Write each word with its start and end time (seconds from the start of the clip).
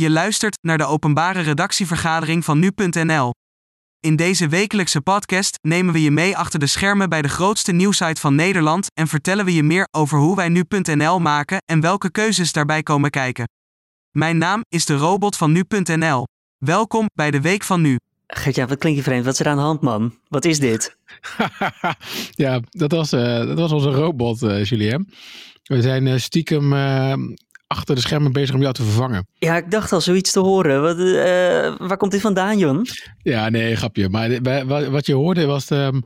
Je 0.00 0.10
luistert 0.10 0.58
naar 0.60 0.78
de 0.78 0.84
openbare 0.84 1.40
redactievergadering 1.40 2.44
van 2.44 2.58
nu.nl. 2.58 3.32
In 4.00 4.16
deze 4.16 4.48
wekelijkse 4.48 5.00
podcast 5.00 5.58
nemen 5.62 5.92
we 5.92 6.02
je 6.02 6.10
mee 6.10 6.36
achter 6.36 6.58
de 6.58 6.66
schermen 6.66 7.08
bij 7.08 7.22
de 7.22 7.28
grootste 7.28 7.72
nieuwsite 7.72 8.20
van 8.20 8.34
Nederland 8.34 8.86
en 8.94 9.06
vertellen 9.06 9.44
we 9.44 9.54
je 9.54 9.62
meer 9.62 9.88
over 9.90 10.18
hoe 10.18 10.36
wij 10.36 10.48
nu.nl 10.48 11.18
maken 11.18 11.62
en 11.64 11.80
welke 11.80 12.10
keuzes 12.10 12.52
daarbij 12.52 12.82
komen 12.82 13.10
kijken. 13.10 13.48
Mijn 14.10 14.38
naam 14.38 14.60
is 14.68 14.84
de 14.84 14.96
robot 14.96 15.36
van 15.36 15.52
nu.nl. 15.52 16.26
Welkom 16.58 17.06
bij 17.14 17.30
de 17.30 17.40
Week 17.40 17.62
van 17.62 17.80
Nu. 17.80 17.98
Gertja, 18.26 18.66
wat 18.66 18.78
klinkt 18.78 18.98
je 18.98 19.04
vreemd? 19.04 19.24
Wat 19.24 19.34
is 19.34 19.40
er 19.40 19.48
aan 19.48 19.56
de 19.56 19.62
hand, 19.62 19.80
man? 19.80 20.18
Wat 20.28 20.44
is 20.44 20.58
dit? 20.58 20.96
ja, 22.44 22.60
dat 22.70 22.92
was, 22.92 23.12
uh, 23.12 23.46
dat 23.46 23.58
was 23.58 23.72
onze 23.72 23.90
robot, 23.90 24.42
uh, 24.42 24.64
Julien. 24.64 25.12
We 25.62 25.82
zijn 25.82 26.06
uh, 26.06 26.16
stiekem 26.16 26.72
achter 27.70 27.94
de 27.94 28.00
schermen 28.00 28.32
bezig 28.32 28.54
om 28.54 28.60
jou 28.60 28.74
te 28.74 28.82
vervangen. 28.82 29.26
Ja, 29.38 29.56
ik 29.56 29.70
dacht 29.70 29.92
al 29.92 30.00
zoiets 30.00 30.32
te 30.32 30.40
horen. 30.40 30.82
Wat, 30.82 30.98
uh, 30.98 31.88
waar 31.88 31.96
komt 31.96 32.12
dit 32.12 32.20
vandaan, 32.20 32.58
Jon? 32.58 32.86
Ja, 33.22 33.48
nee, 33.48 33.76
grapje. 33.76 34.08
Maar 34.08 34.42
wat 34.90 35.06
je 35.06 35.14
hoorde 35.14 35.44
was... 35.44 35.70
Um, 35.70 36.02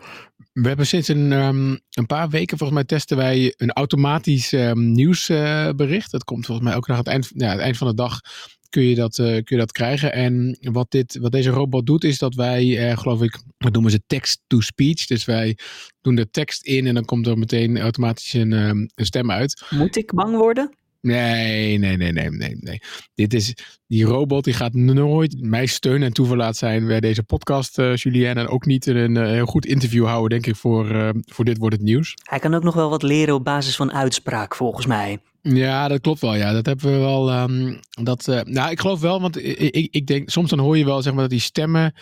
we 0.53 0.69
hebben 0.69 0.87
sinds 0.87 1.09
een, 1.09 1.33
um, 1.33 1.81
een 1.91 2.07
paar 2.07 2.29
weken, 2.29 2.59
volgens 2.59 2.79
mij, 2.79 2.89
testen 2.89 3.17
wij 3.17 3.55
een 3.57 3.73
automatisch 3.73 4.53
um, 4.53 4.93
nieuwsbericht. 4.93 6.05
Uh, 6.05 6.11
dat 6.11 6.25
komt 6.25 6.47
volgens 6.47 6.67
mij 6.67 6.77
ook 6.77 6.87
naar 6.87 6.97
het 6.97 7.07
eind, 7.07 7.31
ja, 7.35 7.51
het 7.51 7.61
eind 7.61 7.77
van 7.77 7.89
de 7.89 7.95
dag 7.95 8.21
kun 8.69 8.83
je 8.83 8.95
dat, 8.95 9.19
uh, 9.19 9.27
kun 9.27 9.45
je 9.47 9.57
dat 9.57 9.73
krijgen. 9.73 10.13
En 10.13 10.59
wat, 10.61 10.91
dit, 10.91 11.19
wat 11.21 11.33
deze 11.33 11.51
robot 11.51 11.87
doet, 11.87 12.05
is 12.05 12.19
dat 12.19 12.35
wij, 12.35 12.65
uh, 12.65 12.99
geloof 12.99 13.23
ik, 13.23 13.39
wat 13.59 13.73
noemen 13.73 13.91
ze 13.91 14.03
text-to-speech. 14.07 15.07
Dus 15.07 15.25
wij 15.25 15.59
doen 16.01 16.15
de 16.15 16.31
tekst 16.31 16.65
in 16.65 16.87
en 16.87 16.95
dan 16.95 17.05
komt 17.05 17.27
er 17.27 17.39
meteen 17.39 17.81
automatisch 17.81 18.33
een, 18.33 18.53
um, 18.53 18.89
een 18.95 19.07
stem 19.07 19.31
uit. 19.31 19.65
Moet 19.71 19.97
ik 19.97 20.15
bang 20.15 20.37
worden? 20.37 20.71
Nee, 21.05 21.79
nee, 21.79 21.97
nee, 21.97 22.13
nee, 22.13 22.31
nee, 22.31 22.57
nee. 22.61 22.81
Dit 23.15 23.35
is, 23.35 23.55
die 23.87 24.05
robot 24.05 24.45
die 24.45 24.55
gaat 24.55 24.73
nooit 24.73 25.37
mij 25.41 25.67
steun 25.67 26.03
en 26.03 26.13
toeverlaat 26.13 26.57
zijn 26.57 26.87
bij 26.87 27.01
deze 27.01 27.23
podcast, 27.23 27.79
uh, 27.79 27.97
Julien. 27.97 28.37
En 28.37 28.49
ook 28.49 28.67
niet 28.67 28.87
een 28.87 29.15
uh, 29.15 29.27
heel 29.27 29.47
goed 29.47 29.67
interview 29.67 30.07
houden, 30.07 30.31
denk 30.31 30.47
ik, 30.47 30.57
voor, 30.57 30.91
uh, 30.91 31.09
voor 31.25 31.45
Dit 31.45 31.59
Wordt 31.59 31.75
Het 31.75 31.85
Nieuws. 31.85 32.15
Hij 32.23 32.39
kan 32.39 32.55
ook 32.55 32.63
nog 32.63 32.75
wel 32.75 32.91
wat 32.91 33.03
leren 33.03 33.35
op 33.35 33.45
basis 33.45 33.77
van 33.77 33.93
uitspraak, 33.93 34.55
volgens 34.55 34.87
mij. 34.87 35.19
Ja, 35.43 35.89
dat 35.89 36.01
klopt 36.01 36.21
wel. 36.21 36.35
Ja, 36.35 36.53
dat 36.53 36.67
hebben 36.67 36.93
we 36.93 36.99
wel. 36.99 37.33
Um, 37.33 37.81
dat, 38.03 38.27
nou, 38.45 38.71
ik 38.71 38.81
geloof 38.81 39.01
wel, 39.01 39.21
want 39.21 39.45
ik, 39.45 39.59
ik, 39.59 39.89
ik, 39.91 40.07
denk, 40.07 40.31
soms 40.31 40.51
dan 40.51 40.59
hoor 40.59 40.79
je 40.79 40.85
wel 40.85 41.03
zeg 41.03 41.13
maar 41.13 41.23
dat 41.23 41.31
die 41.31 41.41
stemmen, 41.41 41.95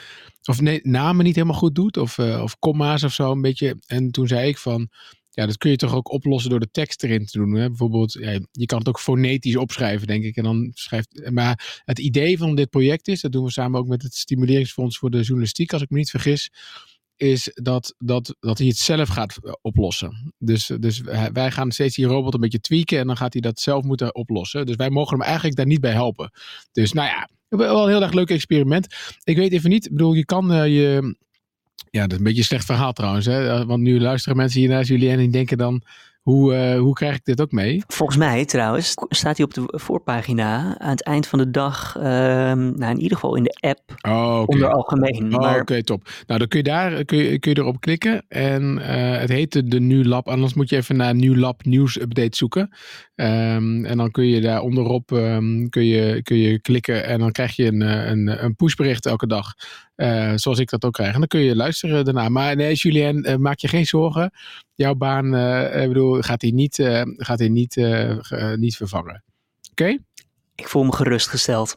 of 0.44 0.60
nee, 0.60 0.80
namen 0.82 1.24
niet 1.24 1.34
helemaal 1.34 1.56
goed 1.56 1.74
doet, 1.74 1.96
of, 1.96 2.18
of 2.18 2.58
komma's 2.58 3.02
of 3.02 3.12
zo, 3.12 3.30
een 3.30 3.40
beetje. 3.40 3.76
En 3.86 4.10
toen 4.10 4.26
zei 4.26 4.48
ik 4.48 4.58
van 4.58 4.88
ja, 5.34 5.46
dat 5.46 5.58
kun 5.58 5.70
je 5.70 5.76
toch 5.76 5.94
ook 5.94 6.12
oplossen 6.12 6.50
door 6.50 6.60
de 6.60 6.70
tekst 6.70 7.02
erin 7.02 7.26
te 7.26 7.38
doen. 7.38 7.54
Hè? 7.54 7.68
Bijvoorbeeld, 7.68 8.12
je 8.52 8.66
kan 8.66 8.78
het 8.78 8.88
ook 8.88 9.00
fonetisch 9.00 9.56
opschrijven, 9.56 10.06
denk 10.06 10.24
ik. 10.24 10.36
En 10.36 10.44
dan 10.44 10.70
schrijft, 10.74 11.30
maar 11.30 11.82
het 11.84 11.98
idee 11.98 12.38
van 12.38 12.54
dit 12.54 12.70
project 12.70 13.08
is, 13.08 13.20
dat 13.20 13.32
doen 13.32 13.44
we 13.44 13.50
samen 13.50 13.80
ook 13.80 13.88
met 13.88 14.02
het 14.02 14.14
Stimuleringsfonds 14.14 14.98
voor 14.98 15.10
de 15.10 15.20
Journalistiek, 15.20 15.72
als 15.72 15.82
ik 15.82 15.90
me 15.90 15.98
niet 15.98 16.10
vergis, 16.10 16.50
is 17.16 17.50
dat, 17.54 17.94
dat, 17.98 18.36
dat 18.40 18.58
hij 18.58 18.66
het 18.66 18.76
zelf 18.76 19.08
gaat 19.08 19.36
eh, 19.42 19.52
oplossen. 19.60 20.34
Dus, 20.38 20.70
dus 20.78 21.00
wij 21.32 21.50
gaan 21.50 21.70
steeds 21.70 21.96
die 21.96 22.06
robot 22.06 22.34
een 22.34 22.40
beetje 22.40 22.60
tweaken 22.60 22.98
en 22.98 23.06
dan 23.06 23.16
gaat 23.16 23.32
hij 23.32 23.42
dat 23.42 23.60
zelf 23.60 23.84
moeten 23.84 24.14
oplossen. 24.14 24.66
Dus 24.66 24.76
wij 24.76 24.90
mogen 24.90 25.16
hem 25.16 25.26
eigenlijk 25.26 25.56
daar 25.56 25.66
niet 25.66 25.80
bij 25.80 25.92
helpen. 25.92 26.30
Dus 26.72 26.92
nou 26.92 27.08
ja, 27.08 27.28
wel 27.48 27.82
een 27.82 27.88
heel 27.88 28.02
erg 28.02 28.12
leuk 28.12 28.30
experiment. 28.30 28.86
Ik 29.24 29.36
weet 29.36 29.52
even 29.52 29.70
niet, 29.70 29.84
ik 29.84 29.90
bedoel, 29.90 30.12
je 30.12 30.24
kan 30.24 30.52
uh, 30.52 30.66
je 30.66 31.16
ja, 31.92 32.00
dat 32.00 32.12
is 32.12 32.18
een 32.18 32.24
beetje 32.24 32.38
een 32.38 32.44
slecht 32.44 32.64
verhaal 32.64 32.92
trouwens. 32.92 33.26
Hè? 33.26 33.66
Want 33.66 33.82
nu 33.82 34.00
luisteren 34.00 34.36
mensen 34.36 34.60
hier 34.60 34.68
naar 34.68 34.84
jullie 34.84 35.10
en 35.10 35.18
die 35.18 35.30
denken 35.30 35.58
dan... 35.58 35.82
Hoe, 36.22 36.54
uh, 36.54 36.78
hoe 36.78 36.94
krijg 36.94 37.14
ik 37.14 37.24
dit 37.24 37.40
ook 37.40 37.52
mee? 37.52 37.82
Volgens 37.86 38.18
mij 38.18 38.44
trouwens 38.44 38.94
staat 39.08 39.36
hij 39.36 39.46
op 39.46 39.54
de 39.54 39.62
voorpagina 39.66 40.78
aan 40.78 40.90
het 40.90 41.02
eind 41.02 41.26
van 41.26 41.38
de 41.38 41.50
dag, 41.50 41.96
uh, 41.96 42.02
nou 42.02 42.90
in 42.90 43.00
ieder 43.00 43.16
geval 43.16 43.36
in 43.36 43.42
de 43.42 43.56
app, 43.60 43.80
oh, 44.02 44.12
okay. 44.12 44.44
onder 44.44 44.72
algemeen. 44.72 45.34
Oh, 45.34 45.40
maar... 45.40 45.50
Oké, 45.50 45.60
okay, 45.60 45.82
top. 45.82 46.08
Nou, 46.26 46.38
dan 46.38 46.48
kun 46.48 46.58
je 46.58 46.64
daar 46.64 47.04
kun 47.04 47.18
je, 47.18 47.38
kun 47.38 47.50
je 47.50 47.58
erop 47.58 47.80
klikken 47.80 48.24
en 48.28 48.78
uh, 48.78 49.18
het 49.18 49.28
heet 49.28 49.70
de 49.70 49.80
Nu 49.80 50.04
Lab. 50.04 50.28
Anders 50.28 50.54
moet 50.54 50.68
je 50.68 50.76
even 50.76 50.96
naar 50.96 51.14
Nu 51.14 51.38
Lab 51.38 51.64
Nieuws 51.64 52.00
Update 52.00 52.36
zoeken. 52.36 52.70
Um, 53.14 53.84
en 53.84 53.96
dan 53.96 54.10
kun 54.10 54.26
je 54.26 54.40
daar 54.40 54.60
onderop 54.60 55.10
um, 55.10 55.68
kun 55.68 55.84
je, 55.84 56.22
kun 56.22 56.36
je 56.36 56.60
klikken 56.60 57.04
en 57.04 57.18
dan 57.18 57.32
krijg 57.32 57.56
je 57.56 57.66
een, 57.66 57.80
een, 57.80 58.44
een 58.44 58.56
pushbericht 58.56 59.06
elke 59.06 59.26
dag. 59.26 59.54
Uh, 59.96 60.32
zoals 60.34 60.58
ik 60.58 60.70
dat 60.70 60.84
ook 60.84 60.92
krijg. 60.92 61.12
En 61.12 61.18
dan 61.18 61.28
kun 61.28 61.40
je 61.40 61.56
luisteren 61.56 62.04
daarna. 62.04 62.28
Maar 62.28 62.56
nee, 62.56 62.74
Julien, 62.74 63.30
uh, 63.30 63.36
maak 63.36 63.58
je 63.58 63.68
geen 63.68 63.86
zorgen. 63.86 64.30
Jouw 64.74 64.94
baan 64.94 65.34
uh, 65.34 65.86
bedoel, 65.86 66.20
gaat 66.20 66.42
hij 66.42 66.50
niet, 66.50 66.74
gaat 67.16 67.38
niet, 67.38 67.76
niet 68.56 68.76
vervangen. 68.76 69.24
Oké? 69.70 69.98
Ik 70.54 70.68
voel 70.68 70.84
me 70.84 70.92
gerustgesteld. 70.92 71.74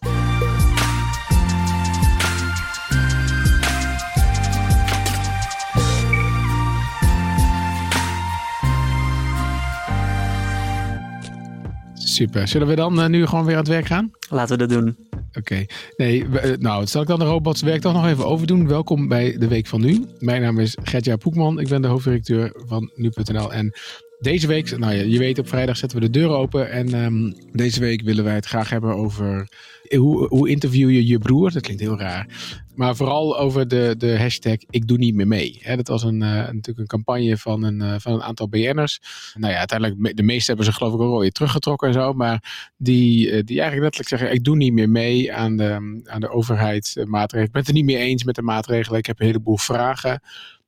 Super. 12.15 12.47
Zullen 12.47 12.67
we 12.67 12.75
dan 12.75 13.11
nu 13.11 13.25
gewoon 13.25 13.45
weer 13.45 13.53
aan 13.55 13.59
het 13.59 13.69
werk 13.69 13.85
gaan? 13.85 14.11
Laten 14.29 14.57
we 14.57 14.67
dat 14.67 14.77
doen. 14.79 14.95
Oké. 15.11 15.39
Okay. 15.39 15.69
Nee, 15.97 16.25
nou, 16.59 16.85
zal 16.85 17.01
ik 17.01 17.07
dan 17.07 17.19
de 17.19 17.25
robotswerk 17.25 17.81
toch 17.81 17.93
nog 17.93 18.07
even 18.07 18.25
overdoen? 18.25 18.67
Welkom 18.67 19.07
bij 19.07 19.37
de 19.37 19.47
Week 19.47 19.67
van 19.67 19.81
Nu. 19.81 20.05
Mijn 20.19 20.41
naam 20.41 20.59
is 20.59 20.77
Gertja 20.83 21.15
Poekman. 21.15 21.59
Ik 21.59 21.67
ben 21.67 21.81
de 21.81 21.87
hoofddirecteur 21.87 22.51
van 22.67 22.91
Nu.nl. 22.95 23.53
En 23.53 23.73
deze 24.19 24.47
week, 24.47 24.77
nou 24.77 24.93
ja, 24.93 25.03
je 25.03 25.19
weet, 25.19 25.39
op 25.39 25.47
vrijdag 25.47 25.77
zetten 25.77 25.99
we 25.99 26.05
de 26.05 26.19
deur 26.19 26.29
open. 26.29 26.71
En 26.71 26.93
um, 26.93 27.35
deze 27.51 27.79
week 27.79 28.01
willen 28.01 28.23
wij 28.23 28.35
het 28.35 28.45
graag 28.45 28.69
hebben 28.69 28.95
over 28.95 29.47
hoe, 29.89 30.27
hoe 30.27 30.49
interview 30.49 30.89
je 30.89 31.07
je 31.07 31.17
broer. 31.17 31.51
Dat 31.51 31.61
klinkt 31.61 31.81
heel 31.81 31.99
raar. 31.99 32.27
Maar 32.75 32.95
vooral 32.95 33.39
over 33.39 33.67
de, 33.67 33.95
de 33.97 34.17
hashtag 34.17 34.57
ik 34.69 34.87
doe 34.87 34.97
niet 34.97 35.15
meer 35.15 35.27
mee. 35.27 35.61
Dat 35.75 35.87
was 35.87 36.03
een, 36.03 36.21
uh, 36.21 36.29
natuurlijk 36.29 36.77
een 36.77 36.87
campagne 36.87 37.37
van 37.37 37.63
een, 37.63 37.81
uh, 37.81 37.95
van 37.97 38.13
een 38.13 38.23
aantal 38.23 38.49
BN'ers. 38.49 38.99
Nou 39.37 39.53
ja, 39.53 39.59
uiteindelijk, 39.59 40.17
de 40.17 40.23
meeste 40.23 40.47
hebben 40.47 40.65
ze 40.65 40.73
geloof 40.73 40.93
ik 40.93 40.99
ook 40.99 41.11
alweer 41.11 41.31
teruggetrokken 41.31 41.87
en 41.87 41.93
zo. 41.93 42.13
Maar 42.13 42.71
die, 42.77 43.25
uh, 43.25 43.31
die 43.31 43.59
eigenlijk 43.61 43.81
letterlijk 43.81 44.09
zeggen, 44.09 44.31
ik 44.31 44.43
doe 44.43 44.55
niet 44.55 44.73
meer 44.73 44.89
mee 44.89 45.33
aan 45.33 45.57
de, 45.57 46.01
aan 46.05 46.21
de 46.21 46.29
overheidsmaatregelen. 46.29 47.45
Ik 47.45 47.51
ben 47.51 47.61
het 47.61 47.69
er 47.69 47.75
niet 47.75 47.85
meer 47.85 47.99
eens 47.99 48.23
met 48.23 48.35
de 48.35 48.41
maatregelen. 48.41 48.99
Ik 48.99 49.05
heb 49.05 49.19
een 49.19 49.25
heleboel 49.25 49.57
vragen. 49.57 50.21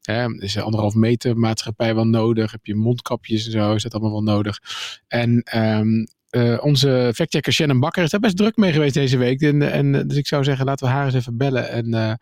Hè, 0.08 0.34
is 0.34 0.58
anderhalf 0.58 0.94
meter 0.94 1.38
maatschappij 1.38 1.96
wel 1.96 2.08
nodig? 2.08 2.52
Heb 2.52 2.66
je 2.66 2.76
mondkapjes 2.76 3.46
en 3.46 3.52
zo? 3.52 3.74
Is 3.74 3.84
dat 3.84 3.94
allemaal 3.94 4.12
wel 4.12 4.36
nodig? 4.36 4.60
En 5.08 5.44
um, 5.56 6.08
uh, 6.32 6.58
onze 6.62 7.12
factchecker 7.16 7.54
Shannon 7.54 7.80
Bakker 7.80 8.04
is 8.04 8.10
daar 8.10 8.20
best 8.20 8.38
druk 8.38 8.56
mee 8.58 8.72
geweest 8.72 8.94
deze 8.94 9.18
week. 9.18 9.42
En, 9.42 9.72
en, 9.72 10.08
dus 10.08 10.18
ik 10.18 10.28
zou 10.28 10.44
zeggen, 10.44 10.66
laten 10.66 10.88
we 10.88 10.94
haar 10.94 11.06
eens 11.06 11.14
even 11.14 11.38
bellen. 11.38 11.70
En 11.70 11.88
uh, 11.96 12.14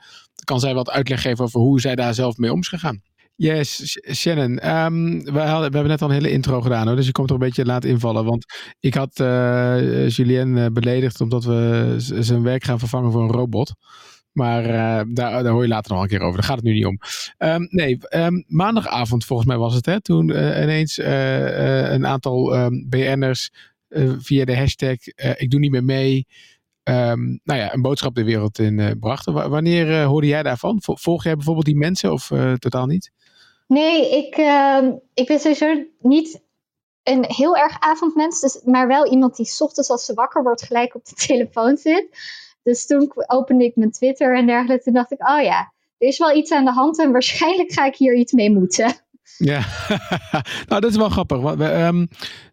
kan 0.44 0.60
zij 0.60 0.74
wat 0.74 0.90
uitleg 0.90 1.22
geven 1.22 1.44
over 1.44 1.60
hoe 1.60 1.82
zij 1.82 1.96
daar 1.96 2.14
zelf 2.14 2.38
mee 2.38 2.52
om 2.52 2.60
is 2.60 2.68
gegaan. 2.68 3.02
Yes, 3.36 4.00
Shannon. 4.12 4.70
Um, 4.70 5.24
we, 5.24 5.40
hadden, 5.40 5.70
we, 5.70 5.76
hebben 5.78 5.88
net 5.88 6.02
al 6.02 6.08
een 6.08 6.14
hele 6.14 6.32
intro 6.32 6.62
gedaan, 6.62 6.88
hoor, 6.88 6.96
dus 6.96 7.06
je 7.06 7.12
komt 7.12 7.30
er 7.30 7.36
een 7.36 7.42
beetje 7.42 7.66
laat 7.66 7.86
invallen. 7.86 8.26
Want 8.26 8.46
ik 8.80 8.94
had 8.94 9.20
uh, 9.20 10.10
Julien 10.10 10.74
beledigd 10.74 11.22
omdat 11.22 11.44
we 11.44 11.94
zijn 11.98 12.44
werk 12.44 12.64
gaan 12.64 12.80
vervangen 12.80 13.12
voor 13.12 13.24
een 13.24 13.32
robot. 13.32 13.74
Maar 14.36 14.66
uh, 14.66 15.02
daar, 15.16 15.44
daar 15.44 15.48
hoor 15.48 15.62
je 15.62 15.68
later 15.68 15.92
nog 15.92 16.02
een 16.02 16.08
keer 16.08 16.22
over. 16.22 16.36
Daar 16.36 16.48
gaat 16.48 16.56
het 16.56 16.66
nu 16.66 16.74
niet 16.74 16.86
om. 16.86 17.00
Um, 17.38 17.68
nee, 17.70 17.98
um, 18.10 18.44
maandagavond 18.48 19.26
volgens 19.26 19.48
mij 19.48 19.58
was 19.58 19.76
het. 19.76 19.86
Hè, 19.86 20.02
toen 20.02 20.30
uh, 20.30 20.62
ineens 20.62 20.98
uh, 20.98 21.92
een 21.92 22.06
aantal 22.06 22.58
um, 22.58 22.90
BN'ers 22.90 23.52
via 24.18 24.46
de 24.46 24.58
hashtag 24.58 24.96
ik 25.38 25.52
doe 25.52 25.60
niet 25.60 25.72
meer 25.72 25.84
mee. 25.84 26.28
nou 26.84 27.40
ja, 27.44 27.74
een 27.74 27.82
boodschap 27.82 28.16
de 28.16 28.24
wereld 28.24 28.60
in 28.60 28.98
brachten. 29.00 29.50
Wanneer 29.50 30.04
hoorde 30.04 30.28
jij 30.28 30.44
daarvan? 30.44 30.78
Volg 30.82 31.24
jij 31.24 31.36
bijvoorbeeld 31.36 31.66
die 31.66 31.78
mensen 31.78 32.12
of 32.12 32.32
totaal 32.58 32.86
niet? 32.86 33.12
Nee, 33.68 34.18
ik, 34.18 34.36
ik 35.14 35.28
ben 35.28 35.40
sowieso 35.40 35.86
niet 36.00 36.42
een 37.04 37.26
heel 37.28 37.56
erg 37.56 37.80
avondmens. 37.80 38.40
Dus, 38.40 38.62
maar 38.64 38.88
wel 38.88 39.08
iemand 39.08 39.36
die 39.36 39.56
ochtends 39.60 39.90
als 39.90 40.06
ze 40.06 40.14
wakker 40.14 40.44
wordt 40.44 40.64
gelijk 40.64 40.96
op 40.96 41.06
de 41.06 41.16
telefoon 41.28 41.78
zit. 41.78 42.08
Dus 42.66 42.86
toen 42.86 43.12
opende 43.28 43.64
ik 43.64 43.76
mijn 43.76 43.92
Twitter 43.92 44.38
en 44.38 44.46
dergelijke. 44.46 44.84
Toen 44.84 44.94
dacht 44.94 45.12
ik, 45.12 45.30
oh 45.30 45.42
ja, 45.42 45.72
er 45.98 46.08
is 46.08 46.18
wel 46.18 46.36
iets 46.36 46.52
aan 46.52 46.66
de 46.66 46.72
hand 46.72 47.00
en 47.00 47.12
waarschijnlijk 47.12 47.72
ga 47.72 47.86
ik 47.86 47.96
hier 47.96 48.16
iets 48.16 48.32
mee 48.32 48.52
moeten. 48.52 48.94
Ja, 49.38 49.66
nou 50.68 50.82
dat 50.82 50.92
is 50.92 50.96
wel 50.96 51.10
grappig. 51.10 51.40
Want, 51.40 51.62
um, 51.62 52.08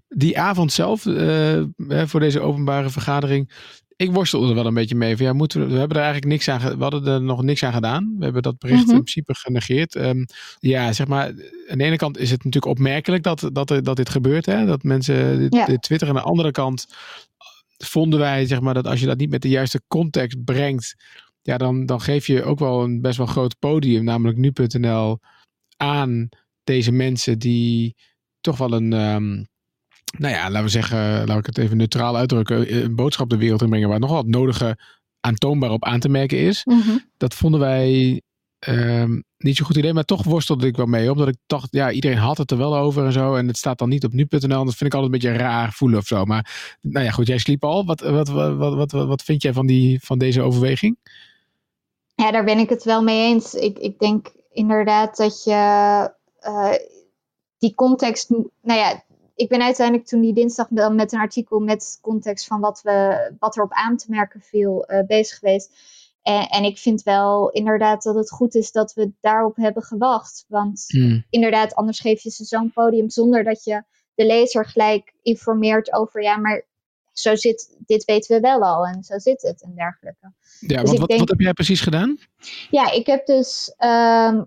die 0.08 0.38
avond 0.38 0.72
zelf, 0.72 1.04
uh, 1.04 1.62
voor 2.04 2.20
deze 2.20 2.40
openbare 2.40 2.90
vergadering, 2.90 3.50
ik 3.96 4.12
worstelde 4.12 4.48
er 4.48 4.54
wel 4.54 4.66
een 4.66 4.74
beetje 4.74 4.94
mee. 4.94 5.16
Van, 5.16 5.26
ja, 5.26 5.32
moeten 5.32 5.60
we, 5.60 5.66
we 5.66 5.78
hebben 5.78 5.96
er 5.96 6.02
eigenlijk 6.02 6.32
niks 6.32 6.48
aan, 6.48 6.76
we 6.76 6.82
hadden 6.82 7.06
er 7.06 7.22
nog 7.22 7.42
niks 7.42 7.64
aan 7.64 7.72
gedaan. 7.72 8.14
We 8.18 8.24
hebben 8.24 8.42
dat 8.42 8.58
bericht 8.58 8.78
mm 8.78 8.86
-hmm. 8.86 8.96
in 8.96 9.02
principe 9.02 9.34
genegeerd. 9.34 9.94
Um, 9.94 10.26
ja, 10.58 10.92
zeg 10.92 11.06
maar, 11.06 11.26
aan 11.68 11.78
de 11.78 11.84
ene 11.84 11.96
kant 11.96 12.18
is 12.18 12.30
het 12.30 12.44
natuurlijk 12.44 12.72
opmerkelijk 12.72 13.22
dat, 13.22 13.50
dat, 13.52 13.68
dat 13.82 13.96
dit 13.96 14.08
gebeurt. 14.08 14.46
Hè? 14.46 14.66
Dat 14.66 14.82
mensen 14.82 15.38
dit, 15.38 15.54
ja. 15.54 15.64
dit 15.64 15.82
twitteren. 15.82 16.14
Aan 16.14 16.22
de 16.22 16.28
andere 16.28 16.50
kant 16.50 16.86
vonden 17.84 18.18
wij 18.18 18.46
zeg 18.46 18.60
maar, 18.60 18.74
dat 18.74 18.86
als 18.86 19.00
je 19.00 19.06
dat 19.06 19.18
niet 19.18 19.30
met 19.30 19.42
de 19.42 19.48
juiste 19.48 19.82
context 19.88 20.44
brengt, 20.44 20.94
ja, 21.42 21.58
dan, 21.58 21.86
dan 21.86 22.00
geef 22.00 22.26
je 22.26 22.42
ook 22.42 22.58
wel 22.58 22.82
een 22.82 23.00
best 23.00 23.16
wel 23.16 23.26
groot 23.26 23.58
podium, 23.58 24.04
namelijk 24.04 24.38
nu.nl, 24.38 25.18
aan 25.76 26.28
deze 26.64 26.92
mensen 26.92 27.38
die 27.38 27.96
toch 28.40 28.58
wel 28.58 28.72
een, 28.72 28.92
um, 28.92 29.46
nou 30.18 30.34
ja, 30.34 30.50
laten 30.50 30.62
we 30.62 30.68
zeggen, 30.68 31.26
laat 31.26 31.38
ik 31.38 31.46
het 31.46 31.58
even 31.58 31.76
neutraal 31.76 32.16
uitdrukken, 32.16 32.84
een 32.84 32.94
boodschap 32.94 33.28
de 33.28 33.36
wereld 33.36 33.62
in 33.62 33.68
brengen 33.68 33.88
waar 33.88 34.00
nogal 34.00 34.16
het 34.16 34.26
nodige 34.26 34.78
aantoonbaar 35.20 35.70
op 35.70 35.84
aan 35.84 36.00
te 36.00 36.08
merken 36.08 36.38
is. 36.38 36.64
Mhm. 36.64 36.98
Dat 37.16 37.34
vonden 37.34 37.60
wij 37.60 38.20
ehm, 38.62 39.20
niet 39.38 39.56
zo'n 39.56 39.66
goed 39.66 39.76
idee, 39.76 39.92
maar 39.92 40.04
toch 40.04 40.24
worstelde 40.24 40.66
ik 40.66 40.76
wel 40.76 40.86
mee. 40.86 41.10
Omdat 41.10 41.28
ik 41.28 41.36
dacht, 41.46 41.68
ja, 41.70 41.90
iedereen 41.90 42.18
had 42.18 42.38
het 42.38 42.50
er 42.50 42.56
wel 42.56 42.76
over 42.76 43.04
en 43.04 43.12
zo. 43.12 43.34
En 43.34 43.46
het 43.46 43.56
staat 43.56 43.78
dan 43.78 43.88
niet 43.88 44.04
op 44.04 44.12
nu.nl. 44.12 44.64
Dat 44.64 44.74
vind 44.74 44.94
ik 44.94 44.94
altijd 44.94 45.02
een 45.02 45.10
beetje 45.10 45.36
raar 45.36 45.72
voelen 45.72 45.98
of 45.98 46.06
zo. 46.06 46.24
Maar 46.24 46.76
nou 46.80 47.04
ja, 47.04 47.10
goed, 47.10 47.26
jij 47.26 47.38
sliep 47.38 47.64
al. 47.64 47.84
Wat, 47.86 48.00
wat, 48.00 48.28
wat, 48.28 48.74
wat, 48.74 48.92
wat, 48.92 49.22
vind 49.22 49.42
jij 49.42 49.52
van, 49.52 49.66
die, 49.66 50.00
van 50.04 50.18
deze 50.18 50.42
overweging? 50.42 50.96
Ja, 52.14 52.30
daar 52.30 52.44
ben 52.44 52.58
ik 52.58 52.68
het 52.68 52.84
wel 52.84 53.02
mee 53.02 53.32
eens. 53.32 53.54
Ik, 53.54 53.78
ik 53.78 53.98
denk 53.98 54.32
inderdaad 54.52 55.16
dat 55.16 55.44
je 55.44 55.52
eh, 56.38 56.72
die 57.58 57.74
context. 57.74 58.28
Nou 58.28 58.78
ja, 58.78 59.04
ik 59.34 59.48
ben 59.48 59.62
uiteindelijk 59.62 60.08
toen 60.08 60.20
die 60.20 60.34
dinsdag 60.34 60.70
met 60.70 61.12
een 61.12 61.20
artikel 61.20 61.60
met 61.60 61.98
context 62.00 62.46
van 62.46 62.60
wat, 62.60 62.80
we, 62.82 63.30
wat 63.38 63.56
er 63.56 63.62
op 63.62 63.72
aan 63.72 63.96
te 63.96 64.06
merken 64.08 64.40
viel 64.40 64.84
eh, 64.84 65.06
bezig 65.06 65.38
geweest. 65.38 65.70
En, 66.22 66.46
en, 66.48 66.64
ik 66.64 66.78
vind 66.78 67.02
wel 67.02 67.50
inderdaad 67.50 68.02
dat 68.02 68.14
het 68.14 68.30
goed 68.30 68.54
is 68.54 68.72
dat 68.72 68.92
we 68.94 69.12
daarop 69.20 69.56
hebben 69.56 69.82
gewacht. 69.82 70.44
Want 70.48 70.84
Hmm. 70.86 71.26
inderdaad, 71.30 71.74
anders 71.74 72.00
geef 72.00 72.22
je 72.22 72.30
ze 72.30 72.44
zo'n 72.44 72.72
podium 72.72 73.10
zonder 73.10 73.44
dat 73.44 73.64
je 73.64 73.82
de 74.14 74.26
lezer 74.26 74.66
gelijk 74.66 75.14
informeert 75.22 75.92
over 75.92 76.22
ja, 76.22 76.36
maar 76.36 76.66
zo 77.12 77.34
zit, 77.34 77.76
dit 77.78 78.04
weten 78.04 78.34
we 78.34 78.40
wel 78.40 78.62
al 78.62 78.86
en 78.86 79.02
zo 79.02 79.18
zit 79.18 79.42
het 79.42 79.62
en 79.62 79.74
dergelijke. 79.74 80.32
Ja, 80.60 80.80
Dus 80.80 80.82
want 80.82 80.98
wat, 80.98 81.08
denk- 81.08 81.20
wat 81.20 81.28
heb 81.28 81.40
jij 81.40 81.52
precies 81.52 81.80
gedaan? 81.80 82.18
Ja, 82.70 82.90
ik 82.90 83.06
heb 83.06 83.26
dus 83.26 83.74
ehm, 83.76 84.42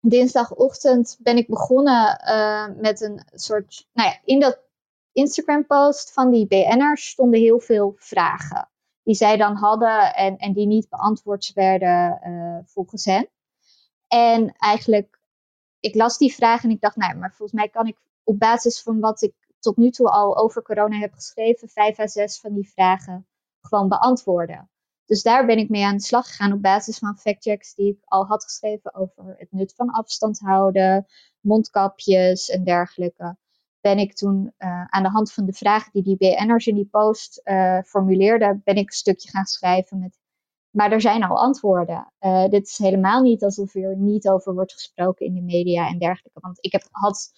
dinsdagochtend 0.00 1.16
ben 1.20 1.36
ik 1.36 1.46
begonnen 1.48 2.18
eh, 2.18 2.66
met 2.80 3.00
een 3.00 3.22
soort, 3.32 3.86
nou 3.92 4.08
ja, 4.08 4.20
in 4.24 4.40
dat 4.40 4.60
Instagram 5.12 5.66
post 5.66 6.12
van 6.12 6.30
die 6.30 6.46
BN'ers 6.46 7.08
stonden 7.08 7.40
heel 7.40 7.60
veel 7.60 7.94
vragen 7.96 8.70
die 9.06 9.14
zij 9.14 9.36
dan 9.36 9.56
hadden 9.56 10.14
en, 10.14 10.36
en 10.36 10.52
die 10.52 10.66
niet 10.66 10.88
beantwoord 10.88 11.52
werden 11.54 12.20
eh, 12.20 12.58
volgens 12.64 13.04
hen. 13.04 13.28
En 14.08 14.52
eigenlijk, 14.52 15.20
ik 15.80 15.94
las 15.94 16.18
die 16.18 16.34
vragen 16.34 16.68
en 16.68 16.74
ik 16.74 16.80
dacht, 16.80 16.96
nou, 16.96 17.16
maar 17.16 17.34
volgens 17.34 17.60
mij 17.60 17.68
kan 17.68 17.86
ik 17.86 17.98
op 18.24 18.38
basis 18.38 18.82
van 18.82 19.00
wat 19.00 19.22
ik 19.22 19.34
tot 19.58 19.76
nu 19.76 19.90
toe 19.90 20.10
al 20.10 20.36
over 20.36 20.62
corona 20.62 20.98
heb 20.98 21.12
geschreven, 21.12 21.68
vijf 21.68 21.98
à 21.98 22.06
zes 22.06 22.40
van 22.40 22.54
die 22.54 22.70
vragen 22.70 23.26
gewoon 23.60 23.88
beantwoorden. 23.88 24.70
Dus 25.04 25.22
daar 25.22 25.46
ben 25.46 25.58
ik 25.58 25.68
mee 25.68 25.84
aan 25.84 25.96
de 25.96 26.02
slag 26.02 26.26
gegaan 26.26 26.52
op 26.52 26.62
basis 26.62 26.98
van 26.98 27.18
factchecks 27.18 27.74
die 27.74 27.92
ik 27.92 27.98
al 28.04 28.26
had 28.26 28.44
geschreven 28.44 28.94
over 28.94 29.34
het 29.38 29.52
nut 29.52 29.74
van 29.74 29.90
afstand 29.90 30.38
houden, 30.38 31.06
mondkapjes 31.40 32.48
en 32.48 32.64
dergelijke. 32.64 33.36
Ben 33.80 33.98
ik 33.98 34.14
toen 34.14 34.52
eh, 34.56 34.84
aan 34.84 35.02
de 35.02 35.08
hand 35.08 35.32
van 35.32 35.44
de 35.44 35.52
vragen 35.52 35.92
die 35.92 36.02
die 36.02 36.16
BN'ers 36.16 36.66
in 36.66 36.74
die 36.74 36.88
post 36.90 37.40
eh, 37.44 37.78
formuleerden, 37.84 38.60
ben 38.64 38.76
ik 38.76 38.86
een 38.86 38.92
stukje 38.96 39.30
gaan 39.30 39.44
schrijven 39.44 39.98
met. 39.98 40.18
Maar 40.70 40.92
er 40.92 41.00
zijn 41.00 41.22
al 41.22 41.38
antwoorden. 41.38 42.12
Eh, 42.18 42.48
dit 42.48 42.66
is 42.66 42.78
helemaal 42.78 43.22
niet 43.22 43.42
alsof 43.42 43.74
er 43.74 43.96
niet 43.96 44.28
over 44.28 44.54
wordt 44.54 44.72
gesproken 44.72 45.26
in 45.26 45.34
de 45.34 45.42
media 45.42 45.88
en 45.88 45.98
dergelijke. 45.98 46.40
Want 46.40 46.58
ik 46.60 46.72
heb, 46.72 46.88
had 46.90 47.32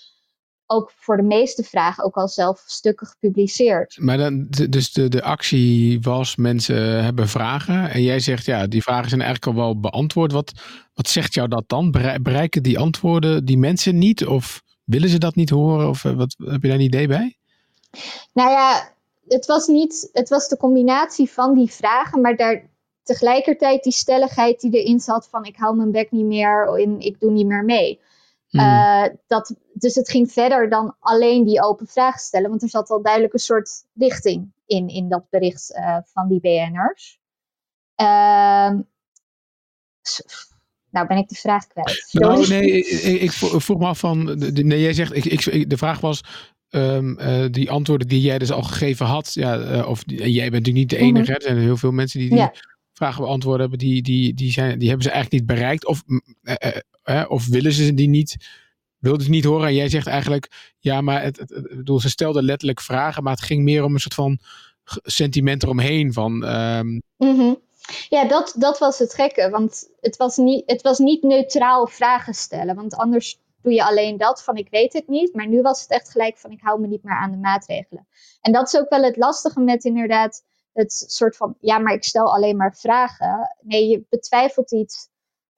ook 0.70 0.92
voor 0.96 1.16
de 1.16 1.22
meeste 1.22 1.62
vragen 1.62 2.04
ook 2.04 2.16
al 2.16 2.28
zelf 2.28 2.62
stukken 2.66 3.06
gepubliceerd. 3.06 3.98
Maar 4.00 4.16
dan, 4.16 4.46
dus 4.48 4.92
de, 4.92 5.08
de 5.08 5.22
actie 5.22 6.00
was, 6.00 6.36
mensen 6.36 7.04
hebben 7.04 7.28
vragen. 7.28 7.90
En 7.90 8.02
jij 8.02 8.20
zegt, 8.20 8.44
ja, 8.44 8.66
die 8.66 8.82
vragen 8.82 9.08
zijn 9.08 9.20
eigenlijk 9.20 9.56
al 9.56 9.62
wel 9.64 9.80
beantwoord. 9.80 10.32
Wat, 10.32 10.52
wat 10.94 11.08
zegt 11.08 11.34
jou 11.34 11.48
dat 11.48 11.64
dan? 11.66 11.90
Berei- 11.90 12.18
Bereiken 12.18 12.62
die 12.62 12.78
antwoorden 12.78 13.44
die 13.44 13.58
mensen 13.58 13.98
niet? 13.98 14.26
Of 14.26 14.62
willen 14.88 15.08
ze 15.08 15.18
dat 15.18 15.34
niet 15.34 15.50
horen? 15.50 15.88
Of 15.88 16.04
eh, 16.04 16.12
wat, 16.12 16.34
heb 16.38 16.62
je 16.62 16.68
daar 16.68 16.76
een 16.76 16.84
idee 16.84 17.06
bij? 17.08 17.36
Nou 18.32 18.50
ja, 18.50 18.92
het 19.28 19.46
was 19.46 19.66
niet, 19.66 20.08
het 20.12 20.28
was 20.28 20.48
de 20.48 20.56
combinatie 20.56 21.30
van 21.30 21.54
die 21.54 21.70
vragen, 21.70 22.20
maar 22.20 22.36
daar 22.36 22.70
tegelijkertijd 23.02 23.82
die 23.82 23.92
stelligheid 23.92 24.60
die 24.60 24.70
erin 24.70 25.00
zat 25.00 25.28
van 25.28 25.44
ik 25.44 25.56
hou 25.56 25.76
mijn 25.76 25.90
bek 25.90 26.10
niet 26.10 26.24
meer 26.26 26.78
in, 26.78 27.00
ik 27.00 27.20
doe 27.20 27.30
niet 27.30 27.46
meer 27.46 27.64
mee. 27.64 28.00
Hmm. 28.48 28.60
Eh, 28.60 29.04
dat, 29.26 29.54
dus 29.72 29.94
het 29.94 30.10
ging 30.10 30.32
verder 30.32 30.68
dan 30.68 30.96
alleen 30.98 31.44
die 31.44 31.62
open 31.62 31.86
vragen 31.86 32.20
stellen, 32.20 32.48
want 32.50 32.62
er 32.62 32.68
zat 32.68 32.90
al 32.90 33.02
duidelijk 33.02 33.32
een 33.32 33.38
soort 33.38 33.84
richting 33.94 34.52
in, 34.66 34.88
in 34.88 35.08
dat 35.08 35.30
bericht 35.30 35.74
eh, 35.74 35.96
van 36.04 36.28
die 36.28 36.40
BN'ers. 36.40 37.20
Ehm, 37.94 38.80
s- 40.02 40.22
nou 40.90 41.06
ben 41.06 41.16
ik 41.16 41.28
de 41.28 41.34
vraag 41.34 41.66
kwijt. 41.66 42.08
Nou, 42.12 42.48
nee, 42.48 42.70
ik, 42.72 42.86
ik, 42.86 43.20
ik 43.20 43.32
vro- 43.32 43.58
vroeg 43.58 43.78
me 43.78 43.86
af 43.86 43.98
van. 43.98 44.24
Nee, 44.52 44.80
jij 44.80 44.92
zegt. 44.92 45.16
Ik, 45.16 45.24
ik, 45.24 45.70
de 45.70 45.76
vraag 45.76 46.00
was. 46.00 46.20
ehm, 46.68 47.14
eh, 47.18 47.44
die 47.50 47.70
antwoorden 47.70 48.08
die 48.08 48.20
jij 48.20 48.38
dus 48.38 48.50
al 48.52 48.62
gegeven 48.62 49.06
had. 49.06 49.30
Ja, 49.34 49.58
eh, 49.60 49.88
of 49.88 50.02
en 50.02 50.30
jij 50.30 50.50
bent 50.50 50.66
natuurlijk 50.66 50.76
niet 50.76 50.90
de 50.90 50.96
enige. 50.96 51.22
Mhm. 51.22 51.30
hè, 51.30 51.36
Er 51.36 51.42
zijn 51.42 51.58
heel 51.58 51.76
veel 51.76 51.90
mensen 51.92 52.18
die 52.20 52.28
die 52.28 52.38
Ja. 52.38 52.54
vragen 52.92 53.22
beantwoord 53.22 53.60
hebben. 53.60 53.78
Die, 53.78 54.02
die, 54.02 54.34
die, 54.34 54.52
zijn, 54.52 54.78
die 54.78 54.88
hebben 54.88 55.06
ze 55.06 55.12
eigenlijk 55.12 55.42
niet 55.42 55.56
bereikt. 55.58 55.86
Of, 55.86 56.02
eh, 57.02 57.24
of 57.28 57.46
willen 57.46 57.72
ze 57.72 57.94
die 57.94 58.08
niet. 58.08 58.36
Wilden 58.98 59.22
ze 59.24 59.30
niet 59.30 59.44
horen. 59.44 59.66
En 59.68 59.74
jij 59.74 59.88
zegt 59.88 60.06
eigenlijk. 60.06 60.72
Ja, 60.78 61.00
maar 61.00 61.22
het, 61.22 61.38
het, 61.38 61.50
het- 61.50 61.68
bedoel, 61.76 62.00
ze 62.00 62.08
stelden 62.10 62.44
letterlijk 62.44 62.80
vragen. 62.80 63.22
Maar 63.22 63.32
het 63.32 63.42
ging 63.44 63.62
meer 63.62 63.84
om 63.84 63.94
een 63.94 64.00
soort 64.00 64.14
van 64.14 64.38
sentiment 65.02 65.62
eromheen. 65.62 66.12
Van. 66.12 66.44
ehm, 66.44 66.98
Mhm. 67.16 67.54
Ja, 68.08 68.24
dat, 68.24 68.54
dat 68.56 68.78
was 68.78 68.98
het 68.98 69.14
gekke. 69.14 69.50
Want 69.50 69.90
het 70.00 70.16
was, 70.16 70.36
niet, 70.36 70.70
het 70.70 70.82
was 70.82 70.98
niet 70.98 71.22
neutraal 71.22 71.86
vragen 71.86 72.34
stellen. 72.34 72.74
Want 72.74 72.94
anders 72.94 73.40
doe 73.62 73.72
je 73.72 73.84
alleen 73.84 74.16
dat 74.16 74.42
van 74.42 74.56
ik 74.56 74.68
weet 74.70 74.92
het 74.92 75.08
niet. 75.08 75.34
Maar 75.34 75.46
nu 75.48 75.62
was 75.62 75.80
het 75.80 75.90
echt 75.90 76.10
gelijk 76.10 76.38
van 76.38 76.50
ik 76.50 76.60
hou 76.62 76.80
me 76.80 76.86
niet 76.86 77.02
meer 77.02 77.16
aan 77.16 77.30
de 77.30 77.36
maatregelen. 77.36 78.08
En 78.40 78.52
dat 78.52 78.66
is 78.72 78.80
ook 78.80 78.88
wel 78.88 79.02
het 79.02 79.16
lastige 79.16 79.60
met 79.60 79.84
inderdaad 79.84 80.44
het 80.72 80.92
soort 80.92 81.36
van 81.36 81.56
ja, 81.60 81.78
maar 81.78 81.92
ik 81.92 82.04
stel 82.04 82.34
alleen 82.34 82.56
maar 82.56 82.76
vragen. 82.76 83.56
Nee, 83.60 83.88
je 83.88 84.06
betwijfelt 84.08 84.72
iets 84.72 85.08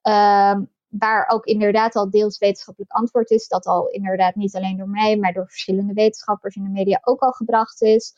ehm, 0.02 0.64
waar 0.88 1.28
ook 1.28 1.44
inderdaad 1.44 1.96
al 1.96 2.10
deels 2.10 2.38
wetenschappelijk 2.38 2.92
antwoord 2.92 3.30
is. 3.30 3.48
Dat 3.48 3.66
al 3.66 3.88
inderdaad 3.88 4.34
niet 4.34 4.54
alleen 4.54 4.76
door 4.76 4.88
mij, 4.88 5.16
maar 5.16 5.32
door 5.32 5.48
verschillende 5.48 5.92
wetenschappers 5.92 6.56
in 6.56 6.62
de 6.62 6.68
media 6.70 6.98
ook 7.02 7.20
al 7.20 7.32
gebracht 7.32 7.82
is. 7.82 8.14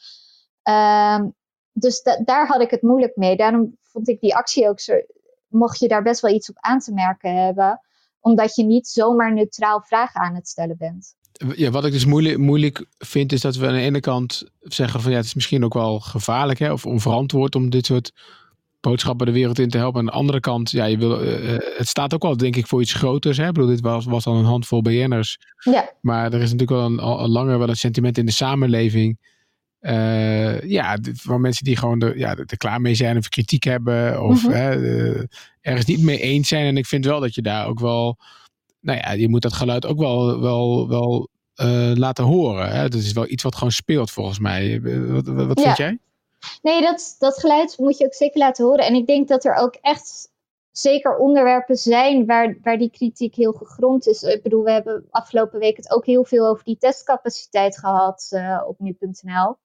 Ehm, 0.63 1.29
dus 1.73 2.03
da- 2.03 2.21
daar 2.25 2.47
had 2.47 2.61
ik 2.61 2.71
het 2.71 2.83
moeilijk 2.83 3.17
mee. 3.17 3.37
Daarom 3.37 3.79
vond 3.93 4.09
ik 4.09 4.21
die 4.21 4.35
actie 4.35 4.69
ook 4.69 4.81
zo. 4.81 4.95
Mocht 5.49 5.79
je 5.79 5.89
daar 5.89 6.03
best 6.03 6.21
wel 6.21 6.35
iets 6.35 6.51
op 6.51 6.57
aan 6.61 6.79
te 6.79 6.93
merken 6.93 7.45
hebben, 7.45 7.81
omdat 8.21 8.55
je 8.55 8.65
niet 8.65 8.89
zomaar 8.89 9.33
neutraal 9.33 9.81
vragen 9.81 10.21
aan 10.21 10.35
het 10.35 10.49
stellen 10.49 10.77
bent. 10.79 11.15
Ja, 11.57 11.71
wat 11.71 11.85
ik 11.85 11.93
dus 11.93 12.05
moeilijk, 12.05 12.39
moeilijk 12.39 12.87
vind, 12.99 13.33
is 13.33 13.41
dat 13.41 13.57
we 13.57 13.67
aan 13.67 13.73
de 13.73 13.81
ene 13.81 14.01
kant 14.01 14.51
zeggen 14.61 15.01
van 15.01 15.11
ja, 15.11 15.17
het 15.17 15.27
is 15.27 15.35
misschien 15.35 15.65
ook 15.65 15.75
wel 15.75 16.01
gevaarlijk 16.01 16.59
hè, 16.59 16.73
of 16.73 16.87
onverantwoord 16.87 17.55
om 17.55 17.71
dit 17.71 17.87
soort 17.87 18.13
boodschappen 18.81 19.27
de 19.27 19.33
wereld 19.33 19.59
in 19.59 19.69
te 19.69 19.79
helpen. 19.79 20.01
Aan 20.01 20.07
de 20.07 20.13
andere 20.13 20.41
kant, 20.41 20.71
ja, 20.71 20.85
je 20.85 20.99
wil, 20.99 21.21
eh, 21.21 21.55
eh, 21.55 21.79
het 21.79 21.89
staat 21.89 22.15
ook 22.15 22.23
wel 22.23 22.37
denk 22.37 22.57
ik 22.57 22.67
voor 22.67 22.81
iets 22.81 22.93
groters. 22.93 23.37
Hè? 23.37 23.47
Ik 23.47 23.53
bedoel, 23.53 23.69
dit 23.69 23.81
was, 23.81 24.05
was 24.05 24.25
dan 24.25 24.37
een 24.37 24.45
handvol 24.45 24.83
BN'ers. 24.83 25.39
Ja, 25.59 25.93
Maar 26.01 26.25
er 26.33 26.41
is 26.41 26.53
natuurlijk 26.53 26.71
wel 26.71 26.85
een, 26.85 27.01
al, 27.01 27.19
al 27.19 27.29
langer 27.29 27.59
wel 27.59 27.69
een 27.69 27.77
sentiment 27.77 28.19
in 28.19 28.27
de 28.27 28.33
samenleving. 28.33 29.19
Eh, 29.83 30.61
ja, 30.61 30.99
van 31.13 31.41
mensen 31.41 31.65
die 31.65 31.77
gewoon 31.77 32.01
er, 32.01 32.19
ja, 32.19 32.37
er 32.37 32.57
klaar 32.57 32.81
mee 32.81 32.95
zijn 32.95 33.17
of 33.17 33.29
kritiek 33.29 33.63
hebben. 33.65 34.23
Of 34.23 34.43
Mhm. 34.47 34.53
hè, 34.53 34.71
ergens 35.61 35.87
niet 35.87 36.03
mee 36.03 36.21
eens 36.21 36.49
zijn. 36.49 36.67
En 36.67 36.77
ik 36.77 36.87
vind 36.87 37.05
wel 37.05 37.21
dat 37.21 37.35
je 37.35 37.43
daar 37.43 37.67
ook 37.67 37.81
wel. 37.81 38.17
Nou 38.81 38.99
ja, 38.99 39.13
je 39.13 39.29
moet 39.29 39.43
dat 39.43 39.53
geluid 39.53 39.87
ook 39.87 39.99
wel, 39.99 40.41
wel, 40.41 40.89
wel 40.89 41.29
eh, 41.55 41.93
laten 41.95 42.25
horen. 42.25 42.69
Hè? 42.71 42.89
Dat 42.89 43.01
is 43.01 43.13
wel 43.13 43.29
iets 43.29 43.43
wat 43.43 43.55
gewoon 43.55 43.73
speelt 43.73 44.11
volgens 44.11 44.39
mij. 44.39 44.81
Eh, 44.85 45.11
Wat, 45.13 45.27
wat, 45.27 45.47
wat 45.47 45.59
Ja. 45.59 45.65
vind 45.65 45.77
jij? 45.77 45.99
nee, 46.63 46.81
dat, 46.83 47.17
dat 47.19 47.39
geluid 47.41 47.79
moet 47.79 47.99
je 47.99 48.05
ook 48.05 48.15
zeker 48.15 48.39
laten 48.39 48.65
horen. 48.65 48.85
En 48.87 48.95
ik 48.95 49.07
denk 49.07 49.29
dat 49.29 49.45
er 49.45 49.55
ook 49.55 49.75
echt 49.81 50.31
zeker 50.73 51.17
onderwerpen 51.17 51.77
zijn 51.77 52.27
waar, 52.27 52.57
waar 52.63 52.79
die 52.79 52.91
kritiek 52.91 53.35
heel 53.35 53.53
gegrond 53.53 54.07
is. 54.07 54.23
Ik 54.23 54.43
bedoel, 54.43 54.65
we 54.65 54.71
hebben 54.71 55.05
afgelopen 55.11 55.59
week 55.59 55.77
het 55.77 55.91
ook 55.91 56.07
heel 56.07 56.25
veel 56.25 56.47
over 56.49 56.65
die 56.65 56.79
testcapaciteit 56.79 57.79
gehad 57.79 58.27
eh, 58.31 58.63
op 58.67 58.79
nu.nl. 58.79 59.57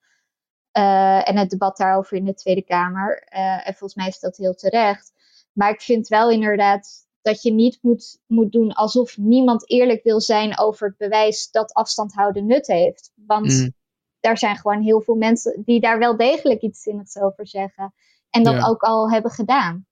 Eh, 0.78 1.30
en 1.30 1.38
het 1.38 1.50
debat 1.50 1.78
daarover 1.78 2.18
in 2.18 2.26
de 2.26 2.34
Tweede 2.34 2.62
Kamer. 2.62 3.24
Eh, 3.30 3.68
en 3.68 3.74
volgens 3.74 3.96
mij 3.96 4.08
is 4.08 4.20
dat 4.20 4.38
heel 4.38 4.56
terecht. 4.56 5.14
Maar 5.54 5.70
ik 5.70 5.82
vind 5.82 6.08
wel 6.08 6.32
inderdaad 6.32 7.06
dat 7.22 7.42
je 7.42 7.52
niet 7.54 7.78
moet, 7.82 8.20
moet 8.28 8.52
doen 8.52 8.74
alsof 8.74 9.18
niemand 9.18 9.70
eerlijk 9.70 10.04
wil 10.04 10.22
zijn 10.22 10.60
over 10.60 10.88
het 10.88 10.98
bewijs 10.98 11.52
dat 11.52 11.74
afstand 11.74 12.14
houden 12.14 12.46
nut 12.46 12.68
heeft. 12.68 13.12
Want 13.16 13.52
Mm. 13.52 13.74
daar 14.20 14.38
zijn 14.38 14.56
gewoon 14.56 14.82
heel 14.82 15.02
veel 15.02 15.16
mensen 15.16 15.62
die 15.66 15.80
daar 15.80 16.00
wel 16.00 16.18
degelijk 16.18 16.62
iets 16.62 16.82
zinnigs 16.82 17.18
over 17.18 17.48
zeggen. 17.48 17.94
En 18.30 18.44
dat 18.44 18.54
Ja. 18.54 18.68
ook 18.68 18.82
al 18.82 19.12
hebben 19.12 19.32
gedaan. 19.32 19.86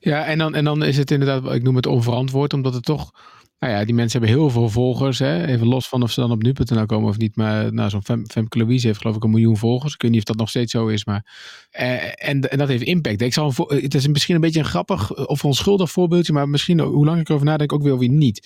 Ja, 0.00 0.24
en 0.24 0.38
dan, 0.38 0.54
en 0.54 0.64
dan 0.64 0.82
is 0.84 0.96
het 0.96 1.10
inderdaad, 1.10 1.52
ik 1.54 1.62
noem 1.62 1.76
het 1.76 1.86
onverantwoord, 1.86 2.52
omdat 2.52 2.74
het 2.74 2.84
toch 2.84 3.10
nou 3.60 3.72
ja, 3.72 3.84
die 3.84 3.94
mensen 3.94 4.20
hebben 4.20 4.38
heel 4.38 4.50
veel 4.50 4.68
volgers. 4.68 5.18
Hè? 5.18 5.46
Even 5.46 5.66
los 5.66 5.88
van 5.88 6.02
of 6.02 6.10
ze 6.10 6.20
dan 6.20 6.30
op 6.30 6.42
nu.nl 6.42 6.86
komen 6.86 7.08
of 7.08 7.18
niet. 7.18 7.36
Maar 7.36 7.72
nou, 7.72 7.90
zo'n 7.90 8.02
Fem, 8.02 8.28
Femke 8.30 8.64
heeft 8.66 8.98
geloof 8.98 9.16
ik 9.16 9.24
een 9.24 9.30
miljoen 9.30 9.56
volgers. 9.56 9.94
Ik 9.94 10.02
weet 10.02 10.10
niet 10.10 10.20
of 10.20 10.26
dat 10.26 10.36
nog 10.36 10.48
steeds 10.48 10.72
zo 10.72 10.86
is. 10.86 11.04
Maar, 11.04 11.24
eh, 11.70 12.28
en, 12.28 12.50
en 12.50 12.58
dat 12.58 12.68
heeft 12.68 12.82
impact. 12.82 13.20
Ik 13.20 13.32
zal 13.32 13.54
het 13.66 13.94
is 13.94 14.06
misschien 14.06 14.34
een 14.34 14.40
beetje 14.40 14.58
een 14.58 14.64
grappig 14.64 15.26
of 15.26 15.44
onschuldig 15.44 15.90
voorbeeldje. 15.90 16.32
Maar 16.32 16.48
misschien 16.48 16.80
hoe 16.80 17.04
langer 17.04 17.20
ik 17.20 17.28
erover 17.28 17.46
nadenk 17.46 17.72
ook 17.72 17.82
wel 17.82 17.98
weer 17.98 18.08
niet. 18.08 18.38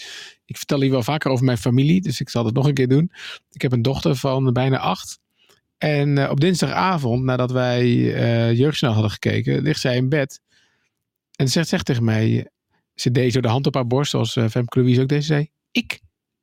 Ik 0.45 0.57
vertel 0.57 0.81
hier 0.81 0.91
wel 0.91 1.03
vaker 1.03 1.31
over 1.31 1.45
mijn 1.45 1.59
familie. 1.59 2.01
Dus 2.01 2.21
ik 2.21 2.29
zal 2.29 2.45
het 2.45 2.55
nog 2.55 2.67
een 2.67 2.75
keer 2.75 2.89
doen. 2.89 3.11
Ik 3.51 3.63
heb 3.63 3.73
een 3.73 3.83
dochter 3.83 4.17
van 4.17 4.53
bijna 4.53 4.79
acht. 4.79 5.19
En 5.79 6.17
uh, 6.17 6.31
op 6.31 6.41
dinsdagavond, 6.41 7.23
nadat 7.23 7.51
wij 7.51 7.87
uh, 7.87 8.59
Jeugdsnel 8.59 8.93
hadden 8.93 9.11
gekeken, 9.11 9.63
ligt 9.63 9.81
zij 9.81 9.97
in 9.97 10.09
bed. 10.09 10.41
En 11.37 11.49
zegt, 11.49 11.69
zegt 11.69 11.85
tegen 11.85 12.05
mij, 12.05 12.49
ze 12.95 13.11
deed 13.11 13.33
zo 13.33 13.41
de 13.41 13.49
hand 13.49 13.67
op 13.67 13.75
haar 13.75 13.87
borst, 13.87 14.11
zoals 14.11 14.37
uh, 14.37 14.49
Femke 14.49 14.79
Louise 14.79 15.01
ook 15.01 15.09
deze 15.09 15.27
zei. 15.27 15.49
Ik 15.71 16.01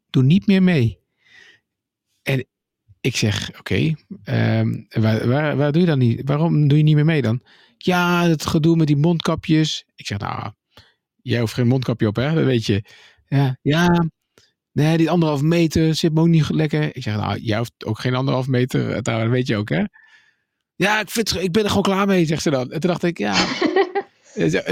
doe 0.10 0.24
niet 0.24 0.48
meer 0.48 0.64
mee. 0.64 1.00
En 2.22 2.46
ik 3.02 3.16
zeg, 3.16 3.50
oké, 3.50 3.60
okay, 3.60 4.60
um, 4.60 4.86
waar, 4.90 5.28
waar, 5.28 5.58
waar, 5.58 5.72
doe 5.72 5.82
je 5.82 5.88
dan 5.88 5.98
niet? 5.98 6.22
Waarom 6.26 6.68
doe 6.68 6.78
je 6.78 6.84
niet 6.84 6.96
meer 6.96 7.06
mee 7.06 7.22
dan? 7.22 7.42
Ja, 7.78 8.24
het 8.28 8.46
gedoe 8.46 8.76
met 8.76 8.88
die 8.88 8.98
mondkapjes. 8.98 9.86
Ik 9.96 10.08
zeg, 10.08 10.18
nou, 10.18 10.52
jij 11.22 11.40
hoeft 11.40 11.54
geen 11.54 11.68
mondkapje 11.68 12.08
op, 12.08 12.16
hè? 12.16 12.44
Weet 12.44 12.66
je. 12.66 12.84
Ja, 13.28 13.58
ja. 13.62 14.10
Nee, 14.72 14.98
die 14.98 15.10
anderhalf 15.10 15.42
meter 15.42 15.96
zit 15.96 16.14
me 16.14 16.20
ook 16.20 16.28
niet 16.28 16.50
lekker. 16.50 16.96
Ik 16.96 17.04
zeg, 17.04 17.16
nou, 17.16 17.40
jij 17.40 17.58
hoeft 17.58 17.86
ook 17.86 18.00
geen 18.00 18.16
anderhalf 18.16 18.48
meter. 18.48 19.04
Dat 19.04 19.30
weet 19.30 19.48
je 19.48 19.58
ook, 19.58 19.70
hè? 19.70 19.84
Ja, 20.76 21.00
ik, 21.00 21.10
vind, 21.10 21.42
ik 21.42 21.52
ben 21.52 21.64
er 21.64 21.70
gewoon 21.70 21.84
klaar 21.84 22.08
mee, 22.08 22.26
zegt 22.26 22.42
ze 22.42 22.50
dan. 22.50 22.72
En 22.72 22.80
toen 22.80 22.90
dacht 22.90 23.04
ik, 23.04 23.18
ja, 23.18 23.34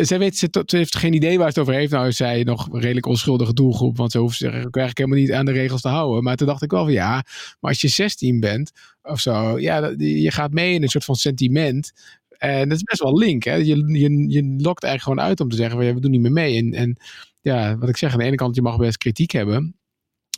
zij 0.01 0.19
weet, 0.19 0.37
ze, 0.37 0.63
ze, 0.65 0.77
heeft 0.77 0.95
geen 0.95 1.13
idee 1.13 1.37
waar 1.37 1.47
het 1.47 1.59
over 1.59 1.73
heeft. 1.73 1.91
Nou 1.91 2.07
is 2.07 2.15
zij 2.15 2.43
nog 2.43 2.67
een 2.71 2.79
redelijk 2.79 3.05
onschuldige 3.05 3.53
doelgroep. 3.53 3.97
Want 3.97 4.11
ze 4.11 4.17
hoeft 4.17 4.37
zich 4.37 4.51
eigenlijk 4.51 4.97
helemaal 4.97 5.19
niet 5.19 5.31
aan 5.31 5.45
de 5.45 5.51
regels 5.51 5.81
te 5.81 5.87
houden. 5.87 6.23
Maar 6.23 6.35
toen 6.35 6.47
dacht 6.47 6.61
ik 6.61 6.71
wel 6.71 6.83
van 6.83 6.93
ja, 6.93 7.11
maar 7.59 7.71
als 7.71 7.81
je 7.81 7.87
16 7.87 8.39
bent 8.39 8.71
of 9.01 9.19
zo. 9.19 9.59
Ja, 9.59 9.93
je 9.97 10.31
gaat 10.31 10.51
mee 10.51 10.73
in 10.73 10.83
een 10.83 10.89
soort 10.89 11.05
van 11.05 11.15
sentiment. 11.15 11.91
En 12.37 12.69
dat 12.69 12.77
is 12.77 12.83
best 12.83 13.01
wel 13.01 13.17
link. 13.17 13.43
Hè? 13.43 13.53
Je, 13.53 13.75
je, 13.87 14.29
je 14.29 14.55
lokt 14.57 14.83
eigenlijk 14.83 15.01
gewoon 15.01 15.21
uit 15.21 15.39
om 15.39 15.49
te 15.49 15.55
zeggen 15.55 15.77
we 15.77 15.99
doen 15.99 16.11
niet 16.11 16.21
meer 16.21 16.31
mee. 16.31 16.57
En, 16.57 16.73
en 16.73 16.97
ja, 17.41 17.77
wat 17.77 17.89
ik 17.89 17.97
zeg, 17.97 18.11
aan 18.11 18.19
de 18.19 18.23
ene 18.25 18.35
kant, 18.35 18.55
je 18.55 18.61
mag 18.61 18.77
best 18.77 18.97
kritiek 18.97 19.31
hebben. 19.31 19.78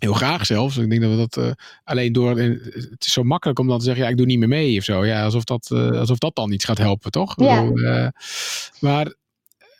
Heel 0.01 0.13
graag 0.13 0.45
zelfs. 0.45 0.77
Ik 0.77 0.89
denk 0.89 1.01
dat 1.01 1.11
we 1.11 1.17
dat 1.17 1.37
uh, 1.37 1.51
alleen 1.83 2.13
door. 2.13 2.37
Het 2.39 3.05
is 3.05 3.13
zo 3.13 3.23
makkelijk 3.23 3.59
om 3.59 3.67
dan 3.67 3.77
te 3.77 3.85
zeggen: 3.85 4.03
ja, 4.03 4.09
ik 4.09 4.17
doe 4.17 4.25
niet 4.25 4.39
meer 4.39 4.47
mee 4.47 4.77
of 4.77 4.83
zo. 4.83 5.05
Ja, 5.05 5.23
alsof 5.23 5.43
dat, 5.43 5.69
uh, 5.73 5.99
alsof 5.99 6.17
dat 6.17 6.35
dan 6.35 6.51
iets 6.51 6.65
gaat 6.65 6.77
helpen, 6.77 7.11
toch? 7.11 7.33
Ja. 7.35 7.61
Bedoel, 7.61 7.79
uh, 7.79 8.07
maar 8.79 9.13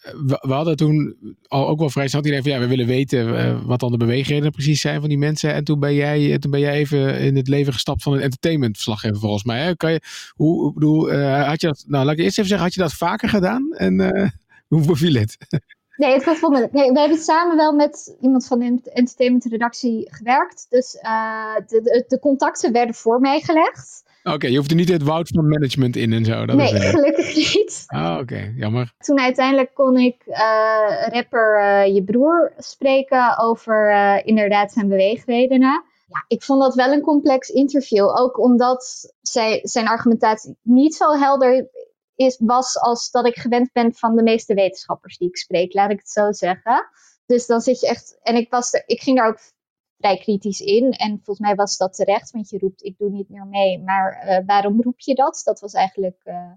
we, 0.01 0.45
we, 0.47 0.53
hadden 0.53 0.75
toen 0.75 1.15
al 1.47 1.67
ook 1.67 1.79
wel 1.79 1.89
vrij 1.89 2.07
snel 2.07 2.25
idee 2.25 2.41
van 2.41 2.51
ja, 2.51 2.59
we 2.59 2.67
willen 2.67 2.85
weten 2.85 3.65
wat 3.65 3.79
dan 3.79 3.91
de 3.91 3.97
beweegredenen 3.97 4.51
precies 4.51 4.81
zijn 4.81 4.99
van 4.99 5.09
die 5.09 5.17
mensen. 5.17 5.53
En 5.53 5.63
toen 5.63 5.79
ben 5.79 5.93
jij, 5.93 6.39
toen 6.39 6.51
ben 6.51 6.59
jij 6.59 6.73
even 6.73 7.19
in 7.19 7.35
het 7.35 7.47
leven 7.47 7.73
gestapt 7.73 8.03
van 8.03 8.13
een 8.13 8.21
entertainmentverslaggever 8.21 9.19
volgens 9.19 9.43
mij. 9.43 9.59
Hè? 9.59 9.75
Kan 9.75 9.91
je, 9.91 10.01
hoe, 10.35 10.73
bedoel, 10.73 11.11
had 11.21 11.61
je 11.61 11.67
dat, 11.67 11.83
nou 11.87 12.05
laat 12.05 12.13
ik 12.13 12.19
eerst 12.19 12.37
even 12.37 12.49
zeggen, 12.49 12.65
had 12.65 12.75
je 12.75 12.81
dat 12.81 12.93
vaker 12.93 13.29
gedaan? 13.29 13.73
En 13.73 13.99
hoe 14.67 14.85
beviel 14.85 15.13
het? 15.13 15.37
Nee, 15.95 16.13
het 16.13 16.23
was. 16.23 16.39
Nee, 16.71 16.91
we 16.91 16.99
hebben 16.99 17.17
samen 17.17 17.57
wel 17.57 17.73
met 17.73 18.15
iemand 18.21 18.47
van 18.47 18.59
de 18.59 18.91
entertainmentredactie 18.91 20.07
gewerkt. 20.11 20.65
Dus 20.69 20.95
uh, 21.03 21.55
de, 21.67 21.81
de, 21.81 22.05
de, 22.07 22.19
contacten 22.19 22.71
werden 22.71 22.95
voor 22.95 23.19
mij 23.19 23.39
gelegd. 23.39 24.03
Oké, 24.23 24.35
okay, 24.35 24.49
je 24.49 24.57
hoeft 24.57 24.69
er 24.69 24.75
niet 24.75 24.89
het 24.89 25.03
woud 25.03 25.27
van 25.27 25.47
management 25.47 25.95
in 25.95 26.13
en 26.13 26.25
zo. 26.25 26.45
Dat 26.45 26.55
nee, 26.55 26.73
is, 26.73 26.89
gelukkig 26.89 27.35
niet. 27.35 27.83
Ah, 27.87 28.11
oké, 28.11 28.21
okay. 28.21 28.53
jammer. 28.55 28.93
Toen 28.97 29.19
uiteindelijk 29.19 29.73
kon 29.73 29.97
ik 29.97 30.23
uh, 30.27 30.37
rapper 31.07 31.59
uh, 31.59 31.95
je 31.95 32.03
broer 32.03 32.53
spreken 32.57 33.37
over 33.37 33.91
inderdaad 34.25 34.71
zijn 34.71 34.87
beweegredenen. 34.87 35.83
Ja, 36.07 36.25
ik 36.27 36.43
vond 36.43 36.61
dat 36.61 36.75
wel 36.75 36.91
een 36.91 37.01
complex 37.01 37.49
interview. 37.49 38.19
Ook 38.19 38.39
omdat 38.39 39.13
zij, 39.21 39.59
zijn 39.63 39.87
argumentatie 39.87 40.57
niet 40.61 40.95
zo 40.95 41.11
helder 41.11 41.69
is, 42.25 42.37
was 42.39 42.79
als 42.79 43.11
dat 43.11 43.25
ik 43.25 43.35
gewend 43.35 43.71
ben 43.71 43.93
van 43.93 44.15
de 44.15 44.23
meeste 44.23 44.53
wetenschappers 44.53 45.17
die 45.17 45.27
ik 45.27 45.37
spreek, 45.37 45.73
laat 45.73 45.91
ik 45.91 45.97
het 45.97 46.09
zo 46.09 46.31
zeggen. 46.31 46.89
Dus 47.25 47.45
dan 47.45 47.61
zit 47.61 47.79
je 47.79 47.87
echt. 47.87 48.19
En 48.21 48.35
ik, 48.35 48.49
was 48.49 48.73
er, 48.73 48.83
ik 48.85 49.01
ging 49.01 49.17
daar 49.17 49.27
ook 49.27 49.39
vrij 49.97 50.17
kritisch 50.17 50.59
in. 50.59 50.91
En 50.91 51.09
volgens 51.23 51.47
mij 51.47 51.55
was 51.55 51.77
dat 51.77 51.93
terecht, 51.93 52.31
want 52.31 52.49
je 52.49 52.57
roept: 52.57 52.83
ik 52.83 52.97
doe 52.97 53.09
niet 53.09 53.29
meer 53.29 53.45
mee. 53.45 53.79
Maar 53.79 54.23
uh, 54.25 54.37
waarom 54.45 54.81
roep 54.81 54.99
je 54.99 55.15
dat? 55.15 55.41
Dat 55.43 55.59
was 55.59 55.73
eigenlijk 55.73 56.21
uh, 56.23 56.51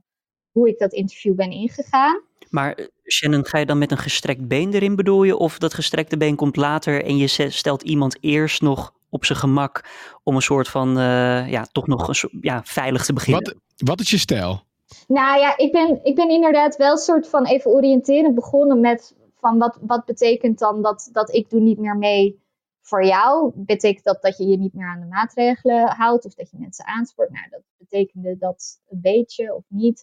hoe 0.51 0.69
ik 0.69 0.79
dat 0.79 0.93
interview 0.93 1.35
ben 1.35 1.51
ingegaan. 1.51 2.23
Maar 2.51 2.89
Shannon, 3.07 3.47
ga 3.47 3.59
je 3.59 3.67
dan 3.67 3.79
met 3.79 3.91
een 3.91 3.99
gestrekt 3.99 4.49
been 4.49 4.73
erin 4.73 4.97
bedoel 4.97 5.23
je? 5.23 5.37
Of 5.37 5.59
dat 5.59 5.75
gestrekte 5.75 6.17
been 6.17 6.37
komt 6.37 6.57
later 6.57 7.05
en 7.05 7.17
je 7.17 7.27
stelt 7.51 7.83
iemand 7.83 8.17
eerst 8.21 8.63
nog 8.63 8.93
op 9.09 9.25
zijn 9.25 9.39
gemak 9.39 9.85
om 10.23 10.35
een 10.35 10.43
soort 10.43 10.69
van, 10.69 10.99
uh, 10.99 11.51
ja, 11.51 11.67
toch 11.73 11.87
nog 11.87 12.09
een 12.09 12.15
soort, 12.15 12.33
ja, 12.41 12.63
veilig 12.65 13.05
te 13.05 13.13
beginnen? 13.13 13.43
Wat, 13.43 13.89
wat 13.89 14.01
is 14.01 14.11
je 14.11 14.19
stijl? 14.19 14.63
Nou 15.09 15.39
ja, 15.41 15.57
ik 15.57 15.73
ben, 15.73 16.05
ik 16.05 16.15
ben 16.15 16.29
inderdaad 16.29 16.77
wel 16.77 16.91
een 16.91 16.97
soort 16.97 17.29
van 17.29 17.47
even 17.47 17.71
oriënterend 17.71 18.35
begonnen 18.35 18.81
met 18.81 19.15
van 19.35 19.59
wat, 19.59 19.79
wat 19.81 20.05
betekent 20.05 20.59
dan 20.59 20.83
dat, 20.83 21.09
dat 21.13 21.35
ik 21.35 21.51
doe 21.51 21.61
niet 21.61 21.79
meer 21.79 21.97
mee 21.97 22.43
voor 22.81 23.05
jou? 23.05 23.53
Betekent 23.55 24.05
dat 24.05 24.23
dat 24.23 24.39
je 24.39 24.47
je 24.47 24.59
niet 24.59 24.75
meer 24.75 24.89
aan 24.89 25.01
de 25.01 25.07
maatregelen 25.07 25.89
houdt 25.89 26.25
of 26.25 26.35
dat 26.35 26.51
je 26.51 26.59
mensen 26.59 26.87
aanspoort? 26.87 27.31
Nou, 27.31 27.49
dat 27.51 27.63
betekende 27.79 28.37
dat 28.37 28.81
een 28.89 29.01
beetje 29.01 29.55
of 29.55 29.65
niet. 29.69 30.03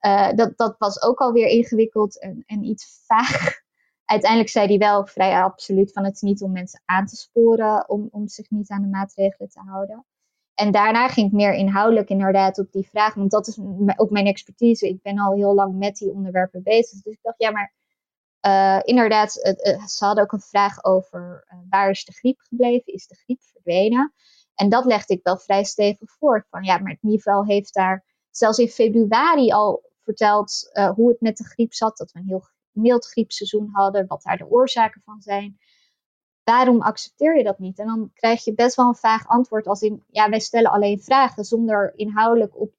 Uh, 0.00 0.32
dat, 0.32 0.56
dat 0.56 0.74
was 0.78 1.02
ook 1.02 1.18
alweer 1.18 1.46
ingewikkeld 1.46 2.20
en, 2.20 2.42
en 2.46 2.64
iets 2.64 3.02
vaag. 3.06 3.60
Uiteindelijk 4.04 4.50
zei 4.50 4.66
hij 4.66 4.78
wel 4.78 5.06
vrij 5.06 5.42
absoluut 5.42 5.92
van 5.92 6.04
het 6.04 6.14
is 6.14 6.20
niet 6.20 6.42
om 6.42 6.52
mensen 6.52 6.82
aan 6.84 7.06
te 7.06 7.16
sporen 7.16 7.88
om, 7.88 8.08
om 8.10 8.28
zich 8.28 8.50
niet 8.50 8.70
aan 8.70 8.82
de 8.82 8.88
maatregelen 8.88 9.48
te 9.50 9.60
houden. 9.60 10.04
En 10.58 10.70
daarna 10.70 11.08
ging 11.08 11.26
ik 11.26 11.32
meer 11.32 11.54
inhoudelijk 11.54 12.08
inderdaad 12.08 12.58
op 12.58 12.72
die 12.72 12.88
vraag, 12.88 13.14
want 13.14 13.30
dat 13.30 13.46
is 13.46 13.58
ook 13.96 14.10
mijn 14.10 14.26
expertise. 14.26 14.88
Ik 14.88 15.02
ben 15.02 15.18
al 15.18 15.34
heel 15.34 15.54
lang 15.54 15.78
met 15.78 15.96
die 15.96 16.12
onderwerpen 16.12 16.62
bezig. 16.62 17.02
Dus 17.02 17.12
ik 17.12 17.22
dacht, 17.22 17.38
ja, 17.38 17.50
maar 17.50 17.74
uh, 18.46 18.80
inderdaad, 18.82 19.36
uh, 19.36 19.86
ze 19.86 20.04
hadden 20.04 20.24
ook 20.24 20.32
een 20.32 20.40
vraag 20.40 20.84
over 20.84 21.46
uh, 21.52 21.58
waar 21.70 21.90
is 21.90 22.04
de 22.04 22.12
griep 22.12 22.38
gebleven? 22.40 22.92
Is 22.92 23.06
de 23.06 23.14
griep 23.14 23.42
verdwenen? 23.42 24.14
En 24.54 24.68
dat 24.68 24.84
legde 24.84 25.14
ik 25.14 25.20
wel 25.22 25.38
vrij 25.38 25.64
stevig 25.64 26.10
voor. 26.18 26.46
Van 26.50 26.62
ja, 26.62 26.78
maar 26.78 26.92
het 26.92 27.02
niveau 27.02 27.46
heeft 27.46 27.74
daar 27.74 28.04
zelfs 28.30 28.58
in 28.58 28.68
februari 28.68 29.50
al 29.50 29.90
verteld 30.02 30.70
hoe 30.94 31.08
het 31.08 31.20
met 31.20 31.36
de 31.36 31.44
griep 31.44 31.74
zat. 31.74 31.96
Dat 31.96 32.12
we 32.12 32.18
een 32.18 32.26
heel 32.26 32.48
mild 32.70 33.06
griepseizoen 33.06 33.68
hadden, 33.72 34.06
wat 34.06 34.22
daar 34.22 34.36
de 34.36 34.50
oorzaken 34.50 35.02
van 35.04 35.20
zijn 35.20 35.58
waarom 36.48 36.82
accepteer 36.82 37.36
je 37.36 37.44
dat 37.44 37.58
niet? 37.58 37.78
En 37.78 37.86
dan 37.86 38.10
krijg 38.14 38.44
je 38.44 38.54
best 38.54 38.76
wel 38.76 38.88
een 38.88 38.94
vaag 38.94 39.26
antwoord 39.26 39.66
als 39.66 39.80
in, 39.80 40.02
ja, 40.10 40.28
wij 40.28 40.40
stellen 40.40 40.70
alleen 40.70 41.00
vragen 41.00 41.44
zonder 41.44 41.92
inhoudelijk 41.96 42.60
op, 42.60 42.72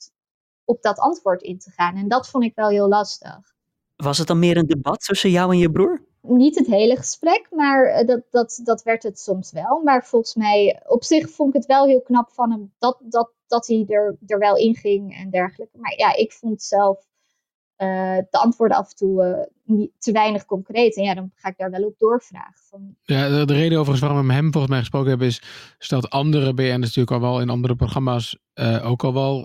op 0.66 0.82
dat 0.82 1.00
antwoord 1.00 1.42
in 1.42 1.60
te 1.60 1.72
gaan. 1.72 1.96
En 1.96 2.08
dat 2.08 2.30
vond 2.30 2.44
ik 2.44 2.56
wel 2.56 2.70
heel 2.70 2.88
lastig. 2.88 3.54
Was 3.96 4.18
het 4.18 4.28
dan 4.28 4.40
meer 4.40 4.58
een 4.58 4.68
debat 4.68 5.00
tussen 5.00 5.30
jou 5.30 5.52
en 5.52 5.58
je 5.58 5.72
broer? 5.72 6.04
Niet 6.22 6.58
het 6.58 6.68
hele 6.68 6.96
gesprek, 6.96 7.48
maar 7.52 8.06
dat, 8.06 8.22
dat, 8.32 8.60
dat 8.64 8.84
werd 8.84 9.04
het 9.04 9.20
soms 9.20 9.52
wel. 9.52 9.82
Maar 9.84 10.06
volgens 10.06 10.36
mij, 10.36 10.82
op 10.88 11.04
zich 11.04 11.30
vond 11.30 11.50
ik 11.50 11.56
het 11.56 11.66
wel 11.66 11.86
heel 11.86 12.02
knap 12.02 12.32
van 12.32 12.52
hem 12.52 12.74
dat, 12.80 12.98
dat, 13.04 13.32
dat 13.48 13.68
hij 13.68 13.86
er, 13.88 14.18
er 14.28 14.40
wel 14.40 14.58
in 14.58 14.76
ging 14.76 15.16
en 15.16 15.30
dergelijke. 15.30 15.78
Maar 15.78 15.94
ja, 15.98 16.16
ik 16.16 16.32
vond 16.32 16.62
zelf 16.62 17.09
de 17.80 18.28
antwoorden 18.40 18.78
af 18.78 18.90
en 18.90 18.96
toe 18.96 19.26
uh, 19.26 19.76
niet, 19.78 19.92
te 19.98 20.12
weinig 20.12 20.46
concreet. 20.46 20.98
En 20.98 21.04
ja, 21.04 21.14
dan 21.14 21.32
ga 21.36 21.50
ik 21.50 21.58
daar 21.58 21.72
wel 21.72 21.84
op 21.84 21.98
doorvragen. 21.98 22.62
Van... 22.70 22.96
Ja, 23.04 23.30
de, 23.30 23.46
de, 23.46 23.54
reden 23.54 23.78
overigens 23.78 24.00
waarom 24.00 24.20
we 24.20 24.26
met 24.26 24.36
hem 24.36 24.52
volgens 24.52 24.72
mij 24.72 24.80
gesproken 24.80 25.10
hebben 25.10 25.28
is... 25.28 25.42
dat 25.88 26.10
andere 26.10 26.54
BN'ers 26.54 26.80
natuurlijk 26.80 27.12
al 27.12 27.22
wel 27.22 27.42
in 27.42 27.50
andere 27.50 27.76
programma's 27.76 28.38
uh, 28.56 28.90
ook 28.90 29.04
al 29.04 29.14
wel 29.14 29.44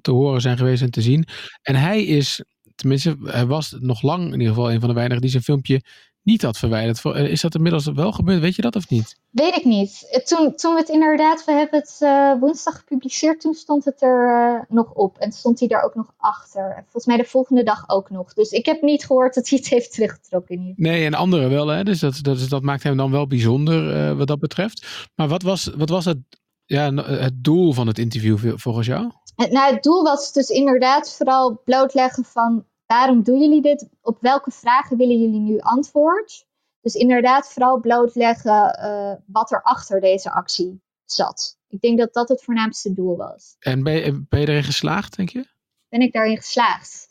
te 0.00 0.10
horen 0.10 0.40
zijn 0.40 0.56
geweest 0.56 0.82
en 0.82 0.90
te 0.90 1.02
zien. 1.02 1.26
En 1.62 1.74
hij 1.74 2.04
is, 2.04 2.44
tenminste, 2.74 3.16
hij 3.24 3.46
was 3.46 3.76
nog 3.78 4.02
lang 4.02 4.24
in 4.24 4.40
ieder 4.40 4.54
geval 4.54 4.72
een 4.72 4.80
van 4.80 4.88
de 4.88 4.94
weinigen 4.94 5.22
die 5.22 5.30
zijn 5.30 5.42
filmpje 5.42 5.82
niet 6.22 6.42
had 6.42 6.58
verwijderd. 6.58 7.04
Is 7.04 7.40
dat 7.40 7.54
inmiddels 7.54 7.86
wel 7.86 8.12
gebeurd? 8.12 8.40
Weet 8.40 8.54
je 8.54 8.62
dat 8.62 8.76
of 8.76 8.88
niet? 8.88 9.16
Weet 9.30 9.56
ik 9.56 9.64
niet. 9.64 10.22
Toen, 10.24 10.54
toen 10.54 10.74
we 10.74 10.80
het 10.80 10.88
inderdaad, 10.88 11.44
we 11.44 11.52
hebben 11.52 11.78
het 11.78 11.98
uh, 12.00 12.40
woensdag 12.40 12.76
gepubliceerd, 12.76 13.40
toen 13.40 13.54
stond 13.54 13.84
het 13.84 14.02
er 14.02 14.28
uh, 14.28 14.60
nog 14.68 14.92
op. 14.92 15.18
En 15.18 15.32
stond 15.32 15.58
hij 15.58 15.68
daar 15.68 15.82
ook 15.82 15.94
nog 15.94 16.14
achter. 16.16 16.74
Volgens 16.82 17.06
mij 17.06 17.16
de 17.16 17.24
volgende 17.24 17.62
dag 17.62 17.88
ook 17.88 18.10
nog. 18.10 18.32
Dus 18.32 18.50
ik 18.50 18.66
heb 18.66 18.82
niet 18.82 19.04
gehoord 19.04 19.34
dat 19.34 19.48
hij 19.48 19.58
het 19.58 19.68
heeft 19.68 19.92
teruggetrokken. 19.92 20.72
Nee, 20.76 21.04
en 21.04 21.14
anderen 21.14 21.50
wel. 21.50 21.66
Hè? 21.66 21.84
Dus 21.84 22.00
dat, 22.00 22.18
dat, 22.22 22.48
dat 22.48 22.62
maakt 22.62 22.82
hem 22.82 22.96
dan 22.96 23.10
wel 23.10 23.26
bijzonder 23.26 24.10
uh, 24.10 24.16
wat 24.16 24.26
dat 24.26 24.38
betreft. 24.38 24.86
Maar 25.14 25.28
wat 25.28 25.42
was, 25.42 25.70
wat 25.76 25.88
was 25.88 26.04
het, 26.04 26.18
ja, 26.64 26.94
het 26.94 27.44
doel 27.44 27.72
van 27.72 27.86
het 27.86 27.98
interview 27.98 28.58
volgens 28.58 28.86
jou? 28.86 29.10
Nou, 29.50 29.74
het 29.74 29.82
doel 29.82 30.02
was 30.02 30.32
dus 30.32 30.48
inderdaad 30.48 31.14
vooral 31.16 31.60
blootleggen 31.64 32.24
van 32.24 32.64
waarom 32.92 33.22
doen 33.22 33.40
jullie 33.40 33.62
dit? 33.62 33.88
Op 34.00 34.20
welke 34.20 34.50
vragen 34.50 34.96
willen 34.96 35.20
jullie 35.20 35.40
nu 35.40 35.58
antwoord? 35.58 36.46
Dus 36.80 36.94
inderdaad 36.94 37.52
vooral 37.52 37.80
blootleggen 37.80 38.78
uh, 38.84 39.14
wat 39.26 39.50
er 39.50 39.62
achter 39.62 40.00
deze 40.00 40.30
actie 40.30 40.82
zat. 41.04 41.58
Ik 41.68 41.80
denk 41.80 41.98
dat 41.98 42.12
dat 42.12 42.28
het 42.28 42.42
voornaamste 42.42 42.92
doel 42.92 43.16
was. 43.16 43.56
En 43.58 43.82
ben 43.82 43.92
je, 43.92 44.24
ben 44.28 44.40
je 44.40 44.48
erin 44.48 44.62
geslaagd, 44.62 45.16
denk 45.16 45.28
je? 45.28 45.46
Ben 45.88 46.00
ik 46.00 46.12
daarin 46.12 46.36
geslaagd? 46.36 47.08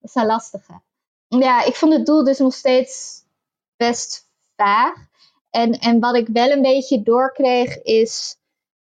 Dat 0.00 0.10
is 0.10 0.14
een 0.14 0.26
lastige. 0.26 0.80
ja, 1.28 1.64
ik 1.64 1.74
vond 1.74 1.92
het 1.92 2.06
doel 2.06 2.24
dus 2.24 2.38
nog 2.38 2.54
steeds 2.54 3.24
best 3.76 4.28
vaag. 4.56 4.94
En, 5.50 5.72
en 5.72 6.00
wat 6.00 6.16
ik 6.16 6.28
wel 6.28 6.50
een 6.50 6.62
beetje 6.62 7.02
doorkreeg 7.02 7.82
is 7.82 8.36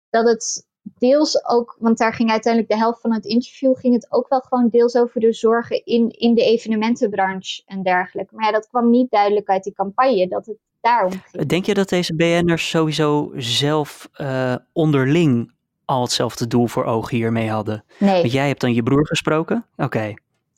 dat 0.10 0.28
het 0.28 0.68
deels 0.98 1.46
ook, 1.46 1.76
want 1.80 1.98
daar 1.98 2.14
ging 2.14 2.30
uiteindelijk 2.32 2.74
de 2.74 2.80
helft 2.80 3.02
van 3.02 3.14
het 3.14 3.26
interview, 3.26 3.76
ging 3.78 3.94
het 3.94 4.08
ook 4.10 4.30
wel 4.30 4.40
gewoon 4.40 4.70
deels 4.70 4.96
over 4.96 5.22
de 5.22 5.34
zorgen 5.34 5.86
in, 5.86 6.10
in 6.10 6.36
de 6.36 6.44
evenementenbranche 6.44 7.62
en 7.66 7.84
dergelijke. 7.84 8.36
Maar 8.36 8.46
ja, 8.46 8.52
dat 8.52 8.68
kwam 8.68 8.90
niet 8.90 9.12
duidelijk 9.12 9.50
uit 9.50 9.64
die 9.64 9.74
campagne, 9.74 10.28
dat 10.28 10.46
het 10.46 10.58
daarom 10.82 11.12
ging. 11.12 11.48
Denk 11.48 11.66
je 11.66 11.74
dat 11.74 11.90
deze 11.90 12.16
BN'ers 12.16 12.70
sowieso 12.70 13.32
zelf 13.36 14.10
uh, 14.18 14.56
onderling 14.74 15.54
al 15.86 16.02
hetzelfde 16.02 16.48
doel 16.48 16.68
voor 16.68 16.84
ogen 16.84 17.18
hiermee 17.18 17.50
hadden? 17.50 17.84
Nee. 17.98 18.22
Want 18.22 18.34
jij 18.34 18.48
hebt 18.48 18.62
dan 18.62 18.74
je 18.74 18.84
broer 18.84 19.08
gesproken? 19.08 19.66
Oké. 19.78 20.14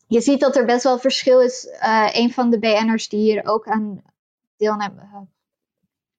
Je 0.08 0.22
ziet 0.22 0.40
dat 0.40 0.56
er 0.56 0.66
best 0.66 0.84
wel 0.84 1.00
verschil 1.00 1.42
is. 1.42 1.68
Uh, 1.84 2.10
een 2.12 2.34
van 2.34 2.50
de 2.50 2.60
BN'ers 2.60 3.10
die 3.10 3.20
hier 3.20 3.42
ook 3.46 3.68
aan 3.68 4.02
deelnemen. 4.58 5.10
Uh, 5.14 5.20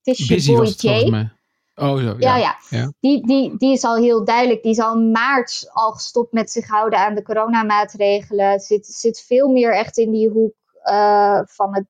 het 0.03 0.19
is 0.19 0.27
Busy 0.27 0.53
was 0.53 0.69
het 0.69 0.81
volgens 0.81 1.11
mij. 1.11 1.33
Oh, 1.75 1.97
zo, 1.97 2.15
ja. 2.19 2.37
Ja, 2.37 2.57
ja. 2.69 2.93
Die, 3.01 3.27
die, 3.27 3.57
die 3.57 3.73
is 3.73 3.85
al 3.85 3.97
heel 3.97 4.25
duidelijk. 4.25 4.63
Die 4.63 4.71
is 4.71 4.79
al 4.79 4.95
in 4.95 5.11
maart 5.11 5.69
al 5.73 5.93
gestopt 5.93 6.33
met 6.33 6.51
zich 6.51 6.67
houden 6.67 6.99
aan 6.99 7.15
de 7.15 7.23
coronamaatregelen. 7.23 8.61
Zit, 8.61 8.87
zit 8.87 9.21
veel 9.21 9.49
meer 9.49 9.75
echt 9.75 9.99
in 9.99 10.11
die 10.11 10.29
hoek 10.29 10.55
uh, 10.85 11.41
van 11.45 11.75
het, 11.75 11.87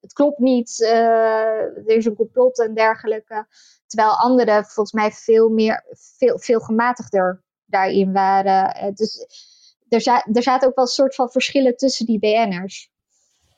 het 0.00 0.12
klopt 0.12 0.38
niet. 0.38 0.78
Uh, 0.80 0.90
er 0.90 1.96
is 1.96 2.04
een 2.04 2.16
complot 2.16 2.60
en 2.60 2.74
dergelijke. 2.74 3.46
Terwijl 3.86 4.16
anderen 4.16 4.64
volgens 4.64 4.92
mij 4.92 5.10
veel 5.10 5.48
meer, 5.48 5.84
veel, 6.16 6.38
veel 6.38 6.60
gematigder 6.60 7.42
daarin 7.64 8.12
waren. 8.12 8.84
Uh, 8.84 8.94
dus 8.94 9.26
er, 9.88 10.00
za 10.00 10.26
er 10.32 10.42
zaten 10.42 10.68
ook 10.68 10.74
wel 10.74 10.84
een 10.84 10.90
soort 10.90 11.14
van 11.14 11.30
verschillen 11.30 11.76
tussen 11.76 12.06
die 12.06 12.18
BN'ers. 12.18 12.90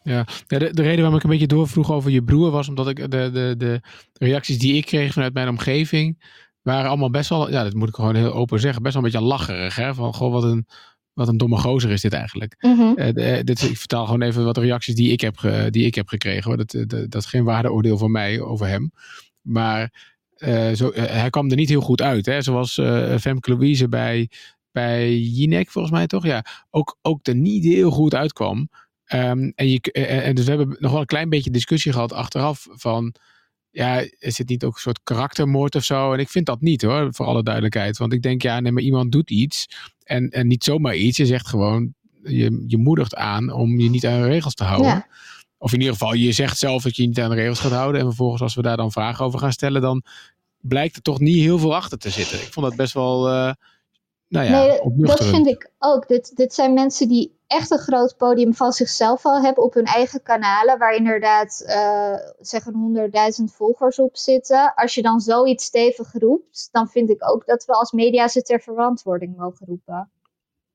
Ja, 0.02 0.26
de, 0.46 0.58
de 0.58 0.82
reden 0.82 1.00
waarom 1.00 1.16
ik 1.16 1.22
een 1.22 1.30
beetje 1.30 1.46
doorvroeg 1.46 1.92
over 1.92 2.10
je 2.10 2.22
broer 2.22 2.50
was 2.50 2.68
omdat 2.68 2.88
ik 2.88 2.96
de, 2.96 3.30
de, 3.32 3.54
de 3.58 3.80
reacties 4.12 4.58
die 4.58 4.74
ik 4.74 4.86
kreeg 4.86 5.12
vanuit 5.12 5.34
mijn 5.34 5.48
omgeving 5.48 6.16
waren 6.62 6.88
allemaal 6.88 7.10
best 7.10 7.28
wel, 7.28 7.50
ja, 7.50 7.62
dat 7.62 7.74
moet 7.74 7.88
ik 7.88 7.94
gewoon 7.94 8.14
heel 8.14 8.32
open 8.32 8.60
zeggen, 8.60 8.82
best 8.82 8.94
wel 8.94 9.04
een 9.04 9.10
beetje 9.10 9.26
lacherig. 9.26 9.76
Hè? 9.76 9.94
Van 9.94 10.14
goh, 10.14 10.32
wat 10.32 10.42
een, 10.42 10.66
wat 11.12 11.28
een 11.28 11.36
domme 11.36 11.56
gozer 11.56 11.90
is 11.90 12.00
dit 12.00 12.12
eigenlijk. 12.12 12.56
Mm 12.58 12.76
-hmm. 12.76 12.94
uh, 12.96 13.12
de, 13.12 13.40
dit, 13.44 13.62
ik 13.62 13.76
vertaal 13.76 14.04
gewoon 14.04 14.22
even 14.22 14.44
wat 14.44 14.56
reacties 14.56 14.94
die 14.94 15.12
ik 15.12 15.20
heb, 15.20 15.36
ge, 15.36 15.68
die 15.70 15.86
ik 15.86 15.94
heb 15.94 16.08
gekregen. 16.08 16.56
Dat, 16.56 16.70
dat, 16.70 17.10
dat 17.10 17.22
is 17.22 17.26
geen 17.26 17.44
waardeoordeel 17.44 17.98
van 17.98 18.10
mij 18.10 18.40
over 18.40 18.66
hem. 18.66 18.92
Maar 19.40 19.92
uh, 20.38 20.72
zo, 20.72 20.92
uh, 20.94 21.04
hij 21.04 21.30
kwam 21.30 21.50
er 21.50 21.56
niet 21.56 21.68
heel 21.68 21.80
goed 21.80 22.02
uit. 22.02 22.26
Hè? 22.26 22.42
Zoals 22.42 22.74
Femke 23.20 23.50
Louise 23.50 23.88
bij, 23.88 24.30
bij 24.72 25.18
Jinek, 25.18 25.70
volgens 25.70 25.94
mij 25.94 26.06
toch? 26.06 26.24
Ja, 26.24 26.44
ook, 26.70 26.98
ook 27.02 27.26
er 27.26 27.34
niet 27.34 27.64
heel 27.64 27.90
goed 27.90 28.14
uitkwam. 28.14 28.68
Um, 29.14 29.52
en, 29.54 29.68
je, 29.68 29.80
en 29.92 30.34
dus 30.34 30.44
we 30.44 30.50
hebben 30.50 30.76
nog 30.78 30.90
wel 30.90 31.00
een 31.00 31.06
klein 31.06 31.28
beetje 31.28 31.50
discussie 31.50 31.92
gehad 31.92 32.12
achteraf 32.12 32.66
van, 32.70 33.14
ja, 33.70 34.04
is 34.18 34.38
het 34.38 34.48
niet 34.48 34.64
ook 34.64 34.74
een 34.74 34.80
soort 34.80 35.00
karaktermoord 35.02 35.74
of 35.74 35.84
zo? 35.84 36.12
En 36.12 36.18
ik 36.18 36.28
vind 36.28 36.46
dat 36.46 36.60
niet 36.60 36.82
hoor, 36.82 37.08
voor 37.14 37.26
alle 37.26 37.42
duidelijkheid. 37.42 37.98
Want 37.98 38.12
ik 38.12 38.22
denk, 38.22 38.42
ja, 38.42 38.60
nee, 38.60 38.72
maar 38.72 38.82
iemand 38.82 39.12
doet 39.12 39.30
iets 39.30 39.68
en, 40.02 40.28
en 40.28 40.46
niet 40.46 40.64
zomaar 40.64 40.94
iets. 40.94 41.16
Je 41.16 41.26
zegt 41.26 41.48
gewoon, 41.48 41.94
je, 42.22 42.64
je 42.66 42.78
moedigt 42.78 43.14
aan 43.14 43.52
om 43.52 43.80
je 43.80 43.90
niet 43.90 44.06
aan 44.06 44.20
de 44.20 44.26
regels 44.26 44.54
te 44.54 44.64
houden. 44.64 44.90
Ja. 44.90 45.06
Of 45.58 45.72
in 45.72 45.78
ieder 45.78 45.92
geval, 45.92 46.14
je 46.14 46.32
zegt 46.32 46.58
zelf 46.58 46.82
dat 46.82 46.96
je 46.96 47.02
je 47.02 47.08
niet 47.08 47.20
aan 47.20 47.30
de 47.30 47.36
regels 47.36 47.60
gaat 47.60 47.72
houden. 47.72 48.00
En 48.00 48.06
vervolgens 48.06 48.42
als 48.42 48.54
we 48.54 48.62
daar 48.62 48.76
dan 48.76 48.92
vragen 48.92 49.24
over 49.24 49.38
gaan 49.38 49.52
stellen, 49.52 49.80
dan 49.80 50.04
blijkt 50.60 50.96
er 50.96 51.02
toch 51.02 51.20
niet 51.20 51.38
heel 51.38 51.58
veel 51.58 51.74
achter 51.74 51.98
te 51.98 52.10
zitten. 52.10 52.40
Ik 52.40 52.52
vond 52.52 52.66
dat 52.66 52.76
best 52.76 52.94
wel, 52.94 53.28
uh, 53.28 53.52
nou 54.30 54.46
ja, 54.46 54.50
nee, 54.50 54.80
dat 55.06 55.24
vind 55.24 55.46
ik 55.46 55.70
ook. 55.78 56.08
Dit, 56.08 56.36
dit 56.36 56.54
zijn 56.54 56.72
mensen 56.74 57.08
die 57.08 57.38
echt 57.46 57.70
een 57.70 57.78
groot 57.78 58.16
podium 58.16 58.54
van 58.54 58.72
zichzelf 58.72 59.24
al 59.24 59.42
hebben 59.42 59.64
op 59.64 59.74
hun 59.74 59.84
eigen 59.84 60.22
kanalen, 60.22 60.78
waar 60.78 60.94
inderdaad 60.94 61.64
uh, 61.66 62.14
zeggen 62.40 62.74
honderdduizend 62.74 63.54
volgers 63.54 63.98
op 63.98 64.16
zitten. 64.16 64.74
Als 64.74 64.94
je 64.94 65.02
dan 65.02 65.20
zoiets 65.20 65.64
stevig 65.64 66.12
roept, 66.12 66.68
dan 66.72 66.88
vind 66.88 67.10
ik 67.10 67.30
ook 67.30 67.46
dat 67.46 67.64
we 67.64 67.72
als 67.72 67.92
media 67.92 68.28
ze 68.28 68.42
ter 68.42 68.60
verantwoording 68.60 69.36
mogen 69.36 69.66
roepen. 69.66 70.10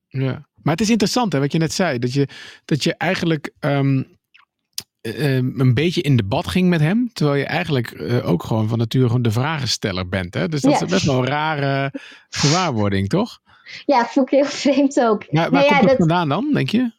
Ja, 0.07 0.47
maar 0.55 0.73
het 0.73 0.81
is 0.81 0.89
interessant 0.89 1.33
hè, 1.33 1.39
wat 1.39 1.51
je 1.51 1.57
net 1.57 1.73
zei, 1.73 1.99
dat 1.99 2.13
je, 2.13 2.27
dat 2.65 2.83
je 2.83 2.95
eigenlijk 2.95 3.53
um, 3.59 4.17
um, 5.01 5.59
een 5.59 5.73
beetje 5.73 6.01
in 6.01 6.15
debat 6.15 6.47
ging 6.47 6.69
met 6.69 6.79
hem, 6.79 7.09
terwijl 7.13 7.37
je 7.37 7.45
eigenlijk 7.45 7.91
uh, 7.91 8.29
ook 8.29 8.43
gewoon 8.43 8.67
van 8.67 8.77
nature 8.77 9.05
gewoon 9.07 9.21
de 9.21 9.31
vragensteller 9.31 10.09
bent. 10.09 10.33
Hè? 10.33 10.47
Dus 10.47 10.61
dat 10.61 10.71
Ja. 10.71 10.81
is 10.81 10.91
best 10.91 11.05
wel 11.05 11.17
een 11.17 11.27
rare 11.27 11.93
gewaarwording, 12.29 13.09
toch? 13.09 13.43
Ja, 13.85 14.05
vond 14.05 14.31
ik 14.31 14.39
heel 14.39 14.49
vreemd 14.63 14.99
ook. 15.01 15.23
Ja, 15.23 15.49
waar 15.49 15.63
ja, 15.63 15.67
komt 15.69 15.79
dat, 15.79 15.89
dat- 15.89 15.97
vandaan 15.97 16.29
dan, 16.29 16.53
denk 16.53 16.69
je? 16.69 16.91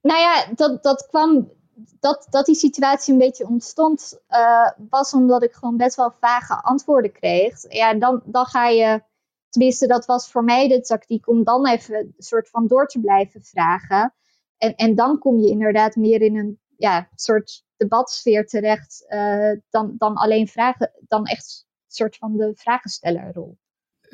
Nou 0.00 0.20
ja, 0.20 0.46
dat, 0.54 0.82
dat 0.82 1.06
kwam. 1.06 1.52
Dat, 2.00 2.26
dat 2.30 2.46
die 2.46 2.54
situatie 2.54 3.12
een 3.12 3.18
beetje 3.18 3.46
ontstond, 3.46 4.20
eh, 4.26 4.70
was 4.90 5.12
omdat 5.14 5.42
ik 5.42 5.52
gewoon 5.52 5.76
best 5.76 5.96
wel 5.96 6.12
vage 6.20 6.62
antwoorden 6.62 7.12
kreeg. 7.12 7.72
Ja, 7.72 7.94
dan, 7.94 8.22
dan 8.24 8.46
ga 8.46 8.66
je. 8.68 9.02
Tenminste, 9.48 9.86
dat 9.86 10.06
was 10.06 10.30
voor 10.30 10.44
mij 10.44 10.68
de 10.68 10.80
tactiek 10.80 11.28
om 11.28 11.44
dan 11.44 11.66
even 11.66 11.94
een 11.96 12.14
soort 12.18 12.48
van 12.48 12.66
door 12.66 12.86
te 12.86 13.00
blijven 13.00 13.42
vragen. 13.42 14.14
En, 14.58 14.74
en 14.74 14.94
dan 14.94 15.18
kom 15.18 15.38
je 15.38 15.48
inderdaad 15.48 15.96
meer 15.96 16.22
in 16.22 16.36
een 16.36 16.60
ja, 16.76 17.08
soort 17.14 17.64
debatsfeer 17.76 18.46
terecht. 18.46 19.04
eh, 19.08 19.52
dan, 19.70 19.94
dan 19.98 20.14
alleen 20.14 20.48
vragen. 20.48 20.90
Dan 21.00 21.24
echt 21.26 21.66
een 21.86 21.94
soort 21.94 22.16
van 22.16 22.36
de 22.36 22.52
vragenstellerrol. 22.54 23.58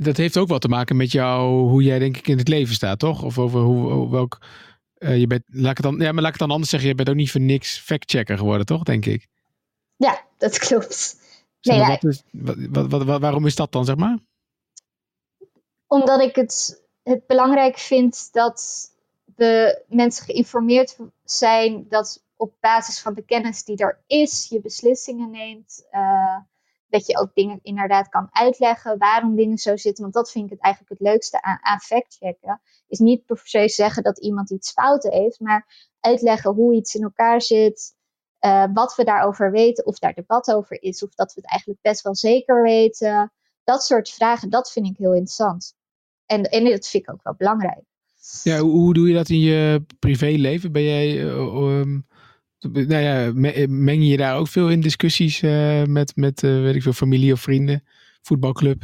Dat 0.01 0.17
heeft 0.17 0.37
ook 0.37 0.49
wel 0.49 0.59
te 0.59 0.69
maken 0.69 0.97
met 0.97 1.13
jou, 1.13 1.69
hoe 1.69 1.83
jij 1.83 1.99
denk 1.99 2.17
ik 2.17 2.29
in 2.29 2.39
het 2.39 2.49
leven 2.49 2.75
staat, 2.75 2.99
toch? 2.99 3.23
Of 3.23 3.39
over 3.39 3.61
hoe, 3.61 4.11
welk... 4.11 4.39
eh, 4.95 5.19
je 5.19 5.27
bent, 5.27 5.43
laat 5.47 5.71
ik 5.71 5.77
het 5.77 5.87
dan, 5.87 5.97
ja, 6.01 6.13
maar 6.13 6.23
laat 6.23 6.33
ik 6.35 6.39
het 6.39 6.39
dan 6.39 6.51
anders 6.51 6.71
zeggen. 6.71 6.89
Je 6.89 6.95
bent 6.95 7.09
ook 7.09 7.15
niet 7.15 7.31
voor 7.31 7.41
niks 7.41 7.79
factchecker 7.79 8.39
geworden, 8.39 8.67
toch? 8.67 8.83
Denk 8.83 9.07
ik. 9.07 9.27
Ja, 9.97 10.27
dat 10.39 10.59
klopt. 10.59 11.17
Nee, 11.61 11.79
maar, 11.79 11.87
ja, 11.91 11.99
wat 12.01 12.05
is, 12.05 12.23
wat, 12.33 12.57
wat, 12.71 12.91
wat- 12.91 13.05
wat- 13.05 13.21
waarom 13.21 13.47
is 13.47 13.55
dat 13.55 13.73
dan, 13.73 13.85
zeg 13.85 13.97
maar? 13.97 14.19
omdat 15.87 16.21
ik 16.21 16.35
het, 16.37 16.83
het 17.03 17.27
belangrijk 17.27 17.79
vind 17.79 18.29
dat 18.33 18.89
de 19.25 19.83
mensen 19.89 20.25
geïnformeerd 20.25 20.97
zijn 21.25 21.87
dat 21.89 22.23
op 22.37 22.53
basis 22.61 23.01
van 23.01 23.15
de 23.15 23.23
kennis 23.23 23.65
die 23.65 23.77
er 23.77 23.99
is, 24.07 24.47
je 24.51 24.61
beslissingen 24.61 25.31
neemt. 25.31 25.87
eh, 25.91 26.18
dat 26.89 27.07
je 27.07 27.19
ook 27.19 27.35
dingen 27.35 27.59
inderdaad 27.63 28.09
kan 28.09 28.29
uitleggen 28.31 28.99
waarom 28.99 29.37
dingen 29.37 29.59
zo 29.59 29.77
zitten. 29.77 30.03
Want 30.03 30.15
dat 30.15 30.31
vind 30.31 30.45
ik 30.45 30.51
het 30.51 30.61
eigenlijk 30.61 31.01
het 31.01 31.09
leukste 31.09 31.43
aan, 31.43 31.59
aan 31.61 31.79
factchecken. 31.81 32.61
Is 32.89 32.99
niet 32.99 33.25
per 33.27 33.41
se 33.45 33.69
zeggen 33.69 34.03
dat 34.03 34.19
iemand 34.19 34.51
iets 34.51 34.73
fout 34.73 35.03
heeft, 35.03 35.41
maar 35.41 35.91
uitleggen 36.01 36.53
hoe 36.55 36.75
iets 36.75 36.95
in 36.95 37.03
elkaar 37.03 37.43
zit. 37.43 37.97
eh, 38.39 38.65
wat 38.73 38.95
we 38.97 39.05
daarover 39.05 39.51
weten, 39.51 39.87
of 39.87 39.99
daar 39.99 40.15
debat 40.15 40.53
over 40.55 40.83
is, 40.83 41.03
of 41.03 41.15
dat 41.15 41.35
we 41.35 41.41
het 41.41 41.51
eigenlijk 41.51 41.81
best 41.83 42.03
wel 42.03 42.15
zeker 42.15 42.63
weten. 42.63 43.33
Dat 43.65 43.83
soort 43.83 44.11
vragen, 44.11 44.51
dat 44.51 44.73
vind 44.73 44.87
ik 44.87 44.97
heel 44.97 45.13
interessant. 45.13 45.75
En, 46.27 46.43
en 46.43 46.65
dat 46.65 46.89
vind 46.89 47.03
ik 47.03 47.13
ook 47.13 47.23
wel 47.23 47.35
belangrijk. 47.37 47.85
Ja, 48.43 48.59
hoe, 48.59 48.71
hoe 48.71 48.95
doe 48.95 49.09
je 49.09 49.15
dat 49.15 49.29
in 49.29 49.41
je 49.41 49.85
privéleven? 49.99 50.73
Ben 50.73 50.83
jij, 50.83 51.27
eh, 51.27 51.81
nou 52.61 53.03
ja, 53.03 53.31
me- 53.35 53.67
meng 53.69 54.09
je 54.09 54.17
daar 54.17 54.37
ook 54.37 54.49
veel 54.49 54.69
in 54.69 54.81
discussies 54.81 55.43
eh, 55.43 55.83
met, 55.83 56.13
met 56.17 56.43
eh, 56.43 56.61
weet 56.61 56.75
ik 56.75 56.83
veel, 56.83 56.93
familie 56.93 57.33
of 57.33 57.41
vrienden, 57.41 57.85
voetbalclub? 58.23 58.83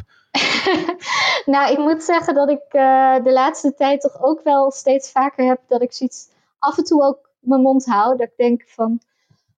nou, 1.52 1.72
ik 1.72 1.78
moet 1.78 2.02
zeggen 2.02 2.34
dat 2.34 2.50
ik 2.50 2.62
eh, 2.68 3.24
de 3.24 3.32
laatste 3.32 3.74
tijd 3.74 4.00
toch 4.00 4.22
ook 4.22 4.40
wel 4.44 4.70
steeds 4.70 5.10
vaker 5.10 5.46
heb 5.46 5.60
dat 5.68 5.82
ik 5.82 5.92
zoiets 5.92 6.28
af 6.58 6.78
en 6.78 6.84
toe 6.84 7.02
ook 7.02 7.30
mijn 7.40 7.60
mond 7.60 7.84
hou. 7.84 8.16
Dat 8.16 8.26
ik 8.26 8.36
denk 8.36 8.62
van, 8.66 9.00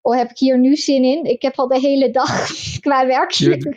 oh, 0.01 0.17
heb 0.17 0.31
ik 0.31 0.39
hier 0.39 0.59
nu 0.59 0.77
zin 0.77 1.03
in? 1.05 1.25
Ik 1.25 1.43
heb 1.43 1.59
al 1.59 1.69
de 1.69 1.79
hele 1.81 2.11
dag 2.11 2.47
qua 2.81 3.07
werk. 3.07 3.31
Je- 3.31 3.77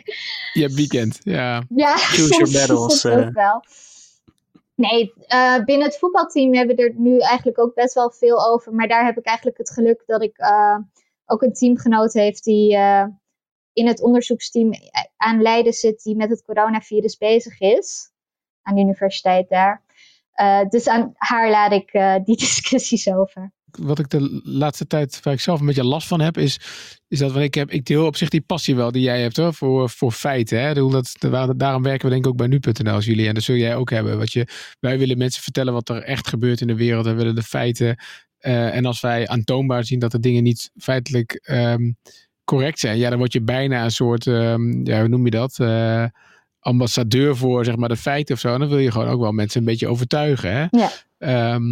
Je 0.52 0.60
hebt 0.60 0.74
weekend, 0.74 1.18
ja. 1.22 1.62
Ja, 1.74 1.96
Choose 1.96 2.28
your 2.28 2.46
soms, 2.46 2.52
battles, 2.52 3.00
soms 3.00 3.16
eh. 3.16 3.26
ook 3.26 3.32
wel. 3.34 3.64
Nee, 4.80 5.12
eh, 5.26 5.64
binnen 5.64 5.86
het 5.86 5.98
voetbalteam 5.98 6.54
hebben 6.54 6.76
we 6.76 6.82
er 6.82 6.94
nu 6.96 7.18
eigenlijk 7.18 7.58
ook 7.58 7.74
best 7.74 7.94
wel 7.94 8.10
veel 8.10 8.46
over. 8.46 8.74
Maar 8.74 8.88
daar 8.88 9.04
heb 9.04 9.18
ik 9.18 9.26
eigenlijk 9.26 9.58
het 9.58 9.70
geluk 9.70 10.02
dat 10.06 10.22
ik 10.22 10.38
eh, 10.38 10.78
ook 11.26 11.42
een 11.42 11.52
teamgenoot 11.52 12.12
heeft 12.12 12.44
die 12.44 12.76
eh, 12.76 13.06
in 13.72 13.86
het 13.86 14.02
onderzoeksteam 14.02 14.72
aan 15.16 15.42
Leiden 15.42 15.72
zit, 15.72 16.02
die 16.02 16.16
met 16.16 16.30
het 16.30 16.44
coronavirus 16.44 17.16
bezig 17.16 17.60
is. 17.60 18.12
Aan 18.62 18.74
de 18.74 18.80
universiteit 18.80 19.48
daar. 19.48 19.82
Dus 20.68 20.88
aan 20.88 21.12
haar 21.14 21.50
laat 21.50 21.72
ik 21.72 21.92
die 22.24 22.36
discussies 22.46 23.08
over. 23.08 23.52
Wat 23.78 23.98
ik 23.98 24.08
de 24.10 24.40
laatste 24.44 24.86
tijd, 24.86 25.20
waar 25.22 25.34
ik 25.34 25.40
zelf 25.40 25.60
een 25.60 25.66
beetje 25.66 25.84
last 25.84 26.06
van 26.08 26.20
heb, 26.20 26.38
is, 26.38 26.60
is 27.08 27.18
dat 27.18 27.32
want 27.32 27.44
ik 27.44 27.54
heb, 27.54 27.70
ik 27.70 27.84
deel 27.84 28.06
op 28.06 28.16
zich 28.16 28.28
die 28.28 28.40
passie 28.40 28.76
wel 28.76 28.92
die 28.92 29.02
jij 29.02 29.20
hebt 29.22 29.36
hoor, 29.36 29.54
voor, 29.54 29.90
voor 29.90 30.12
feiten. 30.12 30.60
Hè? 30.60 30.74
Dat, 30.74 31.16
daarom 31.56 31.82
werken 31.82 32.04
we 32.04 32.10
denk 32.12 32.24
ik 32.24 32.30
ook 32.30 32.36
bij 32.36 32.46
nu.nl 32.46 32.92
als 32.94 33.04
jullie. 33.04 33.28
En 33.28 33.34
dat 33.34 33.42
zul 33.42 33.54
jij 33.56 33.76
ook 33.76 33.90
hebben. 33.90 34.18
Wat 34.18 34.32
je, 34.32 34.46
wij 34.80 34.98
willen 34.98 35.18
mensen 35.18 35.42
vertellen 35.42 35.72
wat 35.72 35.88
er 35.88 36.02
echt 36.02 36.28
gebeurt 36.28 36.60
in 36.60 36.66
de 36.66 36.74
wereld. 36.76 37.04
We 37.04 37.14
willen 37.14 37.34
de 37.34 37.42
feiten. 37.42 37.96
eh, 38.38 38.76
en 38.76 38.86
als 38.86 39.00
wij 39.00 39.28
aantoonbaar 39.28 39.84
zien 39.84 39.98
dat 39.98 40.10
de 40.10 40.20
dingen 40.20 40.42
niet 40.42 40.70
feitelijk 40.76 41.32
ehm, 41.42 41.92
correct 42.44 42.78
zijn, 42.78 42.98
ja, 42.98 43.08
dan 43.10 43.18
word 43.18 43.32
je 43.32 43.42
bijna 43.42 43.84
een 43.84 43.90
soort, 43.90 44.26
ehm, 44.26 44.86
ja, 44.86 44.98
hoe 44.98 45.08
noem 45.08 45.24
je 45.24 45.30
dat? 45.30 45.58
Eh, 45.58 46.04
ambassadeur 46.60 47.36
voor 47.36 47.64
zeg 47.64 47.76
maar 47.76 47.88
de 47.88 47.96
feiten 47.96 48.34
of 48.34 48.40
zo. 48.40 48.52
En 48.54 48.60
dan 48.60 48.68
wil 48.68 48.78
je 48.78 48.90
gewoon 48.90 49.08
ook 49.08 49.20
wel 49.20 49.32
mensen 49.32 49.60
een 49.60 49.66
beetje 49.66 49.88
overtuigen. 49.88 50.52
Hè? 50.52 50.66
Ja. 50.70 50.90
Ehm, 51.18 51.64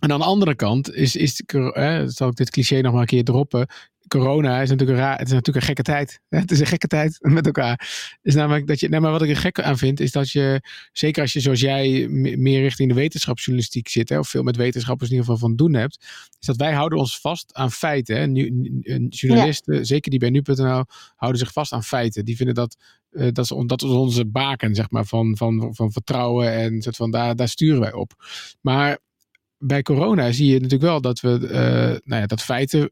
En 0.00 0.12
aan 0.12 0.18
de 0.18 0.24
andere 0.24 0.54
kant 0.54 0.94
is, 0.94 1.16
is 1.16 1.42
hè, 1.46 2.08
zal 2.10 2.28
ik 2.28 2.36
dit 2.36 2.50
cliché 2.50 2.80
nog 2.80 2.92
maar 2.92 3.00
een 3.00 3.06
keer 3.06 3.24
droppen 3.24 3.66
corona 4.08 4.60
is 4.60 4.70
natuurlijk 4.70 4.98
een 4.98 5.04
raar, 5.04 5.18
het 5.18 5.26
is 5.26 5.32
natuurlijk 5.32 5.56
een 5.56 5.74
gekke 5.74 5.82
tijd. 5.82 6.20
Het 6.42 6.50
is 6.50 6.60
een 6.60 6.66
gekke 6.66 6.86
tijd 6.86 7.18
met 7.20 7.46
elkaar. 7.46 7.88
Is 8.22 8.34
namelijk 8.34 8.66
dat 8.66 8.80
je, 8.80 8.88
nee, 8.88 9.00
maar 9.00 9.10
wat 9.10 9.22
ik 9.22 9.28
er 9.28 9.36
gek 9.36 9.60
aan 9.60 9.78
vind, 9.78 10.00
is 10.00 10.12
dat 10.12 10.30
je, 10.30 10.60
zeker 10.92 11.22
als 11.22 11.32
je 11.32 11.40
zoals 11.40 11.60
jij 11.60 12.08
meer 12.08 12.60
richting 12.60 12.88
de 12.88 12.94
wetenschapsjournalistiek 12.94 13.88
zit, 13.88 14.08
hè, 14.08 14.18
of 14.18 14.28
veel 14.28 14.42
met 14.42 14.56
wetenschappers 14.56 15.10
in 15.10 15.16
ieder 15.16 15.32
geval 15.32 15.48
van 15.48 15.56
doen 15.56 15.74
hebt, 15.74 16.04
is 16.40 16.46
dat 16.46 16.56
wij 16.56 16.72
houden 16.72 16.98
ons 16.98 17.20
vast 17.20 17.54
aan 17.54 17.72
feiten. 17.72 18.16
Hè. 18.16 18.26
Nu, 18.26 18.70
journalisten, 19.08 19.86
zeker 19.86 20.10
die 20.10 20.18
bij 20.18 20.30
nu.nl, 20.30 20.84
houden 21.16 21.40
zich 21.40 21.52
vast 21.52 21.72
aan 21.72 21.84
feiten. 21.84 22.24
Die 22.24 22.36
vinden 22.36 22.54
dat, 22.54 22.76
uh, 23.10 23.28
dat, 23.32 23.44
is, 23.44 23.52
dat 23.66 23.82
is 23.82 23.90
onze 23.90 24.26
baken, 24.26 24.74
zeg 24.74 24.90
maar, 24.90 25.04
van, 25.04 25.36
van, 25.36 25.74
van 25.74 25.92
vertrouwen 25.92 26.52
en 26.52 26.82
soort 26.82 26.96
van, 26.96 27.10
daar, 27.10 27.36
daar 27.36 27.48
sturen 27.48 27.80
wij 27.80 27.92
op. 27.92 28.12
Maar 28.60 28.98
bij 29.66 29.82
corona 29.82 30.32
zie 30.32 30.46
je 30.46 30.54
natuurlijk 30.54 30.82
wel 30.82 31.00
dat 31.00 31.20
we 31.20 31.38
uh, 31.42 31.50
nou 32.04 32.20
ja, 32.20 32.26
dat 32.26 32.42
feiten 32.42 32.90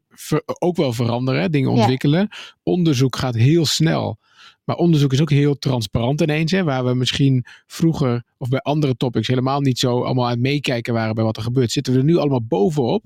ook 0.59 0.75
wel 0.75 0.93
veranderen, 0.93 1.51
dingen 1.51 1.71
ontwikkelen. 1.71 2.29
Onderzoek 2.63 3.15
gaat 3.15 3.35
heel 3.35 3.65
snel. 3.65 4.19
Maar 4.63 4.75
onderzoek 4.75 5.13
is 5.13 5.21
ook 5.21 5.29
heel 5.29 5.57
transparant 5.57 6.21
ineens. 6.21 6.51
Hè, 6.51 6.63
waar 6.63 6.85
we 6.85 6.93
misschien 6.93 7.45
vroeger 7.65 8.23
of 8.37 8.49
bij 8.49 8.59
andere 8.59 8.97
topics 8.97 9.27
helemaal 9.27 9.61
niet 9.61 9.79
zo 9.79 10.03
allemaal 10.03 10.25
aan 10.25 10.31
het 10.31 10.39
meekijken 10.39 10.93
waren 10.93 11.15
bij 11.15 11.23
wat 11.23 11.37
er 11.37 11.43
gebeurt. 11.43 11.71
Zitten 11.71 11.93
we 11.93 11.99
er 11.99 12.05
nu 12.05 12.17
allemaal 12.17 12.43
bovenop. 12.43 13.05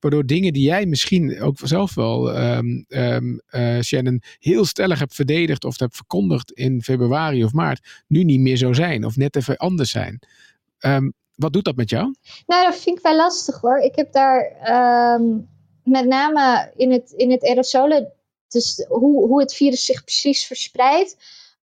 Waardoor 0.00 0.26
dingen 0.26 0.52
die 0.52 0.62
jij 0.62 0.86
misschien 0.86 1.40
ook 1.40 1.58
zelf 1.62 1.94
wel, 1.94 2.38
um, 2.38 2.84
um, 2.88 3.40
uh, 3.50 3.80
Shannon, 3.80 4.22
heel 4.38 4.64
stellig 4.64 4.98
hebt 4.98 5.14
verdedigd 5.14 5.64
of 5.64 5.78
hebt 5.78 5.96
verkondigd 5.96 6.52
in 6.52 6.82
februari 6.82 7.44
of 7.44 7.52
maart, 7.52 8.04
nu 8.06 8.24
niet 8.24 8.40
meer 8.40 8.56
zo 8.56 8.72
zijn. 8.72 9.04
Of 9.04 9.16
net 9.16 9.36
even 9.36 9.56
anders 9.56 9.90
zijn. 9.90 10.18
Um, 10.80 11.12
wat 11.38 11.52
doet 11.52 11.64
dat 11.64 11.76
met 11.76 11.90
jou? 11.90 12.14
Nou, 12.46 12.64
dat 12.64 12.76
vind 12.76 12.96
ik 12.96 13.02
wel 13.02 13.16
lastig 13.16 13.60
hoor. 13.60 13.78
Ik 13.78 13.96
heb 13.96 14.12
daar 14.12 14.40
ehm, 14.62 15.38
met 15.82 16.06
name 16.06 16.72
in 16.76 16.92
het, 16.92 17.10
in 17.10 17.30
het 17.30 17.44
aerosolen, 17.44 18.12
dus 18.48 18.86
hoe, 18.88 19.26
hoe 19.26 19.40
het 19.40 19.54
virus 19.54 19.84
zich 19.84 20.04
precies 20.04 20.46
verspreidt. 20.46 21.16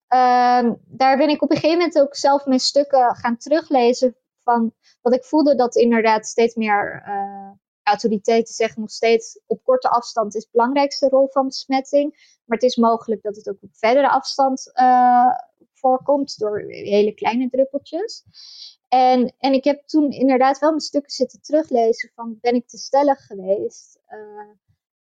Ehm, 0.07 0.73
daar 0.85 1.17
ben 1.17 1.29
ik 1.29 1.41
op 1.41 1.49
een 1.51 1.57
gegeven 1.57 1.77
moment 1.77 1.99
ook 1.99 2.15
zelf 2.15 2.45
mijn 2.45 2.59
stukken 2.59 3.15
gaan 3.15 3.37
teruglezen. 3.37 4.15
Van 4.43 4.73
wat 5.01 5.13
ik 5.13 5.23
voelde 5.23 5.55
dat 5.55 5.75
inderdaad 5.75 6.25
steeds 6.25 6.55
meer 6.55 7.03
uh, 7.07 7.51
autoriteiten 7.83 8.53
zeggen 8.53 8.81
nog 8.81 8.91
steeds 8.91 9.39
op 9.45 9.63
korte 9.63 9.89
afstand 9.89 10.35
is 10.35 10.43
de 10.43 10.49
belangrijkste 10.51 11.09
rol 11.09 11.27
van 11.31 11.47
besmetting. 11.47 12.37
Maar 12.45 12.57
het 12.57 12.69
is 12.69 12.75
mogelijk 12.75 13.21
dat 13.21 13.35
het 13.35 13.49
ook 13.49 13.57
op 13.61 13.69
verdere 13.71 14.09
afstand 14.09 14.71
uh, 14.73 15.35
voorkomt 15.73 16.37
door 16.37 16.59
hele 16.67 17.13
kleine 17.13 17.49
druppeltjes. 17.49 18.23
En, 18.95 19.33
en 19.37 19.53
ik 19.53 19.63
heb 19.63 19.87
toen 19.87 20.11
inderdaad 20.11 20.59
wel 20.59 20.69
mijn 20.69 20.81
stukken 20.81 21.11
zitten 21.11 21.41
teruglezen 21.41 22.11
van 22.15 22.37
ben 22.41 22.55
ik 22.55 22.67
te 22.67 22.77
stellig 22.77 23.25
geweest. 23.25 23.99
Uh, 24.09 24.51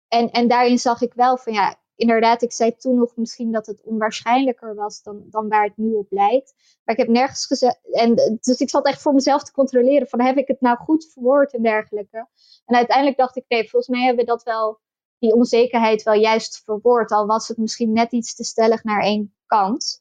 en, 0.07 0.31
en 0.31 0.47
daarin 0.47 0.79
zag 0.79 1.01
ik 1.01 1.13
wel 1.13 1.37
van 1.37 1.53
ja, 1.53 1.75
inderdaad, 1.95 2.41
ik 2.41 2.51
zei 2.51 2.75
toen 2.75 2.95
nog 2.95 3.15
misschien 3.15 3.51
dat 3.51 3.65
het 3.65 3.83
onwaarschijnlijker 3.83 4.75
was 4.75 5.03
dan, 5.03 5.23
dan 5.29 5.47
waar 5.47 5.63
het 5.63 5.77
nu 5.77 5.93
op 5.93 6.11
lijkt. 6.11 6.53
Maar 6.83 6.95
ik 6.95 7.01
heb 7.01 7.11
nergens 7.11 7.45
gezegd. 7.45 7.79
En, 7.91 8.15
dus 8.39 8.59
ik 8.59 8.69
zat 8.69 8.85
echt 8.85 9.01
voor 9.01 9.13
mezelf 9.13 9.43
te 9.43 9.51
controleren: 9.51 10.07
van 10.07 10.21
heb 10.21 10.37
ik 10.37 10.47
het 10.47 10.61
nou 10.61 10.77
goed 10.77 11.11
verwoord 11.13 11.53
en 11.53 11.61
dergelijke. 11.61 12.27
En 12.65 12.75
uiteindelijk 12.75 13.17
dacht 13.17 13.35
ik: 13.35 13.45
nee, 13.47 13.69
volgens 13.69 13.87
mij 13.87 14.05
hebben 14.05 14.25
we 14.25 14.31
dat 14.31 14.43
wel, 14.43 14.79
die 15.19 15.33
onzekerheid 15.33 16.03
wel 16.03 16.13
juist 16.13 16.61
verwoord. 16.63 17.11
Al 17.11 17.25
was 17.25 17.47
het 17.47 17.57
misschien 17.57 17.93
net 17.93 18.11
iets 18.11 18.35
te 18.35 18.43
stellig 18.43 18.83
naar 18.83 19.01
één 19.01 19.35
kant. 19.45 20.00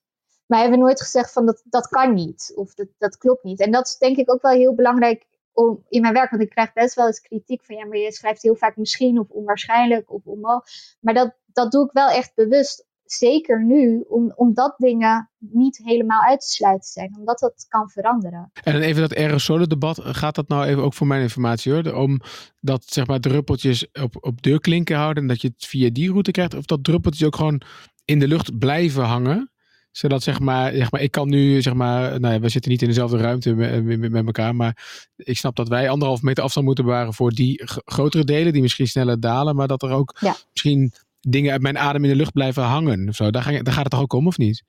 Maar 0.50 0.60
hebben 0.60 0.78
nooit 0.78 1.02
gezegd 1.02 1.32
van 1.32 1.46
dat, 1.46 1.62
dat 1.64 1.88
kan 1.88 2.14
niet. 2.14 2.52
Of 2.54 2.74
dat, 2.74 2.86
dat 2.98 3.16
klopt 3.18 3.44
niet. 3.44 3.60
En 3.60 3.70
dat 3.70 3.86
is 3.86 3.98
denk 3.98 4.16
ik 4.16 4.32
ook 4.32 4.42
wel 4.42 4.52
heel 4.52 4.74
belangrijk 4.74 5.26
om, 5.52 5.84
in 5.88 6.00
mijn 6.00 6.12
werk. 6.12 6.30
Want 6.30 6.42
ik 6.42 6.48
krijg 6.48 6.72
best 6.72 6.94
wel 6.94 7.06
eens 7.06 7.20
kritiek 7.20 7.64
van 7.64 7.76
ja, 7.76 7.86
maar 7.86 7.98
je 7.98 8.12
schrijft 8.12 8.42
heel 8.42 8.54
vaak 8.54 8.76
misschien 8.76 9.18
of 9.18 9.28
onwaarschijnlijk 9.28 10.12
of 10.12 10.24
onmogelijk. 10.24 10.96
Maar 11.00 11.14
dat, 11.14 11.34
dat 11.46 11.72
doe 11.72 11.84
ik 11.84 11.92
wel 11.92 12.08
echt 12.08 12.34
bewust. 12.34 12.88
Zeker 13.04 13.64
nu, 13.64 14.04
om, 14.08 14.32
omdat 14.36 14.74
dingen 14.78 15.30
niet 15.38 15.80
helemaal 15.84 16.22
uit 16.22 16.40
te 16.40 16.48
sluiten 16.48 16.90
zijn. 16.90 17.16
Omdat 17.18 17.38
dat 17.38 17.66
kan 17.68 17.90
veranderen. 17.90 18.50
En 18.64 18.80
even 18.80 19.00
dat 19.00 19.16
aerosolendebat. 19.16 19.98
Gaat 20.02 20.34
dat 20.34 20.48
nou 20.48 20.64
even 20.64 20.82
ook 20.82 20.94
voor 20.94 21.06
mijn 21.06 21.22
informatie 21.22 21.72
hoor? 21.72 21.92
Om 21.92 22.20
dat 22.60 22.84
zeg 22.84 23.06
maar 23.06 23.20
druppeltjes 23.20 23.90
op, 23.92 24.16
op 24.20 24.42
deurklinken 24.42 24.96
houden. 24.96 25.22
En 25.22 25.28
dat 25.28 25.40
je 25.40 25.48
het 25.48 25.66
via 25.66 25.90
die 25.90 26.10
route 26.10 26.30
krijgt. 26.30 26.54
Of 26.54 26.64
dat 26.64 26.84
druppeltjes 26.84 27.26
ook 27.26 27.36
gewoon 27.36 27.62
in 28.04 28.18
de 28.18 28.28
lucht 28.28 28.58
blijven 28.58 29.04
hangen 29.04 29.50
zodat 29.90 30.22
zeg 30.22 30.40
maar, 30.40 30.72
zeg 30.72 30.90
maar, 30.90 31.00
ik 31.00 31.10
kan 31.10 31.28
nu, 31.28 31.62
zeg 31.62 31.74
maar, 31.74 32.20
nou 32.20 32.34
ja, 32.34 32.40
we 32.40 32.48
zitten 32.48 32.70
niet 32.70 32.82
in 32.82 32.88
dezelfde 32.88 33.16
ruimte 33.16 33.54
met, 33.54 33.84
met, 33.84 34.10
met 34.10 34.26
elkaar, 34.26 34.56
maar 34.56 35.06
ik 35.16 35.36
snap 35.36 35.56
dat 35.56 35.68
wij 35.68 35.88
anderhalf 35.88 36.22
meter 36.22 36.44
afstand 36.44 36.66
moeten 36.66 36.84
bewaren 36.84 37.14
voor 37.14 37.30
die 37.30 37.62
grotere 37.64 38.24
delen, 38.24 38.52
die 38.52 38.62
misschien 38.62 38.86
sneller 38.86 39.20
dalen, 39.20 39.56
maar 39.56 39.68
dat 39.68 39.82
er 39.82 39.90
ook 39.90 40.20
misschien 40.50 40.92
dingen 41.20 41.52
uit 41.52 41.62
mijn 41.62 41.78
adem 41.78 42.04
in 42.04 42.10
de 42.10 42.16
lucht 42.16 42.32
blijven 42.32 42.62
hangen 42.62 43.08
of 43.08 43.14
zo. 43.14 43.30
Daar, 43.30 43.42
ga, 43.42 43.62
daar 43.62 43.74
gaat 43.74 43.82
het 43.82 43.92
toch 43.92 44.00
ook 44.00 44.12
om, 44.12 44.26
of 44.26 44.38
niet? 44.38 44.62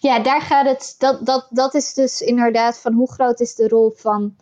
Ja, 0.00 0.18
daar 0.18 0.42
gaat 0.42 0.66
het, 0.66 0.94
dat, 0.98 1.26
dat, 1.26 1.46
dat 1.50 1.74
is 1.74 1.94
dus 1.94 2.20
inderdaad 2.20 2.78
van 2.78 2.92
hoe 2.92 3.12
groot 3.12 3.40
is 3.40 3.54
de 3.54 3.68
rol 3.68 3.92
van, 3.96 4.36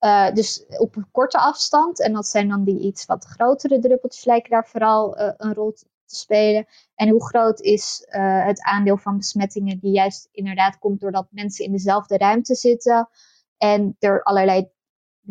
uh, 0.00 0.32
dus 0.32 0.64
op 0.78 0.96
een 0.96 1.08
korte 1.10 1.38
afstand, 1.38 2.00
en 2.00 2.12
dat 2.12 2.26
zijn 2.26 2.48
dan 2.48 2.64
die 2.64 2.80
iets 2.80 3.06
wat 3.06 3.24
grotere 3.24 3.78
druppeltjes, 3.78 4.24
lijken 4.24 4.50
daar 4.50 4.68
vooral 4.68 5.20
uh, 5.20 5.30
een 5.36 5.54
rol 5.54 5.74
te 6.08 6.16
spelen? 6.16 6.66
En 6.94 7.08
hoe 7.08 7.26
groot 7.26 7.60
is 7.60 8.06
uh, 8.10 8.44
het 8.44 8.62
aandeel 8.62 8.96
van 8.96 9.16
besmettingen 9.16 9.78
die 9.78 9.92
juist 9.92 10.28
inderdaad 10.32 10.78
komt 10.78 11.00
doordat 11.00 11.26
mensen 11.30 11.64
in 11.64 11.72
dezelfde 11.72 12.16
ruimte 12.16 12.54
zitten 12.54 13.08
en 13.56 13.96
er 13.98 14.22
allerlei 14.22 14.68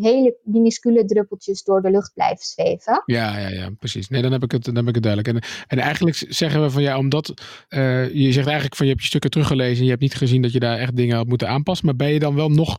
hele 0.01 0.37
minuscule 0.43 1.05
druppeltjes 1.05 1.63
door 1.63 1.81
de 1.81 1.91
lucht 1.91 2.13
blijven 2.13 2.45
zweven. 2.45 3.03
Ja, 3.05 3.37
ja, 3.37 3.47
ja, 3.47 3.69
precies. 3.79 4.09
Nee, 4.09 4.21
dan 4.21 4.31
heb 4.31 4.43
ik 4.43 4.51
het, 4.51 4.63
dan 4.63 4.75
heb 4.75 4.87
ik 4.87 4.93
het 4.93 5.03
duidelijk. 5.03 5.35
En, 5.35 5.51
en 5.67 5.79
eigenlijk 5.79 6.25
zeggen 6.29 6.61
we 6.61 6.69
van 6.69 6.81
ja, 6.81 6.97
omdat 6.97 7.33
uh, 7.69 8.13
je 8.13 8.31
zegt 8.31 8.45
eigenlijk 8.45 8.75
van 8.75 8.85
je 8.85 8.91
hebt 8.91 9.03
je 9.03 9.09
stukken 9.09 9.29
teruggelezen 9.29 9.77
en 9.77 9.83
je 9.83 9.89
hebt 9.89 10.01
niet 10.01 10.15
gezien 10.15 10.41
dat 10.41 10.51
je 10.51 10.59
daar 10.59 10.77
echt 10.77 10.95
dingen 10.95 11.15
had 11.15 11.27
moeten 11.27 11.49
aanpassen, 11.49 11.85
maar 11.85 11.95
ben 11.95 12.13
je 12.13 12.19
dan 12.19 12.35
wel 12.35 12.49
nog 12.49 12.77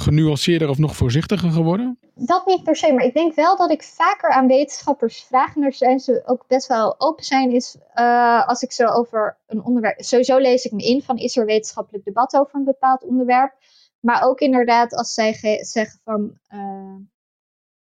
genuanceerder 0.00 0.68
of 0.68 0.78
nog 0.78 0.96
voorzichtiger 0.96 1.50
geworden? 1.50 1.98
Dat 2.14 2.46
niet 2.46 2.62
per 2.62 2.76
se, 2.76 2.92
maar 2.92 3.04
ik 3.04 3.14
denk 3.14 3.34
wel 3.34 3.56
dat 3.56 3.70
ik 3.70 3.82
vaker 3.82 4.30
aan 4.30 4.46
wetenschappers 4.46 5.22
vraag 5.22 5.54
en 5.54 5.60
daar 5.60 5.72
zijn 5.72 6.00
ze 6.00 6.22
ook 6.26 6.44
best 6.46 6.66
wel 6.66 7.00
open 7.00 7.24
zijn, 7.24 7.50
is 7.50 7.76
uh, 7.94 8.46
als 8.48 8.62
ik 8.62 8.72
zo 8.72 8.84
over 8.84 9.38
een 9.46 9.64
onderwerp, 9.64 10.02
sowieso 10.02 10.38
lees 10.38 10.64
ik 10.64 10.72
me 10.72 10.82
in 10.82 11.02
van 11.02 11.16
is 11.16 11.36
er 11.36 11.46
wetenschappelijk 11.46 12.04
debat 12.04 12.36
over 12.36 12.54
een 12.54 12.64
bepaald 12.64 13.04
onderwerp. 13.04 13.54
Maar 14.00 14.22
ook 14.22 14.40
inderdaad 14.40 14.94
als 14.94 15.14
zij 15.14 15.32
zeggen 15.64 16.00
van 16.04 16.38
uh, 16.48 16.96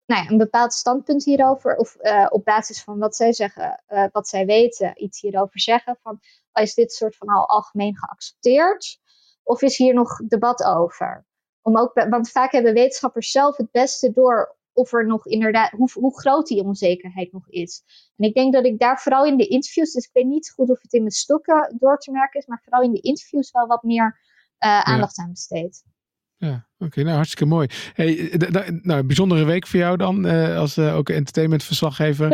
nou 0.06 0.22
ja, 0.22 0.30
een 0.30 0.38
bepaald 0.38 0.72
standpunt 0.72 1.24
hierover, 1.24 1.76
of 1.76 1.96
uh, 2.00 2.26
op 2.28 2.44
basis 2.44 2.82
van 2.82 2.98
wat 2.98 3.16
zij 3.16 3.32
zeggen, 3.32 3.82
wat 4.12 4.28
zij 4.28 4.46
weten, 4.46 5.02
iets 5.02 5.20
hierover 5.20 5.60
zeggen. 5.60 5.98
Van 6.02 6.20
is 6.52 6.74
dit 6.74 6.92
soort 6.92 7.16
van 7.16 7.28
al 7.28 7.48
algemeen 7.48 7.96
geaccepteerd? 7.96 9.00
Of 9.42 9.62
is 9.62 9.76
hier 9.76 9.94
nog 9.94 10.16
debat 10.16 10.64
over? 10.64 11.26
Om 11.68 11.78
ook, 11.78 12.06
want 12.08 12.30
vaak 12.30 12.52
hebben 12.52 12.74
wetenschappers 12.74 13.30
zelf 13.30 13.56
het 13.56 13.70
beste 13.70 14.12
door 14.12 14.56
of 14.72 14.92
er 14.92 15.06
nog 15.06 15.26
inderdaad, 15.26 15.70
hoe, 15.70 15.90
hoe 15.92 16.18
groot 16.18 16.46
die 16.46 16.62
onzekerheid 16.62 17.32
nog 17.32 17.48
is. 17.48 17.82
En 18.16 18.28
ik 18.28 18.34
denk 18.34 18.52
dat 18.52 18.64
ik 18.64 18.78
daar 18.78 19.00
vooral 19.00 19.24
in 19.24 19.36
de 19.36 19.46
interviews, 19.46 19.92
dus 19.92 20.04
ik 20.04 20.12
weet 20.12 20.26
niet 20.26 20.50
goed 20.50 20.70
of 20.70 20.82
het 20.82 20.92
in 20.92 21.00
mijn 21.00 21.12
stokken 21.12 21.76
door 21.78 21.98
te 21.98 22.10
merken 22.10 22.40
is, 22.40 22.46
maar 22.46 22.60
vooral 22.64 22.82
in 22.82 22.92
de 22.92 23.00
interviews 23.00 23.50
wel 23.50 23.66
wat 23.66 23.82
meer 23.82 24.20
aandacht 24.58 25.16
ja. 25.16 25.22
aan 25.22 25.30
besteed. 25.30 25.84
Ja, 26.40 26.66
oké, 26.78 27.02
nou 27.02 27.14
hartstikke 27.14 27.44
mooi. 27.44 27.68
Hey, 27.92 28.32
nou, 28.82 29.02
bijzondere 29.02 29.44
week 29.44 29.66
voor 29.66 29.80
jou 29.80 29.96
dan, 29.96 30.26
uh, 30.26 30.56
als 30.56 30.76
uh, 30.76 30.96
ook 30.96 31.08
entertainmentverslaggever. 31.08 32.32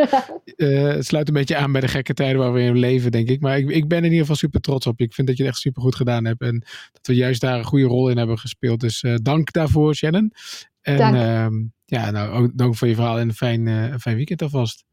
uh, 0.55 0.81
het 0.95 1.05
sluit 1.05 1.27
een 1.27 1.33
beetje 1.33 1.55
aan 1.55 1.71
bij 1.71 1.81
de 1.81 1.87
gekke 1.87 2.13
tijden 2.13 2.41
waar 2.41 2.53
we 2.53 2.61
in 2.61 2.77
leven, 2.77 3.11
denk 3.11 3.29
ik. 3.29 3.41
Maar 3.41 3.57
ik, 3.57 3.69
ik 3.69 3.87
ben 3.87 3.97
in 3.97 4.03
ieder 4.03 4.19
geval 4.19 4.35
super 4.35 4.61
trots 4.61 4.87
op 4.87 4.99
je. 4.99 5.05
Ik 5.05 5.13
vind 5.13 5.27
dat 5.27 5.37
je 5.37 5.43
het 5.43 5.51
echt 5.51 5.61
super 5.61 5.81
goed 5.81 5.95
gedaan 5.95 6.25
hebt 6.25 6.41
en 6.41 6.59
dat 6.91 7.07
we 7.07 7.15
juist 7.15 7.41
daar 7.41 7.57
een 7.57 7.63
goede 7.63 7.85
rol 7.85 8.09
in 8.09 8.17
hebben 8.17 8.39
gespeeld. 8.39 8.79
Dus 8.79 9.03
dank 9.21 9.51
daarvoor, 9.51 9.95
Shannon. 9.95 10.31
En 10.81 10.97
dank. 10.97 11.15
Ehm, 11.15 11.53
ja, 11.85 12.11
nou 12.11 12.29
ook 12.29 12.57
dank 12.57 12.75
voor 12.75 12.87
je 12.87 12.95
verhaal 12.95 13.19
en 13.19 13.27
een 13.27 13.35
fijn, 13.35 13.67
een 13.67 13.99
fijn 13.99 14.15
weekend 14.15 14.41
alvast. 14.41 14.83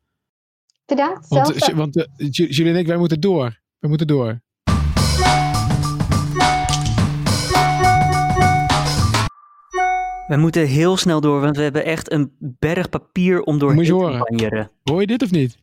Bedankt. 0.84 1.28
Want, 1.28 1.72
want 1.72 2.06
jullie 2.26 2.72
en 2.72 2.78
ik, 2.78 2.86
wij 2.86 2.96
moeten 2.96 3.20
door. 3.20 3.60
We 3.78 3.88
moeten 3.88 4.06
door. 4.06 4.40
We 10.26 10.36
moeten 10.36 10.66
heel 10.66 10.96
snel 10.96 11.20
door, 11.20 11.40
want 11.40 11.56
we 11.56 11.62
hebben 11.62 11.84
echt 11.84 12.12
een 12.12 12.32
berg 12.38 12.88
papier 12.88 13.42
om 13.42 13.58
doorheen 13.58 13.84
te 13.84 14.24
banjeren. 14.28 14.70
Hoor 14.82 15.00
je 15.00 15.06
dit 15.06 15.22
of 15.22 15.30
niet? 15.30 15.58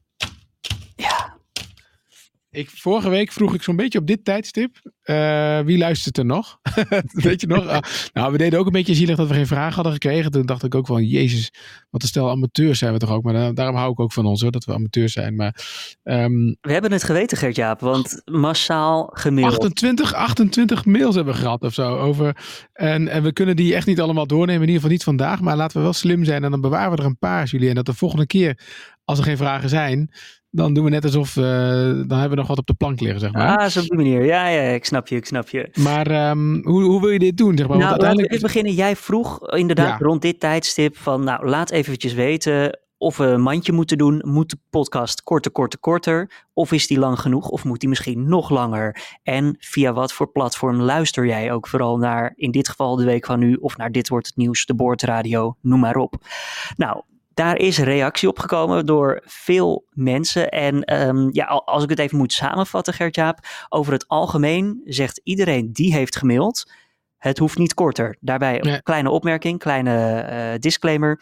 Ik, 2.51 2.69
vorige 2.69 3.09
week 3.09 3.31
vroeg 3.31 3.53
ik 3.53 3.63
zo'n 3.63 3.75
beetje 3.75 3.99
op 3.99 4.07
dit 4.07 4.25
tijdstip. 4.25 4.91
eh, 5.01 5.59
wie 5.59 5.77
luistert 5.77 6.17
er 6.17 6.25
nog? 6.25 6.59
Weet 7.12 7.41
je 7.41 7.47
nog? 7.47 7.67
Ah, 7.67 7.81
nou, 8.13 8.31
we 8.31 8.38
deden 8.38 8.59
ook 8.59 8.65
een 8.65 8.71
beetje 8.71 8.93
zielig 8.95 9.15
dat 9.17 9.27
we 9.27 9.33
geen 9.33 9.47
vragen 9.47 9.73
hadden 9.73 9.93
gekregen. 9.93 10.31
Toen 10.31 10.45
dacht 10.45 10.63
ik 10.63 10.75
ook 10.75 10.88
van, 10.88 11.03
jezus, 11.05 11.51
wat 11.89 12.01
een 12.01 12.07
stel 12.07 12.29
amateurs 12.29 12.79
zijn 12.79 12.93
we 12.93 12.99
toch 12.99 13.12
ook. 13.12 13.23
Maar 13.23 13.33
da- 13.33 13.51
daarom 13.51 13.75
hou 13.75 13.91
ik 13.91 13.99
ook 13.99 14.13
van 14.13 14.25
ons, 14.25 14.41
hoor, 14.41 14.51
dat 14.51 14.63
we 14.65 14.73
amateurs 14.73 15.13
zijn. 15.13 15.35
Maar 15.35 15.55
ehm, 16.03 16.53
We 16.62 16.71
hebben 16.71 16.91
het 16.91 17.03
geweten, 17.03 17.38
Gert-Jaap, 17.38 17.79
want 17.79 18.21
massaal 18.25 19.09
gemaild. 19.13 19.53
28, 19.57 20.13
28 20.13 20.85
mails 20.85 21.15
hebben 21.15 21.33
we 21.33 21.39
gehad 21.39 21.62
of 21.63 21.73
zo. 21.73 21.97
Over, 21.97 22.35
en, 22.73 23.07
en 23.07 23.23
we 23.23 23.33
kunnen 23.33 23.55
die 23.55 23.75
echt 23.75 23.88
niet 23.88 24.01
allemaal 24.01 24.27
doornemen. 24.27 24.53
In 24.62 24.67
ieder 24.67 24.75
geval 24.75 24.91
niet 24.91 25.03
vandaag. 25.03 25.41
Maar 25.41 25.55
laten 25.55 25.77
we 25.77 25.83
wel 25.83 25.93
slim 25.93 26.23
zijn. 26.23 26.43
En 26.43 26.51
dan 26.51 26.62
bewaren 26.62 26.91
we 26.91 26.97
er 26.97 27.05
een 27.05 27.17
paar, 27.17 27.45
jullie. 27.47 27.69
En 27.69 27.75
dat 27.75 27.85
de 27.85 27.93
volgende 27.93 28.25
keer, 28.27 28.59
als 29.05 29.17
er 29.17 29.23
geen 29.23 29.38
vragen 29.38 29.69
zijn. 29.69 30.12
Dan 30.51 30.73
doen 30.73 30.83
we 30.83 30.89
net 30.89 31.03
alsof, 31.03 31.38
eh, 31.38 31.43
dan 31.43 32.09
hebben 32.09 32.29
we 32.29 32.35
nog 32.35 32.47
wat 32.47 32.57
op 32.57 32.67
de 32.67 32.73
plank 32.73 32.99
liggen, 32.99 33.19
zeg 33.19 33.31
maar. 33.33 33.57
Ah, 33.57 33.67
zo 33.67 33.79
op 33.79 33.85
die 33.88 33.95
manier. 33.97 34.25
Ja, 34.25 34.47
ja, 34.47 34.62
ik 34.62 34.85
snap 34.85 35.07
je, 35.07 35.15
ik 35.15 35.25
snap 35.25 35.49
je. 35.49 35.69
Maar 35.79 36.07
ehm, 36.07 36.62
hoe, 36.63 36.83
hoe 36.83 37.01
wil 37.01 37.09
je 37.09 37.19
dit 37.19 37.38
doen? 37.38 37.57
Zeg 37.57 37.67
maar? 37.67 37.77
Nou, 37.77 37.89
Want 37.89 38.01
laten 38.01 38.15
we 38.15 38.21
uiteindelijk. 38.29 38.41
beginnen. 38.41 38.73
Jij 38.73 38.95
vroeg 38.95 39.49
inderdaad 39.51 39.99
Ja. 39.99 40.05
rond 40.05 40.21
dit 40.21 40.39
tijdstip 40.39 40.97
van, 40.97 41.23
nou, 41.23 41.47
laat 41.47 41.69
eventjes 41.71 42.13
weten 42.13 42.79
of 42.97 43.17
we 43.17 43.25
een 43.25 43.41
mandje 43.41 43.71
moeten 43.71 43.97
doen. 43.97 44.21
Moet 44.25 44.49
de 44.49 44.57
podcast 44.69 45.23
korter, 45.23 45.51
korter, 45.51 45.79
korter? 45.79 46.31
Of 46.53 46.71
is 46.71 46.88
die 46.88 46.99
lang 46.99 47.19
genoeg? 47.19 47.49
Of 47.49 47.63
moet 47.63 47.79
die 47.79 47.89
misschien 47.89 48.27
nog 48.29 48.49
langer? 48.49 49.17
En 49.23 49.55
via 49.59 49.93
wat 49.93 50.13
voor 50.13 50.31
platform 50.31 50.81
luister 50.81 51.25
jij 51.25 51.51
ook 51.51 51.67
vooral 51.67 51.97
naar, 51.97 52.33
in 52.35 52.51
dit 52.51 52.69
geval 52.69 52.95
de 52.95 53.03
week 53.05 53.25
van 53.25 53.39
nu, 53.39 53.53
of 53.55 53.77
naar 53.77 53.91
Dit 53.91 54.09
Wordt 54.09 54.27
Het 54.27 54.35
Nieuws, 54.35 54.65
de 54.65 54.75
Boordradio, 54.75 55.55
noem 55.62 55.79
maar 55.79 55.95
op. 55.95 56.15
Nou, 56.75 57.01
daar 57.39 57.58
is 57.58 57.78
reactie 57.78 58.30
op 58.30 58.39
gekomen 58.39 58.86
door 58.86 59.21
veel 59.25 59.86
mensen. 59.89 60.49
En 60.49 60.84
ehm, 60.84 61.30
ja, 61.32 61.45
al- 61.45 61.65
als 61.65 61.84
ik 61.84 61.89
het 61.89 61.99
even 61.99 62.17
moet 62.17 62.34
samenvatten, 62.34 62.93
Gert-Jaap, 62.93 63.39
over 63.69 63.93
het 63.93 64.08
algemeen 64.08 64.82
zegt 64.86 65.21
iedereen 65.23 65.73
die 65.73 65.93
heeft 65.93 66.15
gemaild, 66.15 66.71
het 67.17 67.38
hoeft 67.38 67.58
niet 67.58 67.73
korter. 67.73 68.17
Daarbij 68.19 68.65
een 68.65 68.84
kleine 68.84 69.10
opmerking, 69.10 69.60
kleine 69.60 70.19
eh, 70.19 70.60
disclaimer. 70.60 71.21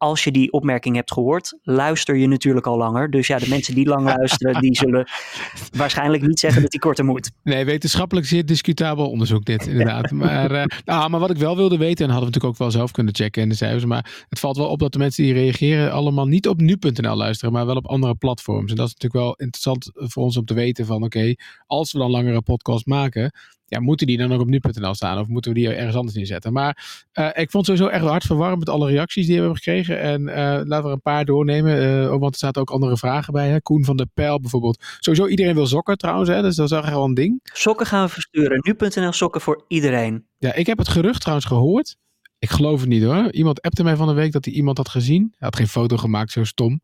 Als 0.00 0.24
je 0.24 0.30
die 0.30 0.52
opmerking 0.52 0.96
hebt 0.96 1.12
gehoord, 1.12 1.58
luister 1.62 2.16
je 2.16 2.26
natuurlijk 2.26 2.66
al 2.66 2.76
langer. 2.76 3.10
Dus 3.10 3.26
ja, 3.26 3.38
de 3.38 3.48
mensen 3.48 3.74
die 3.74 3.86
lang 3.86 4.04
luisteren, 4.04 4.60
die 4.60 4.76
zullen 4.76 5.08
waarschijnlijk 5.76 6.26
niet 6.26 6.40
zeggen 6.40 6.62
dat 6.62 6.70
die 6.70 6.80
korter 6.80 7.04
moet. 7.04 7.30
Nee, 7.42 7.64
wetenschappelijk 7.64 8.26
zeer 8.26 8.46
discutabel 8.46 9.10
onderzoek 9.10 9.44
dit, 9.44 9.66
inderdaad. 9.66 10.10
maar, 10.24 10.50
eh, 10.50 10.64
nou, 10.84 11.10
maar 11.10 11.20
wat 11.20 11.30
ik 11.30 11.36
wel 11.36 11.56
wilde 11.56 11.76
weten, 11.76 12.04
en 12.04 12.10
hadden 12.10 12.28
we 12.28 12.34
natuurlijk 12.34 12.52
ook 12.52 12.58
wel 12.58 12.70
zelf 12.70 12.90
kunnen 12.90 13.14
checken 13.14 13.42
in 13.42 13.48
de 13.48 13.54
cijfers, 13.54 13.84
maar 13.84 14.24
het 14.28 14.38
valt 14.38 14.56
wel 14.56 14.68
op 14.68 14.78
dat 14.78 14.92
de 14.92 14.98
mensen 14.98 15.24
die 15.24 15.32
reageren 15.32 15.92
allemaal 15.92 16.26
niet 16.26 16.48
op 16.48 16.60
nu.nl 16.60 17.16
luisteren, 17.16 17.52
maar 17.52 17.66
wel 17.66 17.76
op 17.76 17.86
andere 17.86 18.14
platforms. 18.14 18.70
En 18.70 18.76
dat 18.76 18.86
is 18.86 18.94
natuurlijk 18.94 19.24
wel 19.24 19.34
interessant 19.34 19.90
voor 19.94 20.22
ons 20.22 20.36
om 20.36 20.44
te 20.44 20.54
weten 20.54 20.86
van, 20.86 21.02
oké, 21.02 21.34
als 21.66 21.92
we 21.92 21.98
dan 21.98 22.10
langere 22.10 22.42
podcasts 22.42 22.84
maken, 22.84 23.32
ja, 23.70 23.80
moeten 23.80 24.06
die 24.06 24.18
dan 24.18 24.32
ook 24.32 24.40
op 24.40 24.48
nu.nl 24.48 24.94
staan 24.94 25.18
of 25.18 25.26
moeten 25.26 25.52
we 25.52 25.58
die 25.58 25.74
ergens 25.74 25.96
anders 25.96 26.16
inzetten? 26.16 26.52
Maar 26.52 27.02
eh, 27.12 27.26
ik 27.26 27.50
vond 27.50 27.66
het 27.66 27.76
sowieso 27.76 27.96
echt 27.96 28.04
hard 28.04 28.24
verwarrend 28.24 28.58
met 28.58 28.68
alle 28.68 28.90
reacties 28.90 29.26
die 29.26 29.34
we 29.34 29.40
hebben 29.40 29.56
gekregen. 29.56 30.00
En 30.00 30.28
eh, 30.28 30.44
laten 30.44 30.82
we 30.82 30.86
er 30.86 30.92
een 30.92 31.00
paar 31.00 31.24
doornemen, 31.24 32.10
ook 32.10 32.20
want 32.20 32.32
er 32.32 32.38
zaten 32.38 32.60
ook 32.60 32.70
andere 32.70 32.96
vragen 32.96 33.32
bij. 33.32 33.48
Hè? 33.48 33.60
Koen 33.60 33.84
van 33.84 33.96
der 33.96 34.06
Pijl 34.14 34.40
bijvoorbeeld. 34.40 34.84
Sowieso 34.98 35.26
iedereen 35.26 35.54
wil 35.54 35.66
sokken 35.66 35.96
trouwens, 35.96 36.28
hè? 36.28 36.42
dus 36.42 36.56
dat 36.56 36.70
is 36.70 36.78
echt 36.78 36.88
wel 36.88 37.04
een 37.04 37.14
ding. 37.14 37.40
Sokken 37.42 37.86
gaan 37.86 38.04
we 38.04 38.12
versturen. 38.12 38.58
Nu.nl 38.62 39.12
sokken 39.12 39.40
voor 39.40 39.64
iedereen. 39.68 40.26
Ja, 40.38 40.54
ik 40.54 40.66
heb 40.66 40.78
het 40.78 40.88
gerucht 40.88 41.20
trouwens 41.20 41.46
gehoord. 41.46 41.96
Ik 42.38 42.50
geloof 42.50 42.80
het 42.80 42.88
niet 42.88 43.02
hoor. 43.02 43.32
Iemand 43.32 43.62
appte 43.62 43.82
mij 43.82 43.96
van 43.96 44.06
de 44.06 44.14
week 44.14 44.32
dat 44.32 44.44
hij 44.44 44.54
iemand 44.54 44.76
had 44.76 44.88
gezien. 44.88 45.22
Hij 45.22 45.38
had 45.38 45.56
geen 45.56 45.68
foto 45.68 45.96
gemaakt, 45.96 46.30
zo 46.30 46.44
stom. 46.44 46.82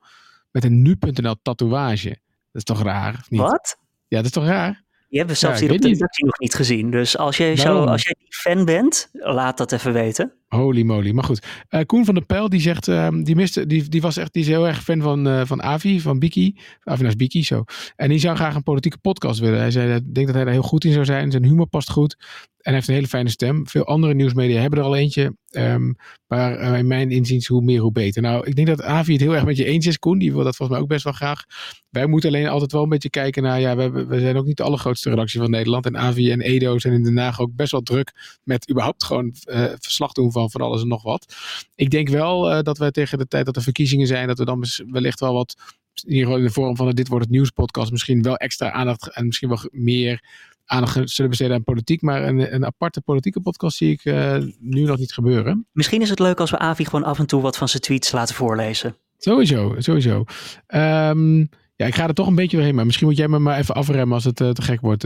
Met 0.51 0.65
een 0.65 0.83
nu.nl 0.83 1.35
tatoeage. 1.43 2.09
Dat 2.09 2.19
is 2.53 2.65
toch 2.65 2.83
raar, 2.83 3.17
of 3.21 3.31
niet? 3.31 3.41
Wat? 3.41 3.79
Ja, 4.09 4.17
dat 4.17 4.25
is 4.25 4.31
toch 4.31 4.45
raar? 4.45 4.85
Die 5.09 5.19
hebben 5.19 5.35
we 5.35 5.41
zelfs 5.41 5.61
Ja, 5.61 5.67
hier 5.67 5.75
op 5.75 5.83
de 5.83 5.89
redactie 5.89 6.25
nog 6.25 6.39
niet 6.39 6.55
gezien. 6.55 6.91
Dus 6.91 7.19
als 7.19 7.37
jij, 7.37 7.57
zo, 7.57 7.85
als 7.85 8.03
jij 8.03 8.15
die 8.19 8.35
fan 8.35 8.65
bent, 8.65 9.09
laat 9.13 9.59
dat 9.59 9.73
even 9.73 9.93
weten. 9.93 10.33
Holy 10.49 10.83
moly. 10.83 11.11
Maar 11.11 11.25
goed. 11.25 11.47
Eh, 11.69 11.81
Koen 11.87 12.05
van 12.05 12.15
der 12.15 12.25
Pijl, 12.25 12.49
die 12.49 12.61
zegt, 12.61 12.89
ehm, 12.89 13.23
die, 13.23 13.37
miste, 13.37 13.67
die, 13.67 13.89
die, 13.89 14.01
was 14.01 14.17
echt, 14.17 14.33
die 14.33 14.43
is 14.43 14.49
heel 14.49 14.67
erg 14.67 14.83
fan 14.83 15.01
van, 15.01 15.29
eh, 15.29 15.41
van 15.45 15.63
Avi, 15.63 16.01
van 16.01 16.19
Biki. 16.19 16.57
Avi 16.83 17.03
naast 17.03 17.17
Biki, 17.17 17.45
zo. 17.45 17.65
En 17.97 18.09
die 18.09 18.19
zou 18.19 18.37
graag 18.37 18.55
een 18.55 18.63
politieke 18.63 18.99
podcast 18.99 19.41
willen. 19.41 19.59
Hij 19.59 19.71
zei, 19.71 19.95
ik 19.95 20.15
denk 20.15 20.27
dat 20.27 20.35
hij 20.35 20.45
daar 20.45 20.53
heel 20.53 20.63
goed 20.63 20.85
in 20.85 20.93
zou 20.93 21.05
zijn. 21.05 21.31
Zijn 21.31 21.45
humor 21.45 21.67
past 21.67 21.91
goed. 21.91 22.17
En 22.57 22.73
hij 22.73 22.75
heeft 22.75 22.89
een 22.89 22.95
hele 22.95 23.07
fijne 23.07 23.31
stem. 23.31 23.67
Veel 23.69 23.85
andere 23.87 24.15
nieuwsmedia 24.15 24.61
hebben 24.61 24.79
er 24.79 24.85
al 24.85 24.97
eentje. 24.97 25.37
Ehm, 25.51 25.93
maar 26.27 26.57
eh, 26.57 26.79
in 26.79 26.87
mijn 26.87 27.11
inziens, 27.11 27.47
hoe 27.47 27.63
meer, 27.63 27.81
hoe 27.81 27.93
beter. 27.93 28.23
Nou, 28.23 28.47
ik 28.47 28.57
denk 28.57 28.69
dat 28.69 28.83
Avi 28.83 29.13
het 29.13 29.21
heel 29.21 29.35
erg 29.35 29.45
met 29.45 29.57
je 29.57 29.65
eens 29.65 29.87
is, 29.87 29.99
Koen. 29.99 30.19
Die 30.19 30.33
wil 30.33 30.45
dat 30.45 30.57
volgens 30.57 30.71
mij 30.79 30.81
ook 30.81 30.93
best 30.93 31.05
wel 31.05 31.13
graag. 31.13 31.45
Wij 31.91 32.07
moeten 32.07 32.29
alleen 32.29 32.49
altijd 32.49 32.73
wel 32.73 32.83
een 32.83 32.89
beetje 32.89 33.11
kijken 33.11 33.43
naar, 33.43 33.61
ja, 33.61 33.77
we, 33.77 33.83
hebben- 33.83 34.09
we 34.09 34.21
zijn 34.21 34.37
ook 34.37 34.47
niet 34.47 34.57
de 34.57 34.63
allergrootste 34.63 35.11
redactie 35.11 35.41
van 35.41 35.51
Nederland. 35.51 35.87
En 35.87 35.97
Avi 35.99 36.31
en 36.31 36.41
Edo 36.41 36.79
zijn 36.79 36.95
in 36.95 37.03
Den 37.03 37.19
Haag 37.19 37.41
ook 37.41 37.55
best 37.55 37.73
wel 37.73 37.83
druk 37.83 38.39
met 38.43 38.71
überhaupt 38.71 39.05
gewoon 39.05 39.31
verslag 39.79 40.13
doen 40.13 40.33
van 40.41 40.51
van 40.51 40.61
alles 40.61 40.83
en 40.83 40.89
nog 40.89 41.03
wat. 41.03 41.35
Ik 41.75 41.91
denk 41.91 42.09
wel 42.09 42.51
eh, 42.51 42.63
dat 42.63 42.79
wij 42.79 42.91
tegen 42.91 43.19
de 43.19 43.29
tijd 43.29 43.47
dat 43.47 43.57
er 43.57 43.63
verkiezingen 43.63 44.07
zijn, 44.07 44.27
dat 44.27 44.39
we 44.39 44.45
dan 44.45 44.65
wellicht 44.91 45.21
wel 45.21 45.33
wat, 45.33 45.57
in 46.05 46.13
ieder 46.13 46.25
geval 46.25 46.39
in 46.39 46.47
de 46.47 46.53
vorm 46.53 46.77
van 46.77 46.87
de 46.87 46.95
Dit 46.95 47.09
Wordt 47.09 47.25
Het 47.25 47.35
Nieuws 47.35 47.51
podcast, 47.51 47.91
misschien 47.91 48.23
wel 48.23 48.37
extra 48.37 48.71
aandacht 48.71 49.09
en 49.15 49.27
misschien 49.27 49.49
wel 49.49 49.59
meer 49.71 50.21
aandacht 50.67 51.11
zullen 51.11 51.31
besteden 51.31 51.57
aan 51.57 51.65
politiek. 51.65 52.03
Maar 52.03 52.23
een, 52.23 52.55
een 52.55 52.67
aparte 52.67 53.01
politieke 53.01 53.41
podcast 53.41 53.77
zie 53.77 53.91
ik 53.91 54.05
eh, 54.05 54.37
nu 54.59 54.83
nog 54.83 54.99
niet 54.99 55.13
gebeuren. 55.13 55.67
Misschien 55.73 56.01
is 56.03 56.11
het 56.11 56.19
leuk 56.19 56.41
als 56.41 56.51
we 56.51 56.59
Avi 56.59 56.85
gewoon 56.85 57.05
af 57.05 57.19
en 57.19 57.27
toe 57.27 57.43
wat 57.43 57.57
van 57.57 57.69
zijn 57.69 57.83
tweets 57.83 58.13
laten 58.13 58.35
voorlezen. 58.35 58.97
Sowieso, 59.19 59.75
sowieso. 59.79 60.25
Ehm, 60.67 61.39
ja, 61.77 61.87
ik 61.87 61.95
ga 61.95 62.07
er 62.09 62.15
toch 62.15 62.27
een 62.27 62.35
beetje 62.35 62.57
doorheen, 62.57 62.75
maar 62.75 62.85
misschien 62.87 63.07
moet 63.07 63.17
jij 63.17 63.29
me 63.29 63.39
maar 63.39 63.59
even 63.59 63.75
afremmen 63.75 64.15
als 64.15 64.25
het 64.25 64.41
eh, 64.41 64.51
te 64.51 64.63
gek 64.63 64.81
wordt. 64.81 65.03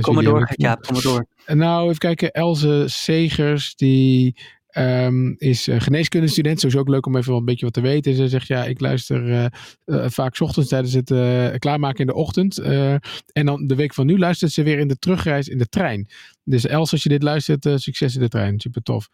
Kom 0.00 0.14
maar 0.14 0.24
door, 0.24 0.46
Gert-Jaap, 0.46 0.82
kom 0.82 0.92
maar 0.92 1.02
door. 1.02 1.26
Nou, 1.46 1.86
even 1.86 1.98
kijken. 1.98 2.30
Else 2.30 2.84
Segers, 2.86 3.74
die 3.74 4.36
ehm, 4.76 5.34
is 5.36 5.68
uh, 5.68 5.80
geneeskundestudent. 5.80 6.60
Sowieso 6.60 6.80
ook 6.80 6.88
leuk 6.88 7.06
om 7.06 7.16
even 7.16 7.30
wel 7.30 7.38
een 7.38 7.44
beetje 7.44 7.64
wat 7.64 7.74
te 7.74 7.80
weten. 7.80 8.14
Ze 8.14 8.28
zegt, 8.28 8.46
ja, 8.46 8.64
ik 8.64 8.80
luister 8.80 9.30
eh, 9.30 9.44
eh, 9.84 10.10
vaak 10.10 10.40
ochtends 10.40 10.68
tijdens 10.68 10.92
het 10.92 11.10
eh, 11.10 11.48
klaarmaken 11.58 12.00
in 12.00 12.06
de 12.06 12.14
ochtend. 12.14 12.58
Eh, 12.58 12.92
en 13.32 13.46
dan 13.46 13.66
de 13.66 13.74
week 13.74 13.94
van 13.94 14.06
nu 14.06 14.18
luistert 14.18 14.52
ze 14.52 14.62
weer 14.62 14.78
in 14.78 14.88
de 14.88 14.98
terugreis 14.98 15.48
in 15.48 15.58
de 15.58 15.68
trein. 15.68 16.08
Dus 16.44 16.66
Els, 16.66 16.92
als 16.92 17.02
je 17.02 17.08
dit 17.08 17.22
luistert, 17.22 17.66
eh, 17.66 17.76
succes 17.76 18.14
in 18.14 18.20
de 18.20 18.28
trein. 18.28 18.60
Super 18.60 18.82
tof. 18.82 19.08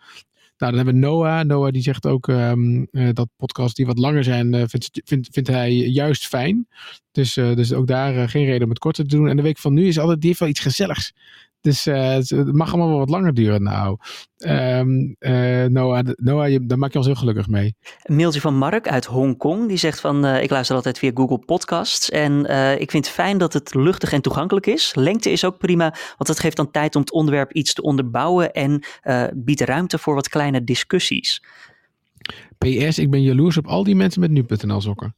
Nou, 0.62 0.75
dan 0.75 0.85
hebben 0.85 1.01
we 1.03 1.07
Noah. 1.07 1.44
Noah 1.44 1.72
die 1.72 1.83
zegt 1.83 2.07
ook 2.07 2.29
ehm, 2.29 2.85
eh, 2.90 3.09
dat 3.12 3.29
podcasts 3.37 3.75
die 3.75 3.87
wat 3.87 3.98
langer 3.98 4.25
zijn, 4.25 4.55
eh, 4.55 4.62
vindt, 4.66 5.01
vindt, 5.31 5.46
hij 5.46 5.72
juist 5.72 6.27
fijn. 6.27 6.68
Dus, 7.11 7.37
eh, 7.37 7.55
dus 7.55 7.72
ook 7.72 7.87
daar 7.87 8.16
eh, 8.16 8.29
geen 8.29 8.44
reden 8.44 8.62
om 8.62 8.68
het 8.68 8.79
korter 8.79 9.07
te 9.07 9.16
doen. 9.16 9.29
En 9.29 9.37
de 9.37 9.42
week 9.42 9.59
van 9.59 9.75
nu 9.75 9.87
is 9.87 9.98
altijd, 9.98 10.20
die 10.20 10.35
heeft 10.38 10.51
iets 10.51 10.61
gezelligs. 10.61 11.12
Dus 11.62 11.87
eh, 11.87 12.11
het 12.11 12.53
mag 12.53 12.68
allemaal 12.68 12.88
wel 12.88 12.98
wat 12.98 13.09
langer 13.09 13.35
duren. 13.35 13.62
Nou, 13.62 13.96
eh, 14.37 14.81
Noah, 15.64 16.07
Noah 16.16 16.51
je, 16.51 16.66
daar 16.66 16.79
maak 16.79 16.92
je 16.92 16.98
ons 16.98 17.07
heel 17.07 17.16
gelukkig 17.16 17.48
mee. 17.48 17.77
Een 18.03 18.16
mailtje 18.16 18.40
van 18.40 18.57
Mark 18.57 18.88
uit 18.88 19.05
Hongkong. 19.05 19.68
Die 19.68 19.77
zegt 19.77 20.01
van, 20.01 20.25
eh, 20.25 20.42
ik 20.42 20.51
luister 20.51 20.77
altijd 20.77 20.98
via 20.98 21.11
Google 21.14 21.38
Podcasts. 21.38 22.11
En 22.11 22.38
ik 22.81 22.90
vind 22.90 23.05
het 23.07 23.14
fijn 23.14 23.38
dat 23.38 23.53
het 23.53 23.75
luchtig 23.75 24.12
en 24.12 24.22
toegankelijk 24.22 24.66
is. 24.66 24.94
Lengte 24.94 25.31
is 25.31 25.44
ook 25.44 25.59
prima, 25.59 25.94
want 26.16 26.29
het 26.29 26.40
geeft 26.40 26.57
dan 26.57 26.70
tijd 26.70 26.94
om 26.94 27.01
het 27.01 27.12
onderwerp 27.12 27.53
iets 27.53 27.75
te 27.75 27.83
onderbouwen. 27.83 28.53
En 28.53 28.83
biedt 29.35 29.61
ruimte 29.61 29.98
voor 29.98 30.14
wat 30.14 30.29
kleine 30.29 30.64
discussies. 30.64 31.42
PS, 32.59 32.98
ik 32.98 33.11
ben 33.11 33.22
jaloers 33.22 33.57
op 33.57 33.66
al 33.66 33.85
die 33.85 33.96
mensen 33.96 34.20
met 34.20 34.31
nu.nl 34.31 34.81
sokken. 34.81 35.14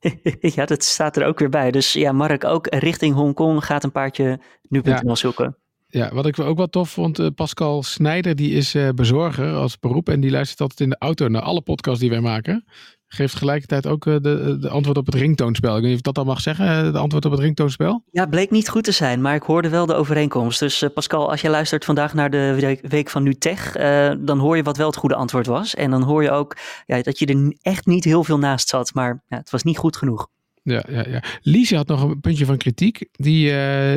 ja, 0.56 0.64
dat 0.64 0.84
staat 0.84 1.16
er 1.16 1.26
ook 1.26 1.38
weer 1.38 1.48
bij. 1.48 1.70
Dus 1.70 1.92
ja, 1.92 2.12
Mark 2.12 2.44
ook 2.44 2.66
richting 2.66 3.14
Hongkong 3.14 3.64
gaat 3.64 3.84
een 3.84 3.92
paardje 3.92 4.40
nu.nl 4.68 5.08
Ja. 5.08 5.14
zoeken. 5.14 5.56
Ja, 5.94 6.10
wat 6.12 6.26
ik 6.26 6.38
ook 6.38 6.56
wel 6.56 6.68
tof 6.68 6.90
vond, 6.90 7.18
eh, 7.18 7.26
Pascal 7.34 7.82
Snijder, 7.82 8.36
die 8.36 8.50
is 8.50 8.74
eh, 8.74 8.88
bezorger 8.94 9.54
als 9.54 9.78
beroep. 9.78 10.08
En 10.08 10.20
die 10.20 10.30
luistert 10.30 10.60
altijd 10.60 10.80
in 10.80 10.88
de 10.88 10.96
auto 10.98 11.28
naar 11.28 11.42
alle 11.42 11.60
podcasts 11.60 12.00
die 12.00 12.10
wij 12.10 12.20
maken. 12.20 12.64
Geeft 13.06 13.32
tegelijkertijd 13.32 13.86
ook 13.86 14.06
eh, 14.06 14.16
de, 14.20 14.56
de 14.60 14.68
antwoord 14.68 14.96
op 14.96 15.06
het 15.06 15.14
ringtoonspel. 15.14 15.76
Ik 15.76 15.80
weet 15.80 15.88
niet 15.90 15.96
of 15.96 16.02
dat 16.02 16.14
dan 16.14 16.26
mag 16.26 16.40
zeggen, 16.40 16.92
de 16.92 16.98
antwoord 16.98 17.24
op 17.24 17.30
het 17.30 17.40
ringtoonspel. 17.40 18.04
Ja, 18.10 18.26
bleek 18.26 18.50
niet 18.50 18.68
goed 18.68 18.84
te 18.84 18.92
zijn, 18.92 19.20
maar 19.20 19.34
ik 19.34 19.42
hoorde 19.42 19.68
wel 19.68 19.86
de 19.86 19.94
overeenkomst. 19.94 20.58
Dus 20.58 20.84
Pascal, 20.94 21.30
als 21.30 21.40
jij 21.40 21.50
luistert 21.50 21.84
vandaag 21.84 22.14
naar 22.14 22.30
de 22.30 22.78
week- 22.88 23.10
van 23.10 23.22
NuTech, 23.22 23.72
dan 24.20 24.38
hoor 24.38 24.56
je 24.56 24.62
wat 24.62 24.76
wel 24.76 24.86
het 24.86 24.96
goede 24.96 25.14
antwoord 25.14 25.46
was. 25.46 25.74
En 25.74 25.90
dan 25.90 26.02
hoor 26.02 26.22
je 26.22 26.30
ook 26.30 26.56
ja, 26.86 27.02
dat 27.02 27.18
je 27.18 27.26
er 27.26 27.56
echt 27.62 27.86
niet 27.86 28.04
heel 28.04 28.24
veel 28.24 28.38
naast 28.38 28.68
zat, 28.68 28.94
maar 28.94 29.22
ja, 29.28 29.36
het 29.36 29.50
was 29.50 29.62
niet 29.62 29.78
goed 29.78 29.96
genoeg. 29.96 30.28
Ja, 30.64 30.82
ja, 30.88 31.04
ja. 31.08 31.22
Lise 31.42 31.76
had 31.76 31.86
nog 31.86 32.02
een 32.02 32.20
puntje 32.20 32.44
van 32.44 32.56
kritiek. 32.56 33.08
Die 33.12 33.52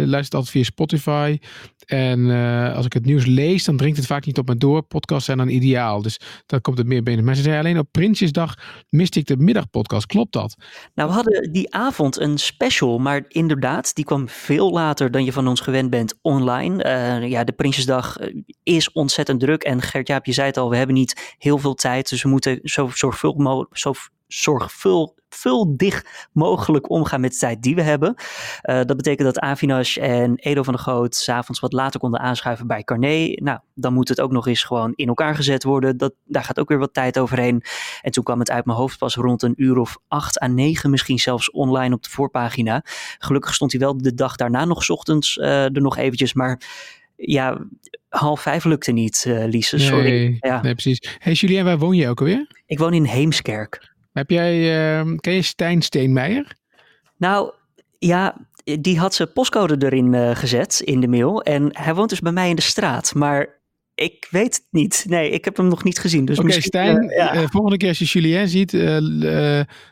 luistert 0.06 0.34
altijd 0.34 0.50
via 0.50 0.64
Spotify. 0.64 1.38
En 1.86 2.32
eh, 2.32 2.76
als 2.76 2.86
ik 2.86 2.94
het 2.94 3.06
nieuws 3.06 3.26
lees, 3.26 3.64
dan 3.64 3.78
dringt 3.78 3.98
het 3.98 4.06
vaak 4.06 4.26
niet 4.26 4.38
op 4.38 4.48
me 4.48 4.58
door. 4.58 4.82
Podcasts 4.82 5.26
zijn 5.26 5.38
dan 5.38 5.48
ideaal. 5.48 6.02
Dus 6.02 6.20
dan 6.46 6.62
komt 6.62 6.78
het 6.78 6.88
meer 6.88 7.04
binnen. 7.04 7.26
Maar 7.26 7.36
ze 7.36 7.42
zei 7.42 7.58
alleen 7.58 7.80
op 7.80 7.88
Prinsjesdag 7.92 8.54
miste 8.90 9.20
ik 9.20 9.26
de 9.26 9.38
middagpodcast. 9.38 10.06
Klopt 10.06 10.34
dat? 10.34 10.56
Nou, 10.94 11.10
we 11.10 11.16
hadden 11.16 11.52
die 11.52 11.74
avond 11.74 12.20
een 12.20 12.38
special, 12.38 12.98
maar 12.98 13.26
inderdaad, 13.28 13.96
die 13.96 14.06
kwam 14.06 14.30
veel 14.30 14.72
later 14.72 15.12
dan 15.12 15.24
je 15.24 15.34
van 15.34 15.48
ons 15.48 15.60
gewend 15.60 15.90
bent 15.90 16.18
online. 16.22 16.84
Eh, 16.84 17.30
ja, 17.30 17.44
de 17.44 17.52
Prinsjesdag 17.52 18.18
eh, 18.18 18.36
is 18.64 18.92
ontzettend 18.92 19.40
druk 19.40 19.64
en 19.64 19.82
Gert-Jaap, 19.82 20.26
je 20.26 20.32
zei 20.32 20.48
het 20.48 20.58
al, 20.58 20.70
we 20.70 20.78
hebben 20.78 20.96
niet 20.96 21.36
heel 21.38 21.58
veel 21.58 21.74
tijd, 21.74 22.10
dus 22.10 22.24
we 22.24 22.30
moeten 22.30 22.60
zo 22.64 22.90
zorgvuldig 22.94 23.44
mogelijk, 23.44 23.78
zo 23.78 23.94
zorgvuldig 24.28 26.06
mogelijk 26.32 26.90
omgaan 26.90 27.22
met 27.22 27.32
de 27.32 27.38
tijd 27.38 27.62
die 27.62 27.76
we 27.76 27.82
hebben. 27.82 28.16
Dat 28.62 28.98
betekent 28.98 29.34
dat 29.34 29.40
Avinash 29.40 29.98
en 29.98 30.36
Edo 30.36 30.64
van 30.64 30.74
der 30.74 30.84
Goot 30.84 31.16
s'avonds 31.16 31.60
wat 31.60 31.74
later 31.76 32.00
konden 32.00 32.20
aanschuiven 32.20 32.68
bij 32.68 32.84
Carné. 32.84 33.34
Nou, 33.36 33.60
dan 33.74 33.94
moet 33.94 34.10
het 34.10 34.22
ook 34.22 34.32
nog 34.32 34.48
eens 34.48 34.64
gewoon 34.64 34.94
in 34.96 35.08
elkaar 35.08 35.36
gezet 35.36 35.64
worden. 35.64 35.98
Dat, 35.98 36.14
daar 36.24 36.44
gaat 36.44 36.60
ook 36.60 36.70
weer 36.70 36.78
wat 36.78 36.94
tijd 36.94 37.20
overheen. 37.20 37.64
En 38.02 38.12
toen 38.12 38.24
kwam 38.24 38.40
het 38.40 38.52
uit 38.52 38.66
mijn 38.66 38.78
hoofd 38.78 38.98
pas 38.98 39.16
rond 39.16 39.44
een 39.44 39.54
uur 39.58 39.78
of 39.78 39.98
acht 40.08 40.42
à 40.42 40.48
negen, 40.48 40.90
misschien 40.90 41.20
zelfs 41.20 41.52
online 41.52 41.96
op 41.96 42.04
de 42.04 42.10
voorpagina. 42.10 42.82
Gelukkig 43.18 43.54
stond 43.54 43.72
hij 43.72 43.82
wel 43.82 43.98
de 43.98 44.14
dag 44.14 44.36
daarna 44.36 44.66
nog 44.66 44.90
ochtends 44.90 45.38
uh, 45.38 45.64
er 45.64 45.82
nog 45.82 45.98
eventjes, 45.98 46.34
maar 46.34 46.62
ja, 47.16 47.66
half 48.10 48.42
vijf 48.42 48.64
lukte 48.64 48.92
niet, 48.92 49.26
uh, 49.28 49.46
Lise. 49.46 49.80
Sorry. 49.80 50.10
Nee, 50.10 50.38
ja. 50.40 50.62
nee, 50.62 50.74
precies. 50.74 51.18
Hey 51.20 51.34
Julien, 51.34 51.66
waar 51.66 51.78
woon 51.78 51.96
je 51.96 52.10
ook 52.10 52.20
alweer? 52.20 52.48
Ik 52.66 52.80
woon 52.80 52.94
in 52.94 53.04
Heemskerk. 53.04 53.94
Heb 54.14 54.30
jij, 54.30 54.56
uh, 55.04 55.16
ken 55.18 55.34
je 55.34 55.42
Stijn 55.42 55.82
Steenmeijer? 55.82 56.56
Nou, 57.18 57.52
ja, 58.00 58.48
die 58.80 59.00
had 59.00 59.14
zijn 59.14 59.34
postcode 59.34 59.86
erin 59.86 60.14
uh, 60.14 60.36
gezet 60.36 60.82
in 60.84 61.00
de 61.00 61.08
mail. 61.08 61.42
En 61.42 61.70
hij 61.72 61.96
woont 61.96 62.10
dus 62.10 62.20
bij 62.20 62.32
mij 62.32 62.50
in 62.50 62.56
de 62.56 62.62
straat. 62.62 63.14
Maar 63.14 63.64
ik 63.96 64.28
weet 64.30 64.56
het 64.56 64.68
niet. 64.72 65.06
Nee, 65.08 65.30
ik 65.30 65.46
heb 65.46 65.58
hem 65.58 65.68
nog 65.68 65.84
niet 65.84 66.00
gezien. 66.00 66.26
Dus 66.26 66.40
Oké, 66.40 66.48
okay, 66.48 66.62
Stijn, 66.62 67.04
uh, 67.04 67.16
ja. 67.16 67.36
uh, 67.36 67.48
volgende 67.50 67.78
keer 67.78 67.88
als 67.88 68.00
je 68.00 68.06
Julien 68.06 68.48
ziet, 68.48 68.72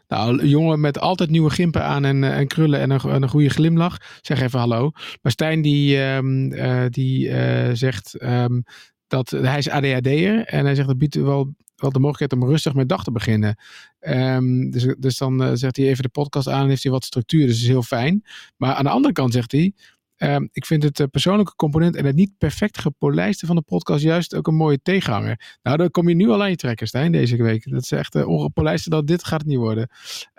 nou, 0.08 0.48
jongen 0.48 0.80
met 0.80 1.00
altijd 1.00 1.30
nieuwe 1.30 1.50
gimpen 1.50 1.84
aan 1.84 2.06
en, 2.06 2.24
en 2.24 2.48
krullen 2.48 2.80
en 2.80 2.90
een, 2.90 3.14
een, 3.14 3.30
goede 3.30 3.50
glimlach, 3.50 3.98
zeg 4.22 4.42
even 4.42 4.60
hallo. 4.60 4.92
Maar 5.22 5.32
Stijn 5.32 5.62
die, 5.62 5.98
um, 5.98 6.50
die 6.90 7.32
zegt 7.76 8.22
um, 8.22 8.64
dat 9.08 9.30
hij 9.30 9.58
is 9.58 9.70
ADHD'er 9.70 10.46
en 10.46 10.66
hij 10.66 10.76
zegt 10.76 10.88
dat 10.88 10.98
biedt 10.98 11.16
wel, 11.16 11.54
wel 11.84 11.92
de 11.92 12.00
mogelijkheid 12.00 12.44
om 12.44 12.50
rustig 12.50 12.74
met 12.74 12.90
dag 12.90 13.04
te 13.04 13.12
beginnen. 13.12 13.58
Um, 14.00 14.72
dus, 14.72 14.96
dus 15.00 15.18
dan 15.18 15.58
zegt 15.58 15.78
hij 15.78 15.86
even 15.86 16.04
de 16.04 16.10
podcast 16.10 16.48
aan 16.48 16.64
en 16.64 16.70
heeft 16.70 16.84
hij 16.84 16.92
wat 16.92 17.06
structuur, 17.06 17.46
dus 17.46 17.56
dat 17.56 17.64
is 17.64 17.68
heel 17.68 17.84
fijn. 17.84 18.24
Maar 18.58 18.74
aan 18.74 18.84
de 18.84 18.90
andere 18.90 19.14
kant 19.14 19.34
zegt 19.34 19.52
hij, 19.52 19.74
Um, 20.18 20.50
ik 20.52 20.66
vind 20.66 20.84
het 20.84 21.00
uh, 21.00 21.08
persoonlijke 21.12 21.56
component 21.56 21.96
en 21.96 22.06
het 22.06 22.16
niet 22.16 22.38
perfect 22.38 22.80
gepolijste 22.80 23.46
van 23.46 23.56
de 23.56 23.62
podcast 23.62 24.04
juist 24.04 24.36
ook 24.36 24.48
een 24.48 24.56
mooie 24.56 24.80
tegenhanger. 24.84 25.58
Nou, 25.64 25.78
dan 25.78 25.92
kom 25.92 26.10
je 26.10 26.16
nu 26.16 26.30
al 26.30 26.42
aan 26.42 26.50
je 26.50 26.56
trekken, 26.56 26.88
Stijn, 26.88 27.12
deze 27.12 27.44
week. 27.44 27.72
Dat 27.72 27.82
is 27.82 27.92
echt 27.92 28.16
uh, 28.16 28.28
ongepolijste 28.28 28.90
dat 28.90 29.08
dit 29.08 29.24
gaat 29.24 29.40
het 29.40 29.50
niet 29.50 29.58
worden. 29.58 29.90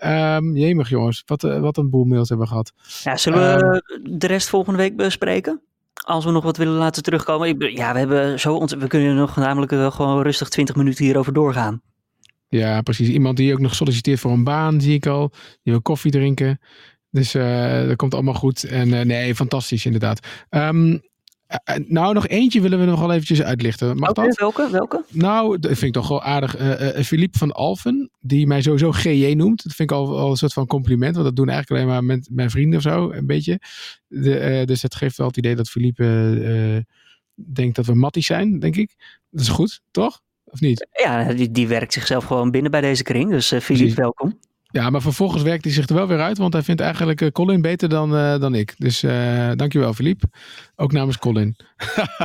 Um, 0.05 0.57
jemig 0.57 0.89
jongens, 0.89 1.23
wat, 1.27 1.45
uh, 1.45 1.61
wat 1.61 1.77
een 1.77 1.91
boel 1.91 2.05
mails 2.05 2.29
hebben 2.29 2.47
we 2.47 2.53
gehad. 2.53 2.73
Ja, 3.03 3.17
zullen 3.17 3.59
we 3.59 3.83
de 4.19 4.27
rest 4.27 4.49
volgende 4.49 4.79
week 4.79 4.97
bespreken? 4.97 5.61
Als 6.05 6.25
we 6.25 6.31
nog 6.31 6.45
wat 6.45 6.57
willen 6.57 6.75
laten 6.75 7.03
terugkomen. 7.03 7.49
Ik, 7.49 7.77
ja, 7.77 7.93
we 7.93 7.99
hebben 7.99 8.41
zo 8.41 8.55
ont 8.55 8.71
we 8.71 8.87
kunnen 8.87 9.15
nog 9.15 9.37
namelijk 9.37 9.95
gewoon 9.95 10.23
rustig 10.23 10.49
20 10.49 10.75
minuten 10.77 11.05
hierover 11.05 11.33
doorgaan. 11.33 11.83
Ja, 12.49 12.83
precies. 12.83 13.09
Iemand 13.09 13.37
die 13.37 13.53
ook 13.53 13.59
nog 13.59 13.75
solliciteert 13.75 14.21
voor 14.21 14.31
een 14.31 14.45
baan, 14.45 14.81
zie 14.81 14.95
ik 14.95 15.07
al. 15.07 15.29
Die 15.63 15.73
wil 15.73 15.83
koffie 15.83 16.11
drinken. 16.11 16.61
Dus 17.11 17.35
uh, 17.35 17.87
dat 17.87 17.97
komt 17.97 18.15
allemaal 18.15 18.35
goed. 18.35 18.65
En 18.65 18.89
uh, 18.89 19.01
nee, 19.01 19.35
fantastisch 19.35 19.85
inderdaad. 19.85 20.27
Um, 20.51 21.03
nou, 21.87 22.15
nog 22.15 22.27
eentje 22.27 22.61
willen 22.61 22.79
we 22.79 22.85
nog 22.85 23.01
wel 23.01 23.13
eventjes 23.13 23.43
uitlichten. 23.43 23.97
Mag 23.97 24.11
okay, 24.11 24.27
dat? 24.27 24.39
Welke? 24.39 24.69
welke? 24.71 25.05
Nou, 25.11 25.59
dat 25.59 25.71
vind 25.71 25.83
ik 25.83 25.93
toch 25.93 26.09
wel 26.09 26.23
aardig. 26.23 26.57
Philippe 27.07 27.39
van 27.39 27.53
Alphen, 27.53 28.11
die 28.21 28.47
mij 28.47 28.63
sowieso 28.63 28.93
GJ 28.93 29.33
noemt. 29.33 29.63
Dat 29.63 29.73
vind 29.75 29.91
ik 29.91 29.97
al, 29.97 30.19
al 30.19 30.31
een 30.31 30.37
soort 30.37 30.53
van 30.53 30.67
compliment. 30.67 31.15
Want 31.15 31.27
dat 31.27 31.37
doen 31.37 31.49
eigenlijk 31.49 31.81
alleen 31.81 31.95
maar 31.95 32.05
met 32.17 32.29
mijn 32.33 32.51
vrienden 32.51 32.77
of 32.77 32.83
zo, 32.83 33.11
een 33.11 33.27
beetje. 33.27 33.61
De, 34.07 34.63
dus 34.65 34.83
het 34.83 34.95
geeft 34.95 35.17
wel 35.17 35.27
het 35.27 35.37
idee 35.37 35.57
dat 35.57 35.69
Philippe 35.71 36.85
denkt 37.35 37.77
dat 37.77 37.87
we 37.87 37.95
matties 37.95 38.27
zijn, 38.27 38.59
denk 38.59 38.77
ik. 38.77 38.95
Dat 39.31 39.41
is 39.41 39.49
goed, 39.49 39.81
toch? 39.91 40.21
Of 40.45 40.61
niet? 40.61 40.87
Ja, 40.93 41.33
die, 41.33 41.51
die 41.51 41.69
werkt 41.69 41.93
zichzelf 41.93 42.25
gewoon 42.25 42.51
binnen 42.51 42.71
bij 42.71 42.81
deze 42.81 43.03
kring. 43.03 43.31
Dus 43.31 43.47
Philippe, 43.47 43.75
Precies. 43.75 43.95
welkom. 43.95 44.39
Ja, 44.75 44.91
maar 44.91 45.03
vervolgens 45.03 45.43
werkt 45.43 45.65
hij 45.65 45.73
zich 45.73 45.89
er 45.89 45.95
wel 45.95 46.07
weer 46.07 46.21
uit, 46.21 46.39
want 46.39 46.53
hij 46.53 46.63
vindt 46.63 46.81
eigenlijk 46.81 47.21
uh, 47.21 47.29
Colin 47.29 47.61
beter 47.61 47.89
dan, 47.89 48.15
uh, 48.15 48.39
dan 48.39 48.55
ik. 48.55 48.75
Dus 48.79 49.03
uh, 49.03 49.51
dankjewel, 49.55 49.95
Philippe. 49.95 50.27
Ook 50.77 50.93
namens 50.93 51.19
Colin. 51.19 51.57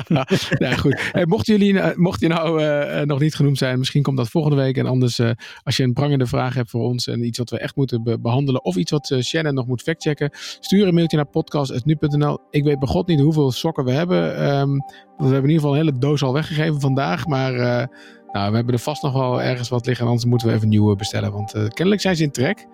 ja, 0.58 0.76
goed. 0.76 1.10
Hey, 1.12 1.26
mocht, 1.26 1.46
jullie, 1.46 1.96
mocht 1.96 2.20
je 2.20 2.28
nou 2.28 3.06
nog 3.06 3.20
niet 3.20 3.36
genoemd 3.36 3.58
zijn, 3.58 3.78
misschien 3.78 4.04
komt 4.04 4.18
dat 4.18 4.30
volgende 4.30 4.56
week. 4.56 4.78
En 4.78 4.86
anders, 4.86 5.20
als 5.64 5.78
je 5.78 5.84
een 5.84 5.94
prangende 5.94 6.26
vraag 6.26 6.54
hebt 6.54 6.70
voor 6.70 6.84
ons 6.84 7.08
en 7.08 7.26
iets 7.26 7.38
wat 7.38 7.50
we 7.50 7.60
echt 7.60 7.76
moeten 7.76 8.04
be 8.04 8.20
behandelen, 8.20 8.64
of 8.64 8.76
iets 8.76 8.92
wat 8.92 9.16
Shannon 9.22 9.54
nog 9.54 9.68
moet 9.68 9.82
factchecken, 9.82 10.30
stuur 10.60 10.88
een 10.88 10.94
mailtje 10.94 11.18
naar 11.18 11.26
podcast.nu.nl. 11.26 12.40
Ik 12.50 12.64
weet 12.64 12.80
bij 12.80 12.88
god 12.88 13.08
niet 13.08 13.20
hoeveel 13.20 13.52
sokken 13.52 13.86
we 13.86 13.92
hebben. 13.92 14.50
Um, 14.60 14.78
we 15.18 15.26
hebben 15.26 15.44
in 15.44 15.50
ieder 15.50 15.56
geval 15.56 15.72
een 15.72 15.86
hele 15.86 15.98
doos 15.98 16.24
al 16.24 16.34
weggegeven 16.34 16.80
vandaag, 16.80 17.26
maar... 17.26 17.88
Nou, 18.32 18.50
we 18.50 18.56
hebben 18.56 18.74
er 18.74 18.80
vast 18.80 19.04
nog 19.04 19.14
wel 19.14 19.42
ergens 19.42 19.70
wat 19.70 19.86
liggen. 19.86 20.06
Anders 20.06 20.26
moeten 20.26 20.48
we 20.48 20.54
even 20.54 20.70
nieuwe 20.70 20.96
bestellen. 20.96 21.32
Want 21.32 21.56
uh, 21.56 21.68
kennelijk 21.68 22.02
zijn 22.02 22.16
ze 22.16 22.24
in 22.24 22.32
trek. 22.32 22.68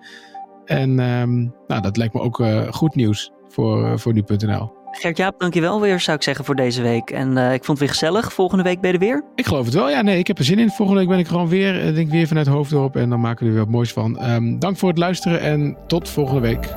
En 0.64 0.98
um, 0.98 1.54
nou, 1.66 1.82
dat 1.82 1.96
lijkt 1.96 2.14
me 2.14 2.20
ook 2.20 2.40
uh, 2.40 2.72
goed 2.72 2.94
nieuws 2.94 3.32
voor, 3.48 3.84
uh, 3.84 3.96
voor 3.96 4.12
nu.nl. 4.12 4.74
Gert-Jaap, 4.90 5.40
dankjewel 5.40 5.80
weer, 5.80 6.00
zou 6.00 6.16
ik 6.16 6.22
zeggen, 6.22 6.44
voor 6.44 6.54
deze 6.54 6.82
week. 6.82 7.10
En 7.10 7.36
ik 7.36 7.64
vond 7.64 7.66
het 7.66 7.78
weer 7.78 7.88
gezellig. 7.88 8.32
Volgende 8.32 8.64
week 8.64 8.80
ben 8.80 8.90
je 8.90 8.98
er 8.98 9.04
weer? 9.04 9.24
Ik 9.34 9.46
geloof 9.46 9.64
het 9.64 9.74
wel. 9.74 9.90
Ja, 9.90 10.02
nee, 10.02 10.18
ik 10.18 10.26
heb 10.26 10.38
er 10.38 10.44
zin 10.44 10.58
in. 10.58 10.70
Volgende 10.70 11.00
week 11.00 11.08
ben 11.08 11.18
ik 11.18 11.26
gewoon 11.26 11.48
weer, 11.48 11.94
denk 11.94 12.10
weer 12.10 12.26
vanuit 12.26 12.46
Hoofddorp. 12.46 12.96
En 12.96 13.10
dan 13.10 13.20
maken 13.20 13.38
we 13.38 13.46
er 13.46 13.54
weer 13.56 13.64
wat 13.64 13.72
moois 13.74 13.92
van. 13.92 14.30
Um, 14.30 14.58
dank 14.58 14.76
voor 14.76 14.88
het 14.88 14.98
luisteren 14.98 15.40
en 15.40 15.76
tot 15.86 16.08
volgende 16.08 16.40
week. 16.40 16.74